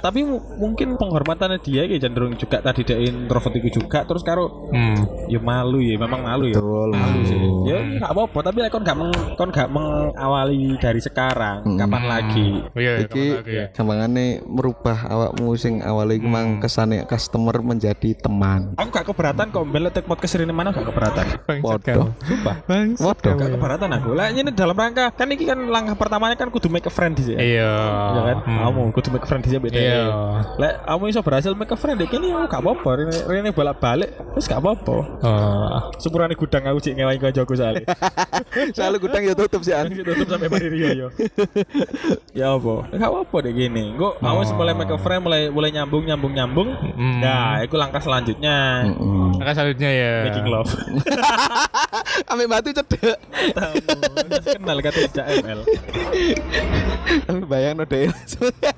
tapi 0.00 0.20
mu- 0.22 0.42
mungkin 0.56 0.96
penghormatannya 0.96 1.60
dia 1.60 1.84
kayak 1.84 2.00
cenderung 2.00 2.34
juga 2.34 2.58
tadi 2.60 2.82
dia 2.82 2.96
introvert 2.98 3.54
itu 3.54 3.78
juga 3.78 4.02
terus 4.02 4.22
karo 4.22 4.48
Hmm. 4.70 4.96
Ya 5.26 5.38
malu 5.38 5.78
ya, 5.78 5.94
memang 5.96 6.20
malu 6.20 6.44
ya. 6.46 6.56
Betul. 6.56 6.88
Malu 6.92 7.20
sih. 7.24 7.38
Ya 7.64 7.76
gak 7.98 8.10
apa-apa, 8.10 8.38
tapi 8.42 8.58
kon 8.68 8.82
gak 8.82 8.96
meng, 8.96 9.12
kon 9.34 9.50
gak 9.50 9.68
mengawali 9.70 10.74
dari 10.76 10.98
sekarang, 10.98 11.62
Hmm. 11.64 11.78
kapan 11.78 12.04
lagi? 12.04 12.48
Iya, 12.72 12.92
Iki 13.04 13.08
kapan 13.08 13.36
lagi 13.36 13.52
ya. 13.52 13.66
gampangane 13.72 14.26
merubah 14.42 14.98
awakmu 15.06 15.54
sing 15.54 15.80
awalnya 15.80 16.16
iku 16.16 16.28
mang 16.28 16.58
kesane 16.58 17.04
customer 17.04 17.56
menjadi 17.60 18.16
teman. 18.16 18.74
Aku 18.76 18.88
gak 18.90 19.06
keberatan 19.06 19.50
kok 19.50 19.62
mbel 19.62 19.88
tek 19.90 20.04
podcast 20.04 20.34
ini 20.36 20.50
mana 20.50 20.70
gak 20.70 20.86
keberatan. 20.86 21.24
Kamu. 21.60 22.06
Sumpah. 22.24 22.56
Waduh. 22.98 23.34
Gak 23.36 23.50
keberatan 23.54 23.88
aku. 23.92 24.08
Lah 24.12 24.30
ini 24.30 24.50
dalam 24.50 24.74
rangka 24.74 25.10
kan 25.10 25.26
ini 25.26 25.44
kan 25.44 25.58
langkah 25.66 25.94
pertamanya 25.94 26.34
kan 26.34 26.48
kudu 26.48 26.68
make 26.68 26.86
a 26.86 26.92
friend 26.92 27.14
di 27.14 27.24
sini. 27.24 27.38
Iya. 27.56 27.72
Ya 28.10 28.20
kan? 28.34 28.36
Hmm. 28.46 28.58
Kamu 28.66 28.80
kudu 28.92 29.08
make 29.10 29.24
a 29.24 29.28
friend 29.28 29.42
di 29.44 29.50
sini 29.50 29.60
beda. 29.60 29.78
Iya. 29.78 30.02
Lek 30.58 30.74
kamu 30.84 31.04
iso 31.08 31.20
berhasil 31.20 31.52
make 31.54 31.72
a 31.72 31.78
friend 31.78 31.98
ini 32.00 32.26
aku 32.30 32.46
gak 32.48 32.62
apa-apa. 32.62 32.88
Rene 32.96 33.16
rene 33.26 33.50
bolak-balik 33.50 34.10
wis 34.34 34.46
gak 34.46 34.60
apa-apa. 34.60 34.99
Oh. 35.02 35.78
Sepurane 35.98 36.34
gudang 36.34 36.64
aku 36.66 36.78
cik 36.82 36.94
ngewangi 36.96 37.20
kancaku 37.20 37.54
soalnya. 37.54 37.84
Selalu 38.76 38.96
gudang 39.06 39.22
ya 39.24 39.34
tutup 39.36 39.60
sih. 39.62 39.74
Kan 39.74 39.90
tutup 39.92 40.26
sampai 40.26 40.48
mari 40.48 40.68
Rio 40.68 40.88
yo. 40.94 41.08
ya 42.38 42.56
apa? 42.56 42.88
Gak 42.94 43.10
apa 43.10 43.36
deh 43.44 43.52
gini. 43.54 43.94
Gue 43.94 44.10
kamu 44.18 44.40
Oh. 44.40 44.56
mulai 44.56 44.74
make 44.74 44.90
a 44.90 44.98
friend 44.98 45.22
mulai 45.22 45.52
mulai 45.52 45.70
nyambung 45.70 46.04
nyambung 46.08 46.32
nyambung. 46.32 46.68
Hmm. 46.74 47.20
Nah, 47.20 47.60
itu 47.62 47.76
langkah 47.76 48.00
selanjutnya. 48.02 48.88
Mm. 48.88 49.38
Maka 49.38 49.50
selanjutnya 49.54 49.90
ya. 49.92 50.12
Making 50.26 50.48
love. 50.48 50.70
Ame 52.30 52.44
batu 52.50 52.72
cedek. 52.74 53.16
Kenal 54.44 54.78
kata 54.82 54.98
sejak 55.06 55.26
ML. 55.44 55.60
Tapi 57.28 57.42
bayang 57.46 57.78
no 57.78 57.84
deh. 57.86 58.08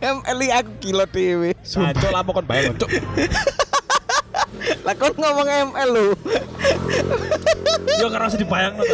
ML 0.02 0.38
aku 0.52 0.70
kilo 0.82 1.04
dewe. 1.08 1.50
Cok 1.62 2.10
lah 2.10 2.22
kon 2.26 2.46
bayang 2.46 2.74
cok. 2.76 2.90
Lah 4.84 4.94
kon 4.98 5.14
ngomong 5.16 5.48
ML 5.72 5.88
lho. 5.90 6.06
Yo 7.98 8.06
karo 8.08 8.28
usah 8.28 8.40
dibayang 8.40 8.74
ta. 8.76 8.84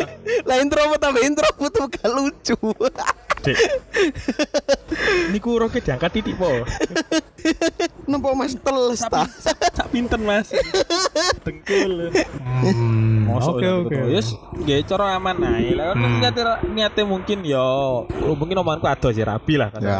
Lah 0.44 0.56
intro 0.58 0.80
apa 0.80 0.96
tambah 0.98 1.22
intro 1.22 1.48
putu 1.54 1.86
gak 1.88 2.08
lucu. 2.08 2.56
Dek. 3.38 3.58
Niku 5.30 5.58
roket 5.58 5.86
diangkat 5.86 6.10
titik 6.10 6.34
po. 6.34 6.50
Nempo 8.04 8.34
Mas 8.34 8.56
teles 8.56 9.02
ta. 9.06 9.24
Sak 9.72 9.86
pinten 9.94 10.26
Mas. 10.26 10.50
Dengkul. 11.46 12.10
Hmm. 12.66 13.30
Oke 13.38 13.62
ya, 13.62 13.74
oke. 13.78 13.96
Yes, 14.10 14.34
nggih 14.56 14.82
cara 14.82 15.14
aman 15.14 15.36
ae. 15.44 15.76
Lah 15.76 15.94
kan 15.94 16.18
niate 16.18 16.42
niate 16.66 17.02
mungkin 17.06 17.46
yo 17.46 17.62
oh, 18.08 18.34
mungkin 18.34 18.58
omonganku 18.58 18.88
ado 18.90 19.06
aja 19.12 19.22
rabi 19.28 19.54
lah 19.54 19.70
kan. 19.70 19.80
Ya. 19.84 19.98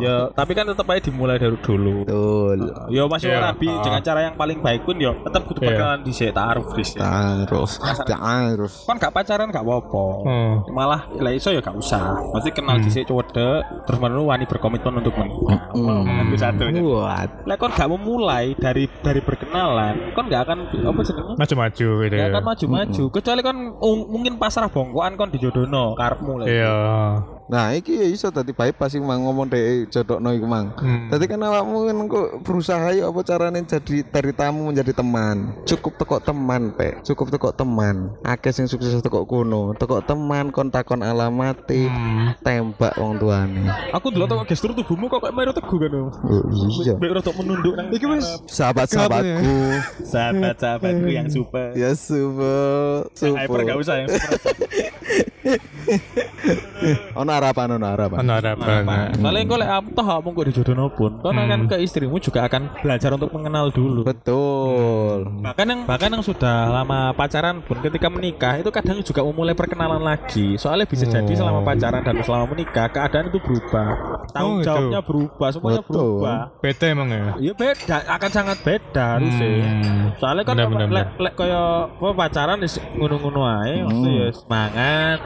Ya, 0.00 0.16
tapi 0.32 0.56
kan 0.56 0.64
tetap 0.64 0.88
aja 0.88 1.04
dimulai 1.04 1.36
dari 1.36 1.58
dulu. 1.60 2.06
Betul. 2.08 2.58
Yo 2.88 3.04
masih 3.10 3.28
Iya. 3.28 3.52
rabi 3.52 3.68
dengan 3.68 4.00
cara 4.00 4.20
yang 4.24 4.34
paling 4.38 4.58
baik 4.64 4.88
pun 4.88 4.96
yo 4.96 5.12
tetap 5.20 5.44
kudu 5.44 5.60
Iya. 5.60 5.68
bakalan 5.76 6.00
dhisik 6.06 6.32
taruh 6.32 6.64
fris. 6.72 6.96
ya. 6.96 7.04
Terus, 8.18 8.54
terus. 8.58 8.74
Kan 8.84 8.96
gak 8.98 9.14
pacaran 9.14 9.48
gak 9.48 9.64
apa-apa. 9.64 10.04
Oh. 10.26 10.52
Malah 10.74 11.06
lah 11.14 11.32
iso 11.32 11.54
ya 11.54 11.62
gak 11.62 11.78
usah. 11.78 12.18
Mesti 12.34 12.50
kenal 12.50 12.82
dhisik 12.82 13.06
cowok 13.06 13.30
terus 13.86 13.98
baru 13.98 14.26
wani 14.26 14.44
berkomitmen 14.44 14.98
untuk 14.98 15.14
menikah. 15.14 15.70
Hmm. 15.72 16.34
Satu. 16.34 16.66
ya. 16.66 16.82
Buat. 16.82 17.28
Lah 17.46 17.56
kon 17.56 17.72
gak 17.72 17.88
memulai 17.90 18.54
dari 18.58 18.90
dari 19.00 19.20
berkenalan, 19.22 20.12
kon 20.14 20.26
gak 20.26 20.42
akan 20.50 20.58
apa 20.66 21.00
jenenge? 21.06 21.34
Maju-maju 21.38 21.88
gitu 22.04 22.14
Ya 22.18 22.26
ya. 22.26 22.34
kan 22.34 22.42
maju-maju. 22.42 23.04
Kecuali 23.14 23.40
kan 23.46 23.56
um, 23.78 23.98
mungkin 24.10 24.34
pasrah 24.36 24.70
bongkoan 24.70 25.14
kon 25.14 25.30
dijodohno 25.30 25.94
karepmu 25.94 26.42
lah. 26.42 26.46
Iya. 26.46 26.76
Nah, 27.48 27.72
iki 27.72 27.96
ya 27.96 28.04
iso 28.04 28.28
tadi 28.28 28.52
bypass 28.52 28.92
sing 28.92 29.00
mang 29.00 29.24
ngomong 29.24 29.48
deh 29.48 29.88
jodokno 29.88 30.36
iku 30.36 30.44
mang. 30.44 30.68
Hmm. 30.76 31.08
Tadi 31.08 31.24
kan 31.24 31.40
awakmu 31.40 31.88
kan 31.88 31.96
kok 32.04 32.26
berusaha 32.44 32.92
ya 32.92 33.08
apa 33.08 33.20
caranya 33.24 33.64
jadi 33.64 34.04
dari 34.04 34.32
tamu 34.36 34.68
menjadi 34.68 34.92
teman. 34.92 35.56
Cukup 35.64 35.96
tekok 35.96 36.20
teman, 36.20 36.76
Pak. 36.76 37.08
Cukup 37.08 37.32
tekok 37.32 37.56
teman. 37.56 38.12
Akeh 38.20 38.52
sing 38.52 38.68
sukses 38.68 39.00
tekok 39.00 39.24
kuno. 39.24 39.72
Tekok 39.74 40.04
teman 40.04 40.52
kon 40.52 40.68
takon 40.68 41.00
alamati, 41.00 41.88
Hmm. 41.88 42.36
tembak 42.44 42.92
wong 43.00 43.16
tuane. 43.16 43.64
Aku 43.96 44.12
dulu 44.12 44.28
tau 44.28 44.44
gestur 44.44 44.76
tubuhmu 44.76 45.08
kok 45.08 45.24
kayak 45.24 45.32
meru 45.32 45.52
teguh 45.56 45.78
kan. 45.80 45.88
Om. 45.88 46.08
Oh, 46.28 46.44
iya. 46.84 46.94
Mbak 47.00 47.24
untuk 47.24 47.36
menunduk 47.40 47.72
nang 47.74 47.88
Iki 47.88 48.06
wis 48.12 48.28
Sahabat-sahabatku. 48.44 49.56
sahabat-sahabatku 50.12 51.08
yang 51.08 51.32
super. 51.32 51.72
ya 51.72 51.96
super. 51.96 53.08
Yang 53.16 53.34
hyper 53.40 53.58
gak 53.64 53.72
Super. 53.72 53.80
usah 53.80 53.94
yang 53.96 54.08
super. 54.12 54.52
Ono 57.18 57.30
harapan, 57.34 57.74
ono 57.74 57.86
harapan. 57.90 58.18
Ono 58.22 58.32
harapan. 58.32 58.82
Soalnya 59.18 59.42
kau 59.50 59.58
lek 59.58 59.68
toh 59.92 60.04
kamu 60.06 60.28
kok 60.30 60.46
dijodohno 60.46 60.86
pun, 60.94 61.12
kau 61.18 61.34
akan 61.34 61.60
ke 61.66 61.76
istrimu 61.82 62.16
juga 62.22 62.46
akan 62.46 62.78
belajar 62.78 63.10
untuk 63.18 63.30
mengenal 63.34 63.74
dulu. 63.74 64.06
Betul. 64.06 65.26
Bahkan 65.42 65.66
yang 65.66 65.80
bahkan 65.84 66.10
yang 66.14 66.22
sudah 66.22 66.70
lama 66.70 67.10
pacaran 67.12 67.58
pun 67.66 67.82
ketika 67.82 68.06
menikah 68.06 68.62
itu 68.62 68.70
kadang 68.70 69.02
juga 69.02 69.26
memulai 69.26 69.58
perkenalan 69.58 70.00
lagi. 70.00 70.54
Soalnya 70.54 70.86
bisa 70.86 71.04
jadi 71.04 71.32
selama 71.34 71.66
pacaran 71.66 72.02
dan 72.06 72.16
selama 72.22 72.46
menikah 72.54 72.86
keadaan 72.88 73.26
itu 73.28 73.38
berubah. 73.42 73.88
Tanggung 74.30 74.46
Oh, 74.48 74.62
itu. 74.62 74.66
jawabnya 74.70 75.00
berubah, 75.02 75.48
semuanya 75.52 75.82
Betul. 75.82 75.94
berubah. 75.98 76.38
Beda 76.62 76.84
emang 76.86 77.08
ya. 77.10 77.24
Iya 77.38 77.52
beda, 77.58 77.96
akan 78.06 78.30
sangat 78.30 78.58
beda. 78.62 79.08
Hmm. 79.18 80.14
Soalnya 80.22 80.44
kan 80.46 80.56
lek 80.88 81.08
lek 81.18 81.34
kaya 81.34 81.90
apa 81.90 82.08
pacaran 82.14 82.58
wis 82.62 82.78
ngono-ngono 82.94 83.42
ae, 83.44 83.82
mesti 83.82 84.10
ya 84.14 84.28
semangat. 84.30 85.18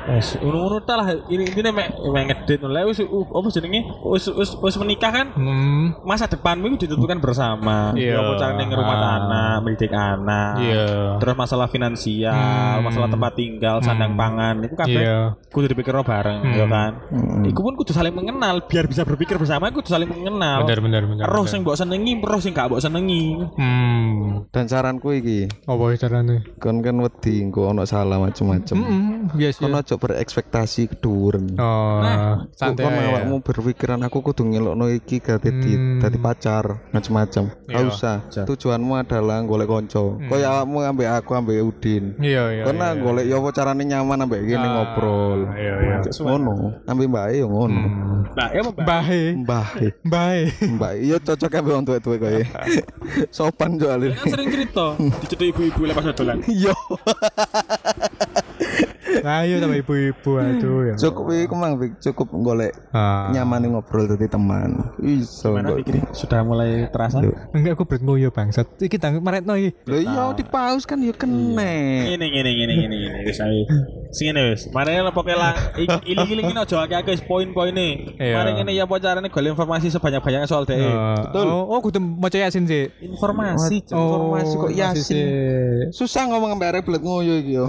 Ngono-ngono 0.52 0.84
ta 0.84 1.00
lah 1.00 1.08
ini 1.26 1.48
intine 1.48 1.72
mek 1.72 1.88
mek 2.04 2.22
ngedit 2.28 2.60
lek 2.60 2.84
wis 2.84 3.00
uh, 3.00 3.24
apa 3.24 3.48
jenenge? 3.48 3.80
Wis 4.04 4.28
wis 4.28 4.50
wis 4.52 4.76
menikah 4.76 5.08
kan 5.08 5.26
Hmm. 5.32 5.96
masa 6.04 6.28
depanmu 6.28 6.68
itu 6.68 6.84
ditentukan 6.84 7.18
bersama. 7.18 7.96
Iya. 7.96 8.12
Ya 8.12 8.18
apa 8.20 8.32
carane 8.36 8.64
ngerumah 8.68 8.96
Ah. 8.96 9.12
anak, 9.16 9.56
mendidik 9.64 9.92
anak. 9.92 10.52
Iya. 10.60 10.84
Terus 11.16 11.34
masalah 11.34 11.66
finansial, 11.66 12.36
Hmm. 12.36 12.84
masalah 12.84 13.08
tempat 13.08 13.32
tinggal, 13.32 13.80
sandang 13.80 14.12
Hmm. 14.12 14.20
pangan, 14.20 14.54
itu 14.60 14.76
kabeh 14.76 15.00
Iya. 15.02 15.20
kudu 15.48 15.66
dipikir 15.72 15.96
bareng, 15.96 16.40
Hmm. 16.44 16.52
ya 16.52 16.66
kan. 16.68 16.92
Hmm. 17.08 17.48
Iku 17.48 17.60
pun 17.62 17.74
kudu 17.74 17.96
saling 17.96 18.12
mengenal 18.12 18.68
biar 18.68 18.84
bisa 18.84 19.08
berpikir 19.08 19.40
bersama 19.40 19.72
kudu 19.72 19.88
saling 19.88 20.10
mengenal. 20.10 20.68
Bener 20.68 20.80
bener 20.84 21.02
bener. 21.08 21.24
Roh 21.24 21.48
sing 21.48 21.64
mbok 21.64 21.78
senengi, 21.78 22.20
roh 22.20 22.40
sing 22.42 22.52
gak 22.52 22.68
mbok 22.68 22.82
senengi. 22.82 23.40
Hmm. 23.56 24.44
Dan 24.52 24.68
saranku 24.68 25.14
iki, 25.14 25.48
Apa 25.64 25.82
ya 25.94 25.96
carane? 25.96 26.36
kon 26.60 26.82
kan 26.82 26.96
wedi 26.98 27.40
engko 27.40 27.70
ono 27.70 27.86
salah 27.86 28.18
macem-macem. 28.18 28.76
Hmm. 28.76 29.30
Yes 29.38 29.56
ya. 29.62 29.70
aja 29.72 29.96
berekspektasi 29.96 30.41
keduren. 30.50 31.54
Oh, 31.56 32.00
Nah, 32.00 32.48
santai. 32.50 32.82
Kok 32.82 32.90
ya. 32.90 33.06
awakmu 33.12 33.36
berpikiran 33.40 34.00
aku 34.02 34.18
kudu 34.22 34.42
ngelokno 34.44 34.88
iki 34.88 35.18
gak 35.18 35.40
dadi 35.40 35.72
Hmm. 35.72 36.00
dadi 36.00 36.16
pacar 36.16 36.64
macam-macam. 36.90 37.44
Gak 37.64 37.78
Iya. 37.78 37.88
usah. 37.88 38.16
Tujuanmu 38.44 38.96
adalah 38.96 39.38
golek 39.42 39.66
konco. 39.66 40.18
Kaya 40.22 40.46
awakmu 40.52 40.82
ambek 40.82 41.08
aku 41.12 41.30
ambek 41.32 41.60
Udin. 41.60 42.16
Iya 42.18 42.42
iya. 42.52 42.64
Karena 42.64 42.92
iya. 42.92 42.98
golek 42.98 43.24
ya 43.24 43.36
apa 43.36 43.50
carane 43.50 43.82
nyaman 43.82 44.18
ambek 44.20 44.40
gini 44.42 44.58
Ah, 44.58 44.72
ngobrol. 44.74 45.40
Iya 45.54 45.74
iya. 45.78 45.96
Ngono. 46.02 46.54
Ambek 46.84 47.06
Mbak 47.06 47.24
E 47.28 47.34
yo 47.36 47.46
ngono. 47.46 47.80
Hmm. 47.82 48.20
Nah, 48.32 48.48
ya 48.50 48.60
Mbak. 48.62 48.76
Bahe. 48.82 49.22
Mbah 49.36 49.68
E. 49.76 49.88
Bahe. 50.02 50.42
Mbak 50.68 50.92
E 50.96 51.02
yo 51.04 51.16
cocok 51.18 51.52
ambek 51.52 51.72
wong 51.72 51.84
tuwek-tuwek 51.84 52.18
kowe. 52.18 52.42
Sopan 53.36 53.76
soalnya. 53.76 54.14
kan 54.16 54.26
sering 54.28 54.48
cerita 54.48 54.86
dicetuk 55.20 55.46
ibu-ibu 55.52 55.80
lepas 55.84 56.04
dolan. 56.14 56.38
Yo. 56.48 56.72
Ayo 59.22 59.54
tambah 59.58 59.78
ibu-ibu 59.78 60.30
aduh 60.36 60.78
ya. 60.90 60.94
Cukup 60.98 61.30
iku 61.30 61.54
mang 61.54 61.78
Fik. 61.78 61.92
cukup 62.02 62.28
golek 62.42 62.72
Ah. 62.90 63.30
nyaman 63.30 63.70
ngobrol 63.70 64.10
dadi 64.10 64.26
teman. 64.26 64.92
Iso. 64.98 65.54
Sudah 66.12 66.42
mulai 66.42 66.90
terasa? 66.90 67.22
Loh. 67.22 67.32
Enggak 67.54 67.78
aku 67.78 67.84
berat 67.86 68.02
ngoyo 68.02 68.28
bangsat. 68.28 68.66
Iki 68.76 68.96
tang 68.98 69.22
maretno 69.22 69.54
iki. 69.54 69.70
Lho 69.86 69.98
iya 70.02 70.34
di 70.34 70.42
paus 70.42 70.82
kan 70.84 70.98
yo 70.98 71.14
kene. 71.14 72.10
Ini 72.12 72.18
ini 72.18 72.38
ini 72.42 72.52
ini 72.66 72.74
ini 72.84 72.98
wis 73.22 73.38
ae. 73.38 73.62
Sing 74.12 74.28
ngene 74.28 74.52
wis. 74.52 74.68
Mari 74.68 75.00
pokoke 75.08 75.32
lah 75.32 75.56
iling-iling 76.10 76.52
ini 76.52 76.60
aja 76.60 76.84
akeh-akeh 76.84 77.24
poin-poine. 77.24 78.12
Iya. 78.20 78.36
Mari 78.36 78.50
ngene 78.60 78.72
ya 78.76 78.84
apa 78.84 79.00
carane 79.00 79.28
golek 79.32 79.56
informasi 79.56 79.88
sebanyak-banyaknya 79.88 80.44
soal 80.44 80.68
DE. 80.68 80.76
Betul. 80.76 81.48
Oh, 81.48 81.72
oh 81.72 81.80
kudu 81.80 81.96
maca 81.96 82.36
Yasin 82.36 82.68
sih. 82.68 82.92
Informasi, 83.00 83.80
Cuk. 83.88 83.96
Informasi 83.96 84.52
kok 84.60 84.72
Yasin. 84.76 85.00
sih. 85.00 85.24
Susah 85.96 86.28
ngomong 86.28 86.60
ambek 86.60 86.68
arek 86.76 86.82
belet 86.84 87.00
ngoyo 87.00 87.40
iki 87.40 87.56
yo. 87.56 87.64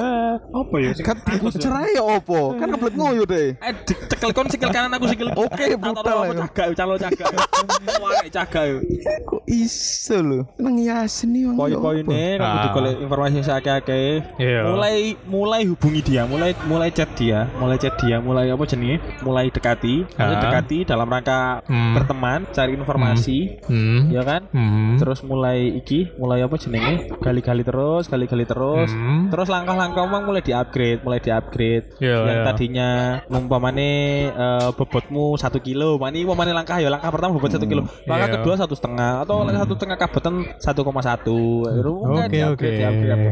Apa 0.58 0.74
ya? 0.82 0.90
Kan 1.06 1.16
cerai 1.54 1.94
ya 1.94 2.02
opo? 2.02 2.58
Kan 2.58 2.74
kebelet 2.74 2.94
ngoyo 2.98 3.22
deh. 3.22 3.54
Eh, 3.54 3.72
cekel 3.86 4.30
kon 4.34 4.50
sikil 4.50 4.74
kanan 4.74 4.90
aku 4.90 5.06
sikil. 5.06 5.30
Oke, 5.38 5.78
brutal 5.78 6.26
apa 6.26 6.34
cagak, 6.34 6.66
calo 6.74 6.94
cagak. 6.98 7.30
Wae 8.02 8.26
cagak. 8.26 8.64
yo. 8.66 8.76
Kok 9.22 9.42
iso 9.46 10.18
lho? 10.18 10.50
Nang 10.58 10.82
Yasin. 10.82 11.30
Poin-poinnya 11.54 12.42
kan 12.42 12.50
kudu 12.58 12.68
golek 12.74 12.94
informasi 13.06 13.38
sakake-akeh. 13.46 14.10
Iya. 14.42 14.66
Mulai 14.66 15.14
mulai 15.30 15.62
hubungi 15.76 16.00
dia, 16.00 16.24
mulai 16.24 16.56
mulai 16.64 16.88
chat 16.88 17.12
dia, 17.20 17.44
mulai 17.60 17.76
chat 17.76 17.92
dia, 18.00 18.16
mulai 18.16 18.48
apa 18.48 18.64
jenenge? 18.64 18.96
Mulai 19.20 19.52
dekati, 19.52 20.08
maksudnya 20.08 20.36
Ah. 20.40 20.44
dekati 20.48 20.78
dalam 20.88 21.04
rangka 21.04 21.60
Hmm. 21.68 21.92
berteman, 21.92 22.48
cari 22.48 22.72
informasi, 22.72 23.60
Hmm. 23.68 24.08
ya 24.08 24.24
kan? 24.24 24.48
Hmm. 24.56 24.96
Terus 24.96 25.20
mulai 25.20 25.68
iki, 25.76 26.16
mulai 26.16 26.40
apa 26.40 26.56
jenenge? 26.56 27.12
Gali-gali 27.20 27.60
terus, 27.60 28.08
gali-gali 28.08 28.48
terus. 28.48 28.88
Hmm. 28.88 29.28
Terus 29.28 29.52
langkah-langkah 29.52 30.00
omong 30.00 30.24
mulai 30.24 30.40
di-upgrade, 30.40 31.04
mulai 31.04 31.20
di-upgrade. 31.20 32.00
Iya, 32.00 32.16
yang 32.24 32.38
iya. 32.40 32.46
tadinya 32.48 32.88
umpamane 33.28 33.92
eh, 34.32 34.68
bobotmu 34.72 35.36
satu 35.36 35.60
kilo, 35.60 36.00
mani 36.00 36.24
umpamane 36.24 36.56
langkah 36.56 36.80
ya 36.80 36.88
langkah 36.88 37.12
pertama 37.12 37.36
bobot 37.36 37.52
satu 37.52 37.68
kilo, 37.68 37.84
langkah 38.08 38.28
Iya. 38.32 38.34
kedua 38.40 38.54
satu 38.56 38.72
setengah 38.72 39.28
atau 39.28 39.44
langkah 39.44 39.68
satu 39.68 39.74
setengah 39.76 39.98
kabutan 40.00 40.34
satu 40.56 40.80
koma 40.80 41.04
satu. 41.04 41.68
Oke 41.68 42.40
oke. 42.40 42.70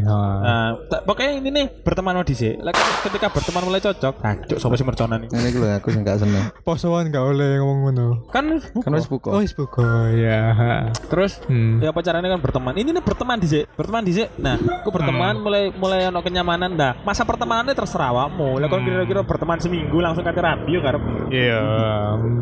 Ah. 0.05 0.41
Nah, 0.45 0.69
pokoknya 1.09 1.33
ini 1.41 1.49
nih 1.49 1.67
berteman 1.81 2.15
sama 2.15 2.25
dhisik. 2.35 2.59
Lah 2.59 2.75
ketika 3.01 3.31
berteman 3.31 3.63
mulai 3.63 3.79
cocok, 3.79 4.15
nah, 4.19 4.35
cuk 4.43 4.59
sapa 4.59 4.75
sing 4.75 4.85
mercona 4.85 5.15
nih. 5.17 5.29
Ini 5.31 5.49
gue 5.51 5.71
aku 5.73 5.89
sih 5.89 6.01
gak 6.01 6.19
seneng. 6.19 6.45
Posoan 6.61 7.09
gak 7.09 7.23
oleh 7.25 7.57
ngomong 7.57 7.79
ngono. 7.87 8.09
Kan 8.29 8.59
Kan 8.77 8.93
wis 8.93 9.07
buka. 9.07 9.31
Oh, 9.31 9.39
wis 9.39 9.55
buka 9.55 9.87
ya. 10.11 10.91
terus 11.07 11.39
Hmm. 11.45 11.79
ya 11.79 11.91
pacarannya 11.91 12.27
kan 12.29 12.41
berteman. 12.41 12.75
Ini 12.75 12.91
nih 12.91 13.01
berteman 13.01 13.39
dhisik, 13.39 13.71
berteman 13.73 14.03
dhisik. 14.03 14.29
Nah, 14.37 14.59
aku 14.59 14.91
berteman 14.91 15.39
mulai 15.39 15.71
mulai 15.71 16.09
ono 16.09 16.19
kenyamanan 16.19 16.75
dah. 16.75 16.99
Masa 17.01 17.23
pertemanannya 17.23 17.73
terserah 17.73 18.11
awakmu. 18.11 18.59
Lah 18.59 18.67
kalau 18.67 18.83
kira-kira 18.83 19.23
berteman 19.23 19.57
seminggu 19.57 19.97
langsung 19.97 20.23
kate 20.23 20.41
rabi 20.41 20.71
yo 20.71 20.81
karep. 20.81 21.03
Iya. 21.31 21.63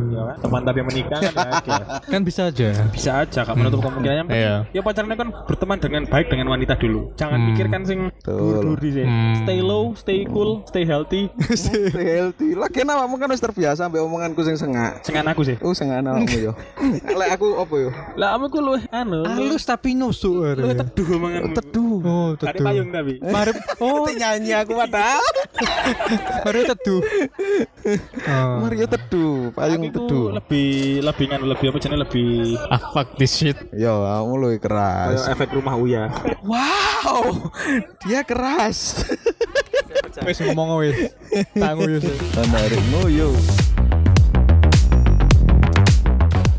Ya 0.08 0.22
kan? 0.24 0.36
Teman 0.40 0.60
tapi 0.62 0.80
menikah 0.82 1.18
kan 1.20 1.34
oke. 1.52 1.70
Kan 2.12 2.20
bisa 2.22 2.42
aja. 2.44 2.68
bisa 2.88 3.10
aja 3.18 3.40
gak 3.42 3.56
menutup 3.56 3.80
kemungkinan 3.80 4.14
yang 4.14 4.26
penting 4.26 4.44
Iya. 4.44 4.56
ya 4.70 4.80
pacarannya 4.80 5.16
kan 5.16 5.28
berteman 5.44 5.78
dengan 5.78 6.02
baik 6.04 6.26
dengan 6.28 6.46
wanita 6.48 6.74
dulu 6.76 7.10
jangan 7.14 7.38
Hmm. 7.38 7.48
pikirkan 7.48 7.82
sing 7.82 7.98
dur-dur 8.22 8.76
di 8.76 8.90
Hmm. 9.00 9.34
stay 9.38 9.58
low 9.58 9.81
stay 9.92 10.22
cool 10.24 10.62
stay 10.64 10.82
healthy 10.82 11.26
Stay 11.52 11.90
healthy. 12.14 12.54
Lagi 12.54 12.80
awakmu 12.80 13.16
kan 13.16 13.28
wis 13.28 13.38
terbiasa 13.38 13.84
ambek 13.84 14.00
omonganku 14.00 14.40
sing 14.40 14.54
sengak. 14.54 15.02
sengan 15.02 15.26
aku 15.26 15.42
sih 15.42 15.56
Oh 15.60 15.72
sengak 15.72 16.00
awakmu 16.00 16.38
yo. 16.40 16.52
Lek 17.18 17.28
aku 17.32 17.58
apa 17.58 17.74
yo? 17.76 17.90
lah 18.14 18.34
kamu 18.34 18.46
ku 18.46 18.58
lu 18.58 18.72
anu 18.88 19.20
lu- 19.20 19.28
Halus 19.28 19.62
tapi 19.62 19.92
nusuk. 19.92 20.54
lu 20.54 20.72
teduh 20.72 21.06
omongan 21.12 21.40
Teduh. 21.52 21.96
Oh, 22.00 22.30
Tadi 22.32 22.54
teduh. 22.54 22.64
payung 22.64 22.88
tapi 22.88 23.12
Marip. 23.34 23.56
Oh, 23.78 24.06
nyanyi 24.06 24.52
aku 24.52 24.72
padahal. 24.76 25.24
Mario 26.42 26.62
teduh. 26.70 27.00
Oh. 28.24 28.56
Mario 28.60 28.86
teduh, 28.86 29.50
payung 29.52 29.82
aku 29.82 29.98
teduh. 29.98 30.26
lebih 30.32 30.70
lebih 31.02 31.24
nganu 31.26 31.46
lebih 31.48 31.66
apa 31.68 31.78
jenis 31.78 31.98
lebih 32.00 32.30
Ah, 32.66 32.80
fuck 32.90 33.16
this 33.16 33.32
shit. 33.32 33.56
Yo, 33.70 34.02
kamu 34.02 34.32
lu 34.34 34.48
keras. 34.56 35.22
kayak 35.22 35.34
efek 35.34 35.48
rumah 35.52 35.74
Uya 35.74 36.08
Wow, 36.42 37.50
dia 38.02 38.20
keras. 38.22 39.02
Wis 40.20 40.44
ngomong 40.44 40.76
wis. 40.84 41.08
Tangguh 41.56 41.96
wis. 41.96 42.04
Menarikmu 42.36 43.00
yo. 43.08 43.32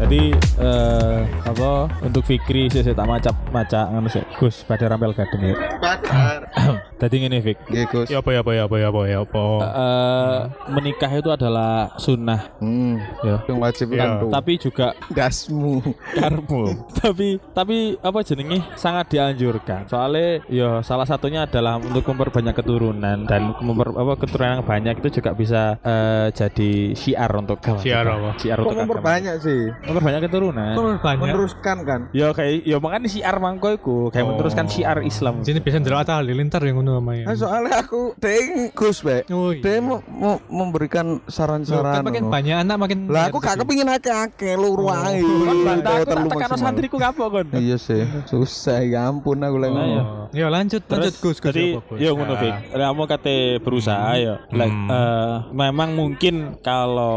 Jadi 0.02 0.34
eh 0.58 1.20
apa 1.46 1.86
untuk 2.02 2.26
Fikri 2.26 2.66
sih 2.74 2.82
tak 2.82 3.06
macap 3.06 3.38
maca 3.54 3.94
ngono 3.94 4.10
sih. 4.10 4.26
Gus 4.42 4.66
pada 4.66 4.90
rampel 4.90 5.14
gading 5.14 5.54
ya. 5.54 5.56
Bakar. 5.78 6.50
Tadi 7.04 7.20
ngene 7.20 7.44
Fik. 7.44 7.58
Nggih, 7.68 7.86
Gus. 7.92 8.08
Ya 8.08 8.24
apa 8.24 8.32
ya 8.32 8.40
apa 8.40 8.52
ya 8.56 8.64
apa 8.64 8.76
ya 8.80 8.88
apa 8.88 9.02
ya 9.04 9.18
apa. 9.22 9.44
Eh, 9.60 10.38
menikah 10.72 11.12
itu 11.12 11.28
adalah 11.28 11.92
sunnah 12.00 12.48
Hmm, 12.64 12.96
ya. 13.20 13.44
yang 13.44 13.60
wajib 13.60 13.92
tuh. 13.92 14.32
Tapi 14.32 14.52
juga 14.56 14.96
dasmu. 15.12 15.84
karmu. 16.16 16.64
tapi 17.04 17.44
tapi 17.52 18.00
apa 18.00 18.20
jenenge 18.24 18.64
sangat 18.76 19.12
dianjurkan. 19.12 19.84
Soalnya 19.86 20.48
ya 20.48 20.80
salah 20.80 21.04
satunya 21.04 21.44
adalah 21.44 21.76
untuk 21.76 22.08
memperbanyak 22.08 22.56
keturunan 22.56 23.28
dan 23.28 23.52
memper, 23.60 23.92
apa 23.92 24.14
keturunan 24.16 24.52
yang 24.56 24.64
banyak 24.64 24.96
itu 25.04 25.20
juga 25.20 25.36
bisa 25.36 25.76
eh, 25.84 26.32
jadi 26.32 26.72
syiar 26.96 27.32
untuk 27.36 27.60
kawan 27.60 27.84
Syiar 27.84 28.08
apa? 28.08 28.40
Syiar 28.40 28.64
untuk 28.64 28.80
memperbanyak 28.80 29.36
sih? 29.44 29.62
Memperbanyak 29.84 30.22
keturunan. 30.24 30.72
banyak. 31.04 31.20
Meneruskan 31.20 31.78
kan? 31.84 32.00
Ya 32.16 32.32
kayak 32.32 32.64
ya 32.64 32.80
makanya 32.80 33.12
syiar 33.12 33.36
mangko 33.44 33.76
iku 33.76 33.98
kayak 34.08 34.24
Oh. 34.24 34.30
meneruskan 34.32 34.72
syiar 34.72 35.04
Islam. 35.04 35.44
Sini 35.44 35.60
biasa 35.60 35.84
ndelok 35.84 36.08
ta 36.08 36.24
halilintar 36.24 36.64
yang 36.64 36.80
ngono 36.80 36.93
namanya. 36.94 37.24
Nah, 37.26 37.36
soalnya 37.36 37.76
aku 37.82 38.14
deng 38.18 38.70
Gus 38.72 39.02
be. 39.02 39.26
Oh, 39.30 39.50
Dia 39.50 39.78
iya. 39.78 39.82
mau, 39.82 40.00
mau 40.06 40.36
memberikan 40.46 41.18
saran-saran. 41.26 42.02
kan 42.02 42.06
makin 42.06 42.26
banyak 42.28 42.56
anak 42.62 42.78
makin 42.78 42.98
Lah 43.08 43.28
aku 43.28 43.38
gak 43.38 43.58
kepingin 43.60 43.90
akeh-akeh 43.90 44.54
luru 44.54 44.88
ae. 44.88 45.22
Kon 45.22 45.60
bantah 45.62 45.94
aku 45.98 46.06
tak 46.06 46.18
tekan 46.30 46.50
santriku 46.56 46.98
kapok 46.98 47.28
kon. 47.30 47.48
Iya 47.54 47.78
sih, 47.78 48.04
susah 48.26 48.82
ya 48.84 49.08
ampun 49.08 49.40
aku 49.40 49.58
lagi 49.58 49.74
Nah, 49.74 49.86
ya. 49.86 50.04
Ya 50.34 50.48
lanjut 50.50 50.82
lanjut 50.86 51.14
Gus 51.18 51.38
Gus. 51.38 51.50
jadi 51.50 51.78
ya 51.98 52.10
ngono. 52.12 52.34
Fik. 52.34 52.54
Kamu 52.74 53.04
kate 53.06 53.38
berusaha 53.60 54.12
ya. 54.16 54.36
Like, 54.50 54.70
Hmm. 54.70 54.90
eh, 54.90 55.36
memang 55.52 55.94
mungkin 55.94 56.58
kalau 56.60 57.16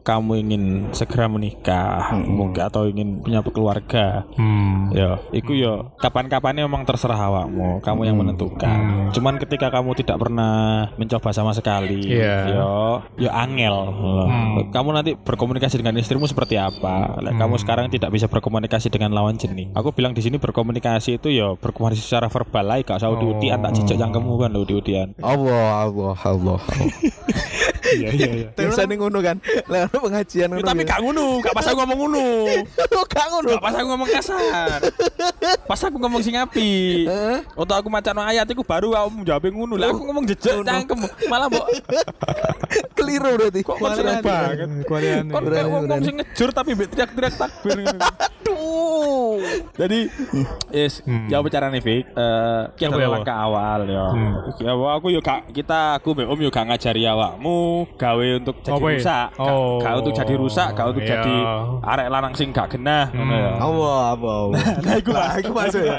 kamu 0.00 0.32
ingin 0.40 0.64
segera 0.90 1.26
menikah, 1.26 2.12
mungkin 2.18 2.62
atau 2.62 2.84
ingin 2.84 3.20
punya 3.20 3.40
keluarga, 3.42 4.28
Hmm. 4.34 4.92
ya, 4.92 5.16
iku 5.30 5.52
ya 5.52 5.88
kapan-kapannya 5.98 6.64
memang 6.64 6.84
terserah 6.84 7.18
awakmu, 7.18 7.80
kamu 7.80 8.00
yang 8.04 8.16
menentukan. 8.16 9.10
Cuman 9.18 9.34
ketika 9.42 9.66
kamu 9.74 9.98
tidak 9.98 10.16
pernah 10.22 10.86
mencoba 10.94 11.34
sama 11.34 11.50
sekali, 11.50 12.06
Iya. 12.06 12.54
ya, 12.54 12.70
ya 13.18 13.30
angel. 13.34 13.76
Hmm. 13.90 14.70
Kamu 14.70 14.94
nanti 14.94 15.18
berkomunikasi 15.18 15.82
dengan 15.82 15.98
istrimu 15.98 16.30
seperti 16.30 16.54
apa? 16.54 17.18
Like, 17.18 17.34
Kamu 17.34 17.58
sekarang 17.58 17.90
tidak 17.90 18.14
bisa 18.14 18.30
berkomunikasi 18.30 18.94
dengan 18.94 19.10
lawan 19.10 19.34
jenis. 19.34 19.74
Aku 19.74 19.90
bilang 19.90 20.14
di 20.14 20.22
sini 20.22 20.38
berkomunikasi 20.38 21.18
itu 21.18 21.34
ya 21.34 21.58
berkomunikasi 21.58 21.98
secara 21.98 22.30
verbal 22.30 22.62
lah, 22.62 22.78
gak 22.86 23.02
usah 23.02 23.10
udian 23.10 23.58
tak 23.58 23.74
cicak 23.74 23.98
yang 23.98 24.14
kamu 24.14 24.38
kan 24.38 24.50
udian. 24.54 25.08
Allah, 25.18 25.90
Allah, 25.90 26.14
Allah. 26.22 26.60
Iya 27.88 28.08
iya 28.12 28.28
iya. 28.44 28.48
Ngono 28.98 29.18
kan. 29.24 29.36
Lah 29.70 29.88
pengajian 29.88 30.48
ngono. 30.52 30.66
Tapi 30.66 30.82
ya. 30.84 30.88
gak 30.92 31.00
ngono, 31.00 31.24
gak 31.40 31.54
pas 31.56 31.66
aku 31.70 31.76
ngomong 31.80 31.98
ngono. 32.04 32.26
gak 33.14 33.26
ngono. 33.32 33.48
Gak 33.56 33.62
pas 33.64 33.74
aku 33.74 33.86
ngomong 33.88 34.08
kasar. 34.10 34.78
Pas 35.64 35.80
aku 35.80 35.96
ngomong 35.96 36.20
sing 36.20 36.36
api. 36.36 37.06
Untuk 37.54 37.76
aku 37.78 37.88
macam 37.88 38.14
ayat 38.26 38.44
itu 38.44 38.60
baru 38.60 38.92
kamu 39.04 39.20
jawab 39.22 39.44
ngono. 39.46 39.74
Lah 39.76 39.88
aku 39.88 40.02
ngomong 40.02 40.24
jejak 40.26 40.54
cangkem. 40.60 40.98
Malah 41.26 41.46
mbok 41.46 41.66
Keliru 42.96 43.30
berarti. 43.38 43.60
kok 43.62 43.76
kon 43.76 43.90
seneng 43.94 44.18
banget. 44.20 44.66
Kon 44.84 45.02
kayak 45.44 45.66
wong 45.66 45.84
sing 46.00 46.14
ngejur 46.18 46.48
tapi 46.50 46.70
mbek 46.74 46.88
teriak-teriak 46.90 47.34
takbir. 47.34 47.78
Aduh. 47.86 49.38
Jadi 49.78 50.10
yes, 50.70 51.00
ya 51.28 51.38
bicara 51.38 51.68
nih 51.68 51.78
Fik. 51.78 52.04
Eh 52.10 52.62
kita 52.74 52.90
Apa 52.90 53.00
ya, 53.00 53.08
langkah 53.08 53.36
awal 53.38 53.80
ya. 53.86 54.06
Hmm. 54.10 54.34
Ya 54.58 54.72
aku 54.74 55.06
yo 55.08 55.20
gak 55.20 55.52
kita 55.52 55.96
aku 55.96 56.12
mbek 56.12 56.26
Om 56.26 56.40
yo 56.40 56.50
gak 56.50 56.66
ngajari 56.66 57.02
awakmu 57.04 57.58
gawe 57.94 58.26
untuk 58.36 58.56
jadi 58.60 58.74
Apa 58.74 58.86
rusak. 58.88 59.26
Gak, 59.30 59.46
Oh. 59.48 59.78
gak 59.78 59.94
untuk 59.96 60.12
jadi 60.12 60.34
rusak, 60.34 60.68
gak 60.74 60.86
untuk 60.88 61.02
Iya. 61.02 61.10
jadi 61.14 61.34
arek 61.84 62.08
lanang 62.10 62.34
sing 62.34 62.48
gak 62.50 62.68
genah 62.70 63.06
ngono 63.10 63.34
ya. 63.34 63.52
Allah, 63.58 64.00
Allah. 64.12 64.42
Nah, 64.78 64.96
iku. 64.96 65.10
Iku 65.38 65.52
masuk 65.52 65.82
ya. 65.82 65.98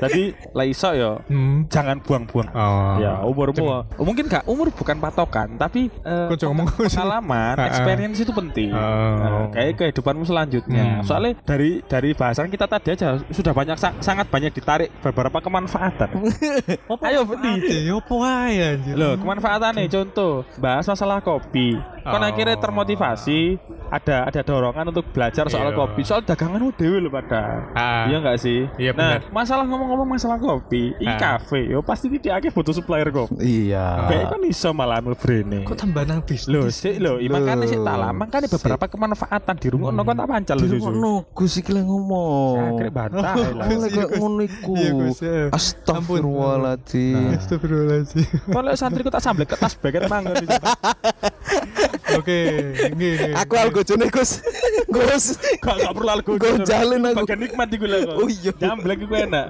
Jadi 0.00 0.22
lah 0.50 0.66
iso 0.66 0.90
yo 0.92 1.12
Hmm. 1.28 1.68
Jangan 1.90 1.98
buang-buang. 2.00 2.48
Oh. 2.54 2.94
Ya, 2.96 3.12
umurmu 3.20 3.82
mungkin 3.98 4.24
gak 4.24 4.46
umur 4.46 4.70
bukan 4.70 4.96
patokan, 4.96 5.58
tapi 5.58 5.90
Kok 6.00 6.38
jangan 6.38 6.54
ngomong 6.54 6.66
pengalaman, 6.72 7.54
Ah, 7.58 7.62
ah. 7.62 7.66
experience 7.66 8.18
itu 8.18 8.30
penting. 8.30 8.70
Oh. 8.70 8.78
Nah, 9.18 9.50
kayak 9.50 9.74
kehidupanmu 9.76 10.22
selanjutnya. 10.22 11.02
Hmm. 11.02 11.02
Soalnya 11.02 11.34
dari 11.42 11.82
dari 11.82 12.14
bahasan 12.14 12.46
kita 12.46 12.64
tadi 12.64 12.94
aja 12.94 13.18
sudah 13.26 13.50
banyak 13.50 13.74
sa- 13.74 13.98
sangat 13.98 14.30
banyak 14.30 14.54
ditarik 14.54 14.94
beberapa 15.00 15.42
kemanfaatan. 15.42 16.14
Ayo. 17.06 17.26
Ya 17.60 17.96
apa 17.96 18.14
ae 18.44 18.54
anjir. 18.76 18.94
Loh, 18.94 19.16
kemanfaatan 19.16 19.72
nih 19.74 19.88
contoh 19.88 20.46
bahas 20.56 20.86
masalah 20.86 21.18
kopi. 21.18 21.74
Kan 22.00 22.16
Oh. 22.16 22.24
akhirnya 22.24 22.56
termotivasi, 22.56 23.60
ada 23.88 24.24
ada 24.24 24.40
dorongan 24.40 24.88
untuk 24.88 25.04
belajar 25.10 25.44
soal 25.46 25.68
Iya. 25.68 25.76
kopi, 25.76 26.00
soal 26.00 26.22
daganganmu 26.22 26.72
dewe 26.72 26.96
lho 26.98 27.10
pada. 27.10 27.68
Ah. 27.72 28.08
Iya 28.08 28.16
enggak 28.18 28.38
sih? 28.38 28.64
Iya, 28.76 28.96
nah, 28.96 29.20
masalah 29.28 29.68
ngomong-ngomong 29.68 30.08
masalah 30.10 30.38
kopi, 30.38 30.96
i 30.96 31.06
Ah. 31.06 31.18
cafe, 31.18 31.68
yo 31.68 31.79
pasti 31.84 32.06
tidak 32.12 32.42
akeh 32.42 32.50
butuh 32.50 32.74
supplier 32.74 33.08
kopi. 33.10 33.38
Iya. 33.40 34.08
Kayak 34.08 34.24
kan 34.32 34.40
iso 34.46 34.68
malah 34.72 34.98
mlebrene. 35.02 35.64
Kok 35.66 35.76
tambah 35.76 36.02
nang 36.06 36.20
bisnis? 36.24 36.50
Lho, 36.50 36.68
sik 36.70 36.96
lho, 36.98 37.18
iya, 37.20 37.30
makanya 37.30 37.66
sih 37.66 37.78
tak 37.78 37.96
lama 37.96 38.24
kan 38.26 38.40
beberapa 38.46 38.84
kemanfaatan 38.90 39.54
di 39.58 39.68
rumah 39.70 39.90
no 39.94 40.02
kan 40.02 40.16
tak 40.18 40.28
pancal 40.28 40.56
lho 40.58 40.66
susu. 40.66 40.90
Ngono, 40.90 41.12
Gus 41.36 41.54
iki 41.60 41.70
lagi 41.70 41.86
ngomong. 41.86 42.56
Akhirnya 42.76 42.92
bantah 42.92 43.34
lah. 43.54 43.66
Aku 43.68 43.76
lagi 43.78 44.00
ngono 44.18 44.42
iku. 44.44 44.74
Astagfirullahaladzim. 45.52 47.36
Astagfirullahaladzim. 47.38 48.28
Kalau 48.50 48.70
santriku 48.74 49.08
tak 49.12 49.22
sambil 49.22 49.46
kertas 49.46 49.74
beket 49.76 50.08
manggon 50.08 50.34
di 50.40 50.46
situ. 50.48 50.68
Oke, 52.18 52.38
nggih. 52.90 53.36
Aku 53.36 53.54
algojone 53.54 54.06
Gus. 54.10 54.42
Gus. 54.88 55.24
Gak 55.60 55.76
gak 55.78 55.92
perlu 55.94 56.10
algo. 56.10 56.30
Gak 56.36 56.66
jalin 56.66 57.00
aku. 57.06 57.22
Bagian 57.22 57.38
nikmat 57.38 57.68
iku 57.70 57.86
lho. 57.86 57.98
kok. 58.02 58.16
Oh 58.18 58.28
iya. 58.28 58.52
Jamblek 58.56 58.98
iku 59.04 59.14
enak. 59.14 59.46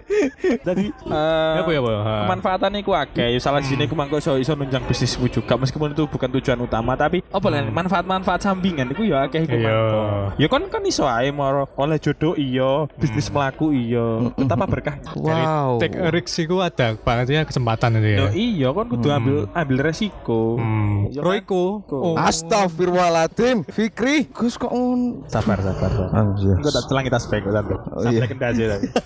Jadi 0.61 0.85
eh 0.93 1.55
Apa 1.61 1.71
ya, 1.71 1.81
kemanfaatan 2.27 2.71
iku 2.79 2.93
akeh. 2.93 3.29
Ya 3.33 3.41
salah 3.41 3.63
sini 3.63 3.87
iku 3.87 3.95
mangko 3.95 4.19
iso 4.19 4.37
iso 4.37 4.53
nunjang 4.53 4.85
bisnismu 4.85 5.31
juga 5.31 5.57
meskipun 5.57 5.93
itu 5.93 6.05
bukan 6.05 6.29
tujuan 6.39 6.59
utama 6.61 6.93
tapi 6.95 7.23
apa 7.27 7.47
lah 7.49 7.65
manfaat-manfaat 7.71 8.41
sampingan 8.43 8.91
iku 8.93 9.07
ya 9.07 9.25
akeh 9.25 9.47
iku 9.47 9.57
Iya. 9.57 9.69
mangko. 9.71 10.03
Ya 10.37 10.47
kan 10.49 10.63
kan 10.69 10.83
iso 10.85 11.05
ae 11.07 11.31
moro 11.31 11.65
oleh 11.77 11.97
jodoh 11.97 12.35
iya, 12.35 12.85
bisnis 12.97 13.31
melaku 13.31 13.73
iya. 13.73 14.33
Betapa 14.35 14.65
berkah. 14.67 14.97
Wow. 15.17 15.79
Take 15.79 15.97
a 15.97 16.09
risk 16.11 16.37
iku 16.37 16.61
ada 16.61 16.97
banget 16.97 17.27
ya 17.31 17.43
kesempatan 17.45 18.01
itu 18.01 18.09
ya. 18.09 18.19
Yo 18.19 18.27
iya 18.33 18.69
kan 18.71 18.87
kudu 18.89 19.09
ambil 19.09 19.37
ambil 19.53 19.77
resiko. 19.81 20.57
Hmm. 20.59 21.09
Ya 21.11 21.21
kan? 21.21 21.27
Royko. 21.27 21.65
Oh. 21.91 22.15
Astagfirullahaladzim 22.51 23.63
Fikri 23.65 24.27
Gus 24.29 24.55
kok 24.55 24.69
ngun 24.69 25.23
Sabar 25.25 25.59
sabar. 25.59 25.87
sabar. 25.87 26.09
Anjir. 26.13 26.55
Enggak 26.57 26.73
tak 26.73 26.85
celang 26.87 27.05
kita 27.07 27.19
spek 27.19 27.43
tapi. 27.45 27.73
Oh, 27.73 28.01
Sampai 28.01 28.17
iya. 28.17 28.27
kendasi 28.27 28.63
tapi. 28.67 28.87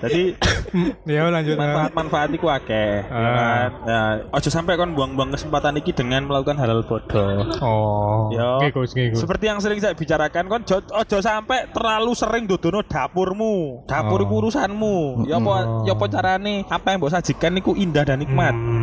Jadi 0.00 0.22
Ya 1.04 1.26
lanjut. 1.26 1.58
manfaat-manfaat 1.58 2.30
iku 2.32 2.48
akeh. 2.48 3.02
ya 3.02 3.10
Ah. 3.10 3.34
kan? 3.34 3.70
Ya, 3.84 4.00
ojo 4.30 4.48
sampai 4.48 4.78
kon 4.78 4.94
buang-buang 4.94 5.28
kesempatan 5.30 5.76
iki 5.76 5.92
dengan 5.92 6.24
melakukan 6.24 6.56
hal-hal 6.56 6.80
bodoh. 6.82 7.44
Oh. 7.60 8.30
Yo. 8.30 8.62
Ngikut. 8.62 8.96
Seperti 9.12 9.44
yang 9.44 9.58
sering 9.58 9.76
saya 9.76 9.92
bicarakan 9.92 10.46
kon 10.46 10.62
jo- 10.62 10.86
ojo 10.86 11.16
sampai 11.18 11.68
terlalu 11.68 12.12
sering 12.14 12.46
dodono 12.46 12.80
dapurmu. 12.80 13.84
Dapur 13.84 14.22
iku 14.22 14.32
Oh. 14.32 14.40
urusanmu. 14.40 14.96
Ya 15.26 15.36
apa 15.36 15.52
ya 15.84 15.92
apa 15.92 16.06
carane 16.06 16.54
apa 16.64 16.86
yang 16.86 16.98
mbok 16.98 17.12
sajikan 17.12 17.52
iku 17.54 17.74
indah 17.74 18.06
dan 18.06 18.18
nikmat. 18.18 18.54
Hmm. 18.54 18.79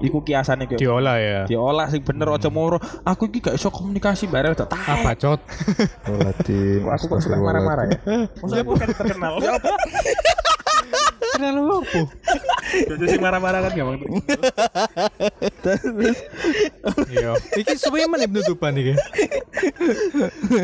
Iku 0.00 0.24
kiasan 0.24 0.64
iku. 0.64 0.80
Diolah 0.80 1.16
ya. 1.20 1.40
Diolah 1.44 1.86
sing 1.92 2.00
bener 2.00 2.32
ojo 2.32 2.48
moro. 2.48 2.78
Aku 3.04 3.28
iki 3.28 3.44
gak 3.44 3.56
iso 3.60 3.68
komunikasi 3.68 4.26
bareng 4.26 4.56
tak 4.56 4.72
Apa 4.72 5.12
cot? 5.16 5.40
Astagfirullahaladzim 5.44 6.88
Aku 6.96 7.04
kok 7.06 7.20
suka 7.20 7.36
marah-marah 7.36 7.84
ya? 7.88 7.98
Maksudnya 8.40 8.64
bukan 8.64 8.88
terkenal. 8.96 9.34
Kenal 11.36 11.52
lu 11.56 11.84
apa? 11.84 12.00
Jadi 12.70 13.04
sing 13.06 13.20
marah-marah 13.20 13.60
kan 13.62 13.72
gampang. 13.74 13.98
Iya. 17.10 17.36
Iki 17.56 17.74
suwe 17.76 18.06
meneh 18.06 18.26
penutupan 18.26 18.72
iki. 18.74 18.94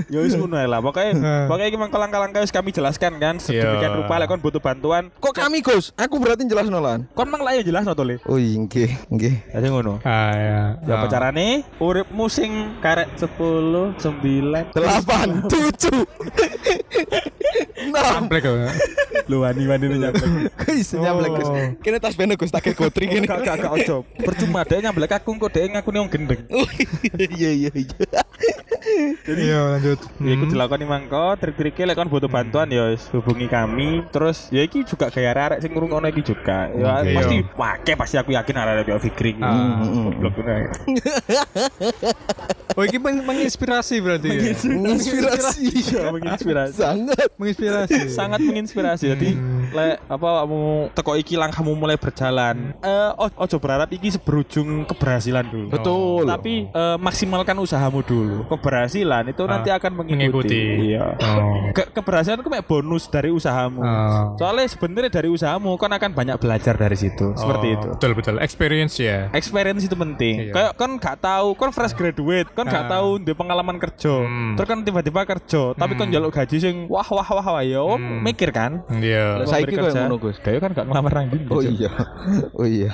Ya 0.08 0.18
wis 0.22 0.32
ngono 0.34 0.56
lah. 0.56 0.80
Pokoke 0.80 1.12
pokoke 1.46 1.64
iki 1.68 1.76
mangko 1.76 1.96
langkah-langkah 1.98 2.40
wis 2.40 2.52
kami 2.52 2.70
jelaskan 2.72 3.18
kan 3.18 3.36
sedemikian 3.36 3.92
Iya. 3.92 3.98
rupa 4.00 4.14
lek 4.16 4.28
kon 4.30 4.40
butuh 4.40 4.62
bantuan. 4.62 5.12
Kok 5.18 5.34
kami 5.34 5.60
Gus? 5.60 5.92
Aku 5.96 6.16
berarti 6.16 6.46
jelas 6.46 6.66
nolan 6.66 7.04
Kon 7.12 7.28
mang 7.28 7.42
lah 7.42 7.52
ya 7.52 7.62
jelas 7.62 7.84
to 7.84 8.04
Le. 8.04 8.16
Oh 8.24 8.38
iya 8.40 8.56
nggih 8.56 8.90
nggih 9.10 9.34
Jadi 9.52 9.66
ngono. 9.68 10.00
Ah 10.02 10.32
ya. 10.34 10.60
Ya 10.84 10.92
apa 10.96 11.06
carane? 11.08 11.64
Uripmu 11.76 12.26
sing 12.30 12.78
karek 12.80 13.12
10, 13.18 13.96
9, 14.00 14.72
Delapan 14.72 15.28
Tujuh 15.46 16.02
Enam 17.76 18.02
Sampai 18.02 18.40
kau. 18.40 18.56
Lu 19.26 19.42
wani-wani 19.42 19.98
nyampe. 19.98 20.24
Gus 20.64 20.94
nyamlek 20.94 21.30
Gus 21.34 21.48
Oh. 21.96 22.00
Kini 22.00 22.12
tas 22.12 22.14
bener 22.16 22.36
Gus 22.36 22.52
Tak 22.52 22.68
gotri 22.76 23.08
kini 23.08 23.24
Gak 23.24 23.40
gak 23.40 23.56
gak 23.64 23.72
ojo. 23.72 23.96
Percuma 24.20 24.60
deh 24.68 24.84
nyamblek 24.84 25.16
aku 25.16 25.32
kok 25.40 25.50
deh 25.56 25.64
ngaku 25.64 25.88
wong 25.96 26.10
gendeng. 26.12 26.44
Iya 27.16 27.50
iya 27.52 27.70
iya 27.72 27.96
Iya 29.26 29.60
lanjut. 29.76 29.98
Ya 30.22 30.30
iku 30.38 30.44
dilakukan 30.46 30.78
nih 30.78 30.88
mangko, 30.88 31.34
trik-triknya 31.40 31.90
lek 31.90 31.96
kon 31.98 32.06
butuh 32.12 32.30
bantuan 32.30 32.70
ya 32.70 32.92
wis 32.92 33.02
hubungi 33.10 33.50
kami. 33.50 34.04
Terus 34.14 34.46
ya 34.54 34.62
iki 34.62 34.86
juga 34.86 35.10
gaya 35.10 35.34
arek 35.34 35.58
sing 35.64 35.74
ngurungono 35.74 36.06
iki 36.06 36.22
juga. 36.22 36.70
Ya 36.70 37.02
pasti 37.02 37.42
iya. 37.42 37.50
wake 37.56 37.92
pasti 37.98 38.16
aku 38.20 38.30
yakin 38.36 38.54
arek 38.54 38.86
kayak 38.86 39.00
Fikri. 39.02 39.32
Ah. 39.42 39.82
Ya. 39.82 40.58
Oh 42.76 42.84
iki 42.84 43.00
peng- 43.00 43.24
menginspirasi 43.24 44.04
berarti 44.04 44.28
ya. 44.28 44.40
Menginspirasi 44.68 45.64
menginspirasi. 46.12 46.76
Sangat 46.76 47.28
Menginspirasi. 47.40 48.00
Sangat 48.12 48.40
menginspirasi. 48.44 49.04
Jadi 49.16 49.30
lek 49.68 49.96
apa 50.06 50.28
kamu 50.42 50.60
teko 50.92 51.12
iki 51.14 51.34
langkahmu 51.34 51.72
mulai 51.72 51.96
berjalan. 51.96 52.74
Eh 52.78 53.10
o- 53.14 53.36
ojo 53.38 53.56
berharap 53.56 53.88
iki 53.88 54.14
berujung 54.18 54.84
keberhasilan 54.84 55.44
dulu. 55.44 55.66
Betul 55.68 56.24
Tapi 56.26 56.68
eh, 56.68 56.96
maksimalkan 56.96 57.56
usahamu 57.56 58.00
dulu. 58.00 58.46
Keberhasilan 58.48 59.28
itu 59.28 59.42
nanti 59.44 59.68
akan 59.68 59.92
mengikuti. 59.94 60.18
mengikuti. 60.18 60.62
Iya. 60.92 61.06
Oh. 61.16 61.70
Ke- 61.72 61.90
keberhasilan 61.92 62.38
itu 62.38 62.48
kayak 62.48 62.66
bonus 62.66 63.04
dari 63.06 63.30
usahamu. 63.30 63.80
Oh. 63.80 64.24
Soalnya 64.36 64.66
sebenarnya 64.66 65.10
dari 65.12 65.28
usahamu 65.28 65.74
kan 65.76 65.90
akan 65.90 66.10
banyak 66.12 66.36
belajar 66.36 66.74
dari 66.74 66.94
situ. 66.94 67.32
Seperti 67.34 67.66
Oh, 67.66 67.74
itu. 67.74 67.88
Betul 67.92 68.12
betul. 68.14 68.34
Experience 68.38 68.94
ya. 68.96 69.28
Experience 69.32 69.82
itu 69.82 69.94
penting. 69.94 70.50
Iya. 70.50 70.52
Kayak 70.52 70.72
kan 70.74 70.90
gak 70.96 71.16
tahu, 71.18 71.48
kan 71.54 71.70
fresh 71.70 71.92
graduate, 71.92 72.48
kan 72.52 72.64
gak 72.64 72.86
Ah. 72.86 72.90
tahu 72.92 73.18
di 73.18 73.32
pengalaman 73.32 73.76
kerja. 73.76 74.14
Hmm. 74.18 74.54
Terus 74.54 74.68
kan 74.68 74.80
tiba-tiba 74.80 75.20
kerja, 75.24 75.62
tapi 75.72 75.92
kan 75.94 76.08
jaluk 76.08 76.30
gaji 76.30 76.56
sing 76.56 76.76
wah 76.86 77.04
wah 77.04 77.26
wah 77.26 77.46
wah 77.50 77.62
ya, 77.62 77.80
om, 77.80 77.96
Hmm. 77.96 78.20
mikir 78.22 78.50
kan. 78.50 78.82
Iya. 78.90 79.40
Lah, 79.40 79.46
Saiki 79.56 79.74
kok 79.74 79.88
ngono 79.92 80.16
Gus 80.20 80.36
Kayak 80.40 80.60
kan 80.60 80.70
gak 80.76 80.86
ngelamar 80.86 81.12
nang 81.12 81.26
ndi, 81.32 81.38
Oh 81.48 81.62
iya 81.62 81.90
Oh 82.58 82.66
iya 82.68 82.88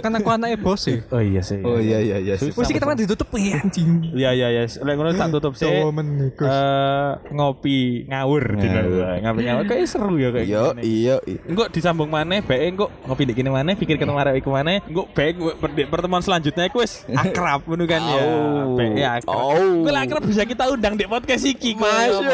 Kan 0.00 0.10
aku 0.12 0.28
anaknya 0.28 0.58
bos 0.58 0.80
sih. 0.82 0.98
Oh 1.10 1.22
iya 1.22 1.40
sih. 1.40 1.62
Oh 1.62 1.78
iya 1.78 1.98
iya 1.98 2.16
iya 2.18 2.34
Wis 2.34 2.66
iki 2.66 2.78
teman 2.78 2.98
ditutup 2.98 3.30
ya 3.34 3.60
anjing. 3.60 4.10
Iya 4.12 4.30
iya 4.32 4.48
iya. 4.50 4.62
Lek 4.66 4.94
ngono 4.96 5.14
tak 5.14 5.30
tutup 5.30 5.54
sih. 5.54 5.70
Eh 5.70 5.86
ngopi 7.30 8.06
ngawur 8.06 8.42
dina 8.56 8.80
ngopi 9.22 9.40
ngawur 9.46 9.64
kayak 9.66 9.86
seru 9.86 10.14
ya 10.16 10.28
kayak 10.30 10.46
Iya 10.46 10.62
gini. 10.74 10.82
iya 10.82 11.14
Engko 11.46 11.64
disambung 11.70 12.10
maneh, 12.10 12.42
bae 12.42 12.68
engko 12.68 12.90
ngopi 13.06 13.22
di 13.24 13.34
kene 13.34 13.50
maneh, 13.50 13.74
pikir 13.74 13.96
ketemu 13.96 14.18
arek 14.18 14.42
iku 14.42 14.50
maneh, 14.50 14.82
engko 14.86 15.06
bae 15.12 15.30
pertemuan 15.86 16.22
selanjutnya 16.22 16.66
iku 16.66 16.82
wis 16.82 17.04
akrab 17.22 17.62
ngono 17.66 17.84
kan 17.86 18.02
ya. 18.02 18.20
Oh. 18.20 18.76
Bae 18.76 19.02
akrab. 19.02 19.30
Oh. 19.30 19.54
Engko 19.54 19.90
lek 19.90 20.02
akrab 20.06 20.22
bisa 20.24 20.42
kita 20.44 20.64
undang 20.68 20.94
di 20.94 21.04
podcast 21.04 21.44
iki. 21.44 21.74
kok. 21.74 21.86
Masuk 21.86 22.24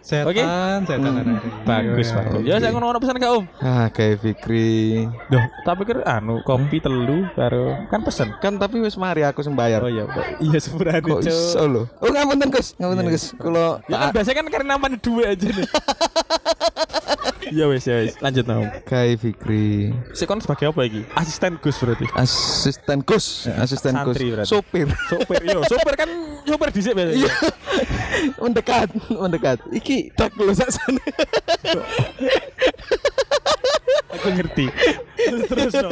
Setan, 0.00 0.28
Oke. 0.28 0.42
setan 0.84 1.12
anak. 1.16 1.42
Bagus, 1.64 2.08
Iya, 2.08 2.16
iya. 2.40 2.56
Ya 2.56 2.62
saya 2.62 2.70
ngono 2.72 2.98
pesan 2.98 3.18
ke 3.18 3.28
Om. 3.28 3.44
Ah 3.60 3.86
kayak 3.90 4.18
Fikri 4.18 5.06
Duh, 5.28 5.44
tak 5.62 5.74
pikir 5.78 6.02
anu 6.02 6.40
kopi 6.42 6.78
telu 6.78 7.28
karo 7.34 7.86
kan 7.86 8.00
pesen. 8.02 8.32
Kan 8.38 8.56
tapi 8.56 8.80
wis 8.80 8.96
mari 8.96 9.22
aku 9.22 9.40
sembayar 9.40 9.78
Oh 9.84 9.90
iya, 9.90 10.04
iya 10.40 10.58
sepurane, 10.58 11.04
Kok 11.04 11.20
Cuk. 11.20 11.28
iso 11.28 11.62
lho 11.66 11.82
Oh 12.00 12.08
ngapunten 12.08 12.48
Gus 12.48 12.72
Ngapunten 12.76 13.06
Gus 13.10 13.24
Kalau 13.36 13.78
Ya 13.86 13.96
kan 13.98 14.08
biasanya 14.10 14.36
kan 14.40 14.46
karena 14.48 14.68
namanya 14.74 14.96
duit 14.98 15.26
aja 15.28 15.48
nih. 15.50 15.68
Ya 17.58 17.64
wes 17.68 17.84
ya 17.84 18.00
wes. 18.00 18.16
Lanjut 18.20 18.44
Om. 18.48 18.66
Kai 18.88 19.16
Fikri 19.20 19.92
Sik 20.16 20.26
kon 20.28 20.40
sebagai 20.40 20.72
apa 20.72 20.80
iki? 20.88 21.02
Asisten 21.12 21.60
Gus 21.60 21.76
berarti. 21.76 22.06
Asisten 22.16 22.98
Gus 23.04 23.26
Asisten 23.60 23.94
Gus. 24.06 24.16
Sopir 24.48 24.88
Sopir 25.10 25.40
yo, 25.44 25.60
sopir 25.70 25.94
kan 25.98 26.08
sopir 26.44 26.68
dhisik 26.72 26.92
biasanya. 26.96 27.28
mendekat 28.42 28.88
mendekat 29.10 29.58
iki 29.74 30.08
tak 30.14 30.32
sak 30.54 30.70
sana 30.70 31.02
Aku 34.14 34.28
ngerti. 34.30 34.70
Terus 35.50 35.72
no. 35.74 35.90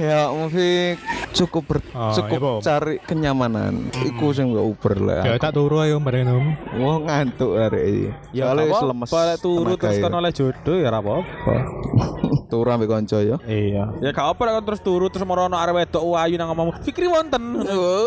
Ya 0.00 0.30
Mufik 0.30 0.96
cukup 1.30 1.62
ber, 1.64 1.78
Oh, 1.90 2.10
cukup 2.12 2.30
iya, 2.32 2.38
Bom. 2.40 2.58
cari 2.60 2.94
kenyamanan 3.00 3.74
iku 4.00 4.30
sing 4.30 4.50
gak 4.50 4.64
uber 4.64 4.94
lah 4.98 5.22
Ya 5.24 5.34
tak 5.36 5.52
turu 5.52 5.78
ayo 5.78 5.98
bareng 5.98 6.26
Om. 6.26 6.46
Wah 6.78 6.96
ngantuk 7.00 7.52
hari 7.52 7.80
ini 7.84 8.10
Ya 8.32 8.48
soalnya 8.48 8.64
apa, 8.68 8.86
lemes 8.86 9.08
Kalau 9.08 9.36
turu 9.36 9.72
terus 9.74 9.94
ya. 9.94 10.02
kan 10.02 10.12
oleh 10.14 10.30
jodoh 10.30 10.76
ya 10.76 10.88
apa-apa. 10.90 11.54
turu 12.50 12.68
ambek 12.68 12.88
konco 12.88 13.18
ya 13.18 13.36
Iya. 13.42 13.84
Ya 13.98 14.10
gak 14.10 14.28
apa 14.30 14.40
kan 14.40 14.64
terus 14.64 14.80
turu 14.80 15.06
terus 15.06 15.22
merono 15.22 15.54
arek 15.54 15.74
wedok 15.76 16.02
wayu 16.06 16.34
nang 16.34 16.48
ngomong 16.48 16.78
Fikri 16.80 17.06
wonten. 17.06 17.42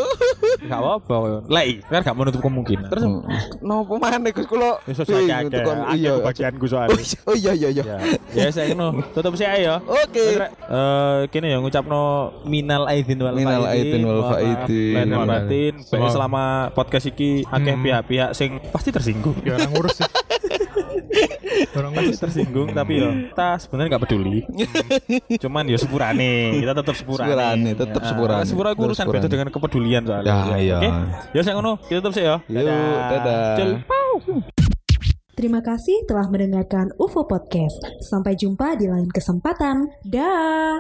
Gak 0.62 0.78
apa-apa. 0.78 1.46
Lek 1.46 1.84
kan 1.86 2.02
gak 2.02 2.16
menutup 2.16 2.40
kemungkinan. 2.40 2.88
Terus 2.88 3.04
Hmm. 3.04 3.26
Nopo 3.60 3.98
maneh 3.98 4.32
Gus 4.32 4.46
kula 4.46 4.78
tekan- 4.86 5.84
Akeh 5.84 5.98
iya 5.98 6.12
kebagianku 6.16 6.64
Oh 6.64 6.70
soalnya. 6.70 6.96
iya, 6.98 7.20
oh 7.28 7.36
iya 7.36 7.52
iya 7.54 7.70
iya 7.72 7.84
Ya, 7.84 7.98
ya 8.32 8.50
saya 8.50 8.72
ngono. 8.72 9.02
Tutup 9.12 9.34
sih 9.34 9.44
ayo. 9.44 9.82
Oke. 9.84 10.38
Eh, 10.40 11.20
kene 11.28 11.50
ya 11.50 11.60
ngucapno 11.82 12.04
minal 12.46 12.86
aidin 12.86 13.18
wal 13.18 13.34
Minal 13.34 13.66
aidin 13.66 14.06
wal 14.06 14.22
Mohon 14.22 15.10
maaf. 15.10 15.28
batin. 15.28 15.74
Selama 15.84 16.44
podcast 16.72 17.06
iki 17.08 17.42
akeh 17.44 17.74
Hmm. 17.74 17.82
pihak-pihak 17.82 18.30
sing 18.32 18.62
pasti 18.70 18.90
tersinggung. 18.90 19.34
Ya 19.42 19.58
orang 19.58 19.72
ngurus 19.74 19.98
sih. 19.98 20.10
Orang 21.72 21.92
Pasti 21.92 22.06
ngurus. 22.08 22.20
tersinggung 22.20 22.70
tapi 22.72 22.94
ya 22.98 23.10
kita 23.28 23.48
sebenarnya 23.60 23.90
nggak 23.92 24.04
peduli. 24.04 24.40
Cuman 25.44 25.64
ya 25.66 25.78
sepurane, 25.78 26.34
kita 26.56 26.74
tetap 26.74 26.96
sepurane. 26.96 27.28
Sepurane, 27.28 27.72
tetap 27.74 28.02
sepurane. 28.06 28.46
Sepurane 28.46 28.76
ku 28.76 28.84
urusan 28.86 29.06
beda 29.08 29.28
dengan 29.28 29.48
kepedulian 29.50 30.02
soalnya. 30.04 30.32
Ya, 30.48 30.58
iya. 30.58 30.78
Oke. 30.78 30.90
Ya 31.34 31.42
saya 31.42 31.54
ngono, 31.58 31.82
kita 31.82 32.00
tutup 32.00 32.14
sih 32.14 32.24
ya. 32.24 32.38
Yuk, 32.46 32.66
dadah. 33.10 33.82
Terima 35.32 35.58
kasih 35.60 36.06
telah 36.06 36.28
mendengarkan 36.28 36.92
UFO 36.98 37.26
Podcast. 37.26 37.80
Sampai 38.00 38.36
jumpa 38.36 38.78
di 38.78 38.86
lain 38.86 39.10
kesempatan. 39.10 39.90
Dah. 40.06 40.78